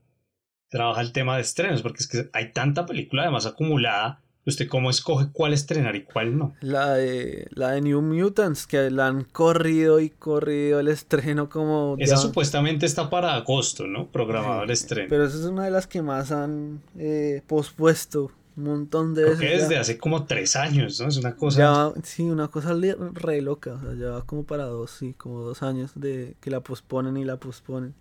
trabaja 0.70 1.02
el 1.02 1.12
tema 1.12 1.36
de 1.36 1.42
estrenos, 1.42 1.82
porque 1.82 2.00
es 2.00 2.08
que 2.08 2.30
hay 2.34 2.54
tanta 2.54 2.86
película 2.86 3.24
además 3.24 3.46
acumulada 3.46 4.24
¿Usted 4.48 4.70
cómo 4.70 4.90
escoge 4.90 5.28
cuál 5.34 5.52
estrenar 5.52 5.98
y 5.98 6.04
cuál 6.04 6.38
no? 6.38 6.56
La 6.62 6.94
de, 6.94 7.50
la 7.52 7.72
de 7.72 7.82
New 7.82 8.02
Mutants, 8.02 8.66
que 8.66 8.90
la 8.90 9.08
han 9.08 9.26
corrido 9.26 10.00
y 10.00 10.10
corrido 10.10 10.80
el 10.80 10.88
estreno 10.88 11.50
como... 11.50 11.98
Esa 12.00 12.16
supuestamente 12.16 12.86
está 12.86 13.10
para 13.10 13.36
agosto, 13.36 13.88
¿no? 13.88 14.08
Programado 14.08 14.64
el 14.64 14.72
estreno. 14.72 15.10
Pero 15.10 15.26
esa 15.26 15.38
es 15.38 15.44
una 15.44 15.66
de 15.66 15.72
las 15.72 15.86
que 15.86 16.02
más 16.02 16.32
han 16.32 16.82
eh, 16.98 17.42
pospuesto 17.46 18.32
un 18.56 18.64
montón 18.64 19.14
de 19.14 19.24
veces. 19.24 19.38
Creo 19.38 19.52
que 19.52 19.58
desde 19.64 19.78
hace 19.78 19.98
como 19.98 20.26
tres 20.26 20.56
años, 20.56 21.02
¿no? 21.02 21.10
Es 21.10 21.18
una 21.18 21.36
cosa... 21.36 21.94
sí, 22.04 22.24
una 22.24 22.48
cosa 22.48 22.74
re 23.14 23.42
loca. 23.42 23.74
O 23.74 23.82
sea, 23.82 23.94
ya 23.96 24.12
va 24.12 24.26
como 24.26 24.46
para 24.46 24.64
dos, 24.64 24.92
sí, 24.92 25.14
como 25.14 25.42
dos 25.42 25.62
años 25.62 25.92
de 25.96 26.38
que 26.40 26.50
la 26.52 26.62
posponen 26.62 27.18
y 27.18 27.26
la 27.26 27.36
posponen 27.36 27.96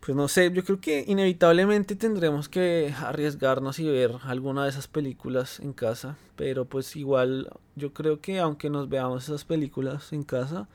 pues 0.00 0.16
no 0.16 0.28
sé, 0.28 0.50
yo 0.52 0.64
creo 0.64 0.80
que 0.80 1.04
inevitablemente 1.06 1.96
tendremos 1.96 2.48
que 2.48 2.94
arriesgarnos 3.02 3.78
y 3.78 3.88
ver 3.88 4.12
alguna 4.22 4.64
de 4.64 4.70
esas 4.70 4.88
películas 4.88 5.60
en 5.60 5.72
casa, 5.72 6.16
pero 6.36 6.64
pues 6.64 6.94
igual 6.96 7.50
yo 7.74 7.92
creo 7.92 8.20
que 8.20 8.38
aunque 8.38 8.70
nos 8.70 8.88
veamos 8.88 9.24
esas 9.24 9.44
películas 9.44 10.12
en 10.12 10.22
casa, 10.22 10.68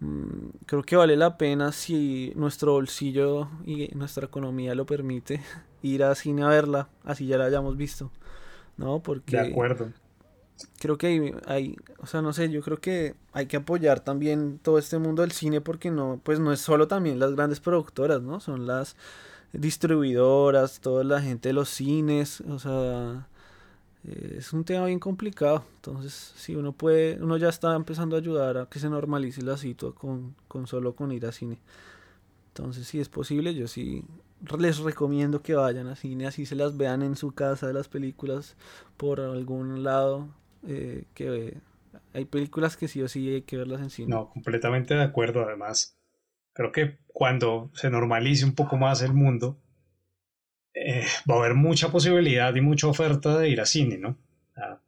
mm, 0.00 0.48
creo 0.66 0.82
que 0.82 0.96
vale 0.96 1.16
la 1.16 1.36
pena 1.36 1.70
si 1.72 2.32
nuestro 2.34 2.72
bolsillo 2.72 3.48
y 3.66 3.88
nuestra 3.94 4.26
economía 4.26 4.74
lo 4.74 4.86
permite 4.86 5.40
ir 5.82 6.02
a 6.02 6.14
cine 6.14 6.42
a 6.42 6.48
verla, 6.48 6.88
así 7.04 7.26
ya 7.26 7.36
la 7.36 7.44
hayamos 7.44 7.76
visto, 7.76 8.10
¿no? 8.78 9.00
Porque 9.00 9.36
de 9.36 9.48
acuerdo 9.48 9.92
creo 10.78 10.98
que 10.98 11.34
hay, 11.46 11.76
o 11.98 12.06
sea, 12.06 12.22
no 12.22 12.32
sé, 12.32 12.50
yo 12.50 12.62
creo 12.62 12.78
que 12.78 13.14
hay 13.32 13.46
que 13.46 13.56
apoyar 13.58 14.00
también 14.00 14.58
todo 14.62 14.78
este 14.78 14.98
mundo 14.98 15.22
del 15.22 15.32
cine 15.32 15.60
porque 15.60 15.90
no, 15.90 16.20
pues 16.22 16.40
no 16.40 16.52
es 16.52 16.60
solo 16.60 16.88
también 16.88 17.18
las 17.18 17.34
grandes 17.34 17.60
productoras, 17.60 18.22
¿no? 18.22 18.40
Son 18.40 18.66
las 18.66 18.96
distribuidoras, 19.52 20.80
toda 20.80 21.04
la 21.04 21.20
gente 21.20 21.48
de 21.50 21.52
los 21.54 21.68
cines, 21.68 22.40
o 22.42 22.58
sea, 22.58 23.28
es 24.04 24.52
un 24.52 24.64
tema 24.64 24.86
bien 24.86 25.00
complicado. 25.00 25.64
Entonces, 25.76 26.32
si 26.36 26.54
uno 26.54 26.72
puede, 26.72 27.22
uno 27.22 27.36
ya 27.36 27.48
está 27.48 27.74
empezando 27.74 28.16
a 28.16 28.20
ayudar 28.20 28.58
a 28.58 28.66
que 28.66 28.78
se 28.78 28.88
normalice 28.88 29.42
la 29.42 29.56
situación 29.56 30.34
con, 30.48 30.66
solo 30.66 30.94
con 30.94 31.12
ir 31.12 31.26
a 31.26 31.32
cine. 31.32 31.58
Entonces, 32.48 32.86
si 32.86 33.00
es 33.00 33.08
posible, 33.08 33.54
yo 33.54 33.68
sí 33.68 34.04
les 34.58 34.78
recomiendo 34.78 35.42
que 35.42 35.54
vayan 35.54 35.88
a 35.88 35.96
cine, 35.96 36.26
así 36.26 36.46
se 36.46 36.54
las 36.54 36.76
vean 36.76 37.02
en 37.02 37.16
su 37.16 37.32
casa 37.32 37.66
de 37.66 37.72
las 37.72 37.88
películas 37.88 38.56
por 38.96 39.20
algún 39.20 39.82
lado 39.82 40.28
eh, 40.66 41.04
que 41.14 41.58
hay 42.12 42.24
películas 42.24 42.76
que 42.76 42.88
sí 42.88 43.02
o 43.02 43.08
sí 43.08 43.28
hay 43.34 43.42
que 43.42 43.56
verlas 43.56 43.80
en 43.80 43.90
cine. 43.90 44.08
No, 44.08 44.30
completamente 44.30 44.94
de 44.94 45.02
acuerdo. 45.02 45.42
Además, 45.42 45.98
creo 46.52 46.72
que 46.72 46.98
cuando 47.06 47.70
se 47.74 47.90
normalice 47.90 48.44
un 48.44 48.54
poco 48.54 48.76
más 48.76 49.02
el 49.02 49.12
mundo, 49.12 49.58
eh, 50.74 51.04
va 51.30 51.36
a 51.36 51.38
haber 51.38 51.54
mucha 51.54 51.90
posibilidad 51.90 52.54
y 52.54 52.60
mucha 52.60 52.86
oferta 52.86 53.38
de 53.38 53.48
ir 53.48 53.60
a 53.60 53.66
cine, 53.66 53.98
¿no? 53.98 54.18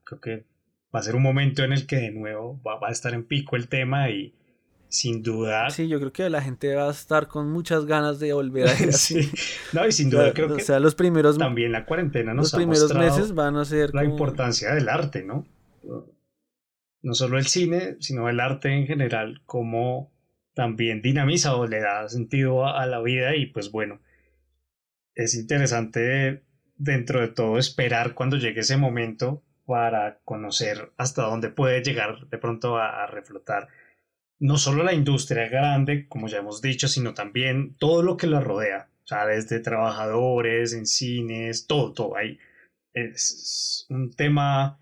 creo 0.05 0.21
que 0.21 0.47
va 0.95 1.01
a 1.01 1.03
ser 1.03 1.15
un 1.15 1.23
momento 1.23 1.63
en 1.63 1.73
el 1.73 1.87
que 1.87 1.97
de 1.97 2.11
nuevo 2.11 2.61
va, 2.63 2.79
a 2.87 2.91
estar 2.91 3.13
en 3.13 3.25
pico 3.25 3.57
el 3.57 3.69
tema 3.69 4.09
y 4.09 4.35
sin 4.89 5.23
duda. 5.23 5.69
Sí, 5.69 5.87
yo 5.87 5.99
creo 5.99 6.13
que 6.13 6.31
la 6.31 6.41
gente 6.41 6.75
va 6.75 6.89
a 6.89 6.91
estar 6.91 7.29
con 7.29 7.51
muchas 7.51 7.85
ganas 7.85 8.19
de 8.19 8.33
volver 8.33 8.69
a 8.69 8.73
ir 8.83 8.95
sí. 8.95 9.31
No, 9.75 9.87
y 9.87 9.93
sin 9.93 10.09
duda 10.09 10.33
creo 10.33 10.55
que 10.55 10.63
sea, 10.63 10.81
los 10.81 10.95
primeros, 10.95 11.37
también 11.37 11.73
la 11.73 11.85
cuarentena 11.85 12.33
nos 12.33 12.53
los 12.53 12.55
primeros 12.55 12.95
meses 12.95 13.35
van 13.35 13.57
a 13.57 13.67
ser 13.67 13.95
la 13.95 14.05
importancia 14.05 14.75
del 14.75 14.89
arte, 14.89 15.25
¿no? 15.25 15.47
No 17.03 17.15
solo 17.15 17.39
el 17.39 17.47
cine, 17.47 17.97
sino 18.01 18.29
el 18.29 18.41
arte 18.41 18.73
en 18.73 18.87
general, 18.87 19.43
como 19.47 20.13
también 20.55 21.03
dinamiza 21.03 21.55
o 21.55 21.67
le 21.67 21.81
da 21.81 22.09
sentido 22.09 22.67
a, 22.67 22.85
la 22.87 23.01
vida 23.01 23.37
y 23.37 23.47
pues 23.47 23.71
bueno, 23.71 24.01
es 25.15 25.35
interesante 25.35 26.43
dentro 26.75 27.21
de 27.21 27.29
todo 27.29 27.59
esperar 27.59 28.15
cuando 28.15 28.37
llegue 28.37 28.61
ese 28.61 28.77
momento 28.77 29.45
para 29.67 30.19
conocer 30.25 30.93
hasta 30.97 31.23
dónde 31.23 31.51
puede 31.51 31.83
llegar 31.83 32.29
de 32.29 32.39
pronto 32.39 32.77
a, 32.79 33.07
reflotar 33.07 33.69
no 34.41 34.57
solo 34.57 34.83
la 34.83 34.95
industria 34.95 35.49
grande, 35.49 36.09
como 36.09 36.29
ya 36.29 36.39
hemos 36.39 36.63
dicho, 36.63 36.89
sino 36.89 37.15
también 37.15 37.77
todo 37.77 38.03
lo 38.03 38.17
que 38.17 38.27
la 38.27 38.41
rodea, 38.41 38.89
o 39.05 39.07
sea, 39.07 39.27
desde 39.27 39.61
trabajadores, 39.61 40.73
en 40.73 40.87
cines, 40.87 41.67
todo, 41.67 41.93
todo 41.93 42.17
ahí. 42.17 42.39
Es 42.93 43.87
un 43.91 44.13
tema 44.13 44.79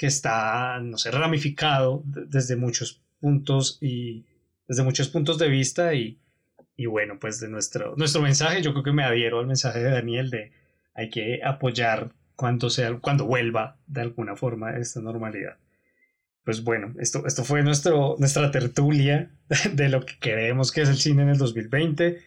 que 0.00 0.06
está, 0.06 0.80
no 0.80 0.96
sé, 0.96 1.10
ramificado 1.10 2.02
desde 2.06 2.56
muchos 2.56 3.02
puntos 3.20 3.76
y 3.82 4.24
desde 4.66 4.82
muchos 4.82 5.08
puntos 5.08 5.36
de 5.36 5.50
vista 5.50 5.92
y, 5.92 6.18
y 6.74 6.86
bueno, 6.86 7.18
pues 7.20 7.38
de 7.38 7.50
nuestro, 7.50 7.94
nuestro 7.96 8.22
mensaje, 8.22 8.62
yo 8.62 8.72
creo 8.72 8.82
que 8.82 8.92
me 8.92 9.04
adhiero 9.04 9.40
al 9.40 9.46
mensaje 9.46 9.80
de 9.80 9.90
Daniel 9.90 10.30
de 10.30 10.52
hay 10.94 11.10
que 11.10 11.40
apoyar 11.44 12.12
cuando 12.34 12.70
sea, 12.70 12.94
cuando 12.94 13.26
vuelva 13.26 13.76
de 13.86 14.00
alguna 14.00 14.36
forma 14.36 14.70
esta 14.78 15.02
normalidad. 15.02 15.58
Pues 16.44 16.64
bueno, 16.64 16.94
esto, 16.98 17.26
esto 17.26 17.44
fue 17.44 17.62
nuestro, 17.62 18.16
nuestra 18.18 18.50
tertulia 18.50 19.30
de 19.74 19.90
lo 19.90 20.06
que 20.06 20.14
creemos 20.18 20.72
que 20.72 20.80
es 20.80 20.88
el 20.88 20.96
cine 20.96 21.24
en 21.24 21.28
el 21.28 21.36
2020. 21.36 22.22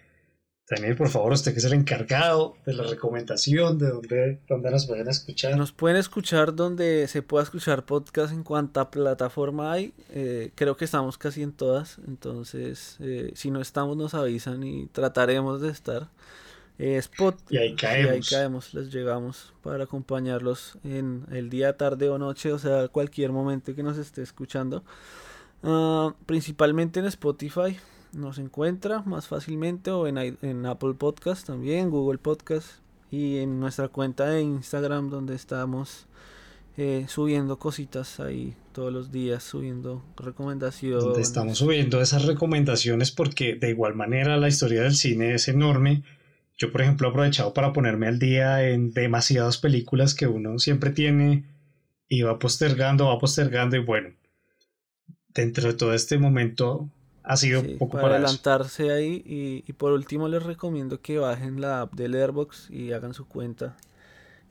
Daniel, 0.70 0.96
por 0.96 1.10
favor, 1.10 1.34
usted 1.34 1.52
que 1.52 1.60
es 1.60 1.66
el 1.66 1.74
encargado 1.74 2.56
de 2.66 2.74
la 2.74 2.84
recomendación, 2.84 3.78
de 3.78 3.90
dónde, 3.90 4.40
dónde 4.48 4.72
nos 4.72 4.86
pueden 4.88 5.10
escuchar. 5.10 5.58
Nos 5.58 5.74
pueden 5.74 5.98
escuchar 5.98 6.56
donde 6.56 7.08
se 7.10 7.22
pueda 7.22 7.44
escuchar 7.44 7.86
podcast 7.86 8.32
en 8.34 8.44
cuanta 8.44 8.90
plataforma 8.90 9.74
hay. 9.74 9.94
Eh, 10.12 10.52
creo 10.56 10.78
que 10.78 10.86
estamos 10.86 11.18
casi 11.18 11.44
en 11.44 11.52
todas, 11.52 11.98
entonces 12.08 12.96
eh, 13.02 13.32
si 13.36 13.52
no 13.52 13.60
estamos 13.60 13.98
nos 13.98 14.14
avisan 14.14 14.64
y 14.64 14.88
trataremos 14.88 15.60
de 15.62 15.70
estar. 15.70 16.08
eh, 16.80 16.96
Spot. 16.96 17.38
Y 17.50 17.58
ahí 17.58 17.76
caemos. 17.76 18.12
Y 18.12 18.16
ahí 18.16 18.22
caemos, 18.22 18.74
les 18.74 18.90
llegamos 18.90 19.54
para 19.64 19.84
acompañarlos 19.84 20.78
en 20.86 21.26
el 21.32 21.50
día, 21.50 21.76
tarde 21.76 22.08
o 22.08 22.18
noche, 22.18 22.54
o 22.54 22.58
sea, 22.58 22.88
cualquier 22.88 23.34
momento 23.34 23.76
que 23.76 23.84
nos 23.84 23.98
esté 23.98 24.22
escuchando. 24.22 24.86
Ah, 25.62 26.16
principalmente 26.26 27.02
en 27.02 27.06
Spotify 27.08 27.78
nos 28.14 28.38
encuentra 28.38 29.02
más 29.02 29.28
fácilmente 29.28 29.92
o 29.92 30.08
en, 30.08 30.66
Apple 30.66 30.94
Podcast 30.94 31.48
también, 31.48 31.90
Google 31.90 32.20
Podcast 32.20 32.68
y 33.12 33.38
en 33.38 33.60
nuestra 33.60 33.88
cuenta 33.90 34.26
de 34.28 34.42
Instagram 34.42 35.10
donde 35.10 35.36
estamos 35.36 36.08
eh, 36.78 37.06
subiendo 37.08 37.60
cositas 37.60 38.20
ahí 38.20 38.56
todos 38.72 38.92
los 38.92 39.12
días, 39.12 39.44
subiendo 39.44 40.04
recomendaciones. 40.18 41.18
Estamos 41.18 41.60
subiendo 41.60 42.02
esas 42.02 42.26
recomendaciones 42.26 43.12
porque 43.12 43.56
de 43.56 43.70
igual 43.70 43.96
manera 43.96 44.38
la 44.38 44.48
historia 44.48 44.84
del 44.84 44.96
cine 44.96 45.36
es 45.36 45.48
enorme. 45.48 46.04
Yo, 46.58 46.72
por 46.72 46.82
ejemplo, 46.82 47.08
he 47.08 47.12
aprovechado 47.12 47.54
para 47.54 47.74
ponerme 47.74 48.08
al 48.08 48.20
día 48.20 48.68
en 48.70 48.94
demasiadas 48.94 49.58
películas 49.58 50.14
que 50.14 50.28
uno 50.28 50.60
siempre 50.60 50.92
tiene 50.92 51.46
y 52.08 52.22
va 52.22 52.38
postergando, 52.38 53.08
va 53.08 53.20
postergando 53.20 53.76
y 53.76 53.84
bueno, 53.84 54.10
dentro 55.30 55.68
de 55.68 55.74
todo 55.74 55.94
este 55.94 56.20
momento 56.20 56.90
ha 57.24 57.38
sido 57.38 57.62
un 57.62 57.78
poco 57.78 57.98
para, 57.98 58.16
adelantarse 58.16 58.92
ahí 58.92 59.24
y, 59.26 59.64
y, 59.66 59.74
por 59.74 59.94
último 59.94 60.28
les 60.28 60.44
recomiendo 60.44 61.02
que 61.02 61.20
bajen 61.20 61.62
la 61.62 61.82
app 61.82 61.94
de 61.94 62.10
Letterboxd 62.10 62.72
y 62.72 62.92
hagan 62.92 63.14
su 63.14 63.28
cuenta 63.28 63.76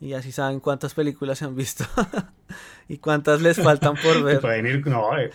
y 0.01 0.15
así 0.15 0.33
saben 0.33 0.59
cuántas 0.59 0.95
películas 0.95 1.39
se 1.39 1.45
han 1.45 1.55
visto 1.55 1.85
y 2.89 2.99
cuántas 2.99 3.41
les 3.41 3.63
faltan 3.63 3.95
por 3.95 4.23
ver. 4.25 4.41
Pueden 4.41 4.67
ir, 4.67 4.87
no, 4.87 5.17
eh, 5.17 5.31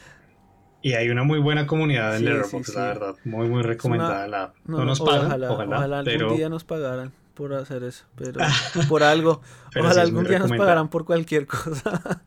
y 0.81 0.93
hay 0.93 1.09
una 1.09 1.23
muy 1.23 1.39
buena 1.39 1.65
comunidad 1.65 2.17
en 2.17 2.25
Letterboxd, 2.25 2.75
la 2.75 2.83
verdad. 2.83 3.15
Muy, 3.23 3.47
muy 3.47 3.63
recomendada. 3.63 4.27
la, 4.27 4.53
no, 4.65 4.83
nos 4.83 4.99
pagan, 4.99 5.25
ojalá, 5.25 5.51
ojalá, 5.51 5.99
algún 5.99 6.35
día 6.35 6.49
nos 6.49 6.63
pagaran 6.63 7.13
por 7.33 7.53
hacer 7.53 7.83
eso, 7.83 8.05
pero 8.15 8.39
por 8.89 9.03
algo. 9.03 9.41
ojalá 9.79 10.01
algún 10.01 10.25
día 10.25 10.39
nos 10.39 10.51
pagaran 10.51 10.89
por 10.89 11.05
cualquier 11.05 11.47
cosa. 11.47 12.21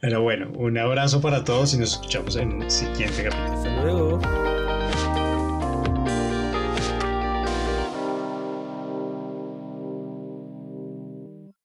Pero 0.00 0.22
bueno, 0.22 0.50
un 0.56 0.78
abrazo 0.78 1.20
para 1.20 1.44
todos 1.44 1.74
y 1.74 1.78
nos 1.78 1.92
escuchamos 1.92 2.36
en 2.36 2.62
el 2.62 2.70
siguiente 2.70 3.24
capítulo. 3.24 3.52
Hasta 3.52 3.82
luego. 3.82 4.49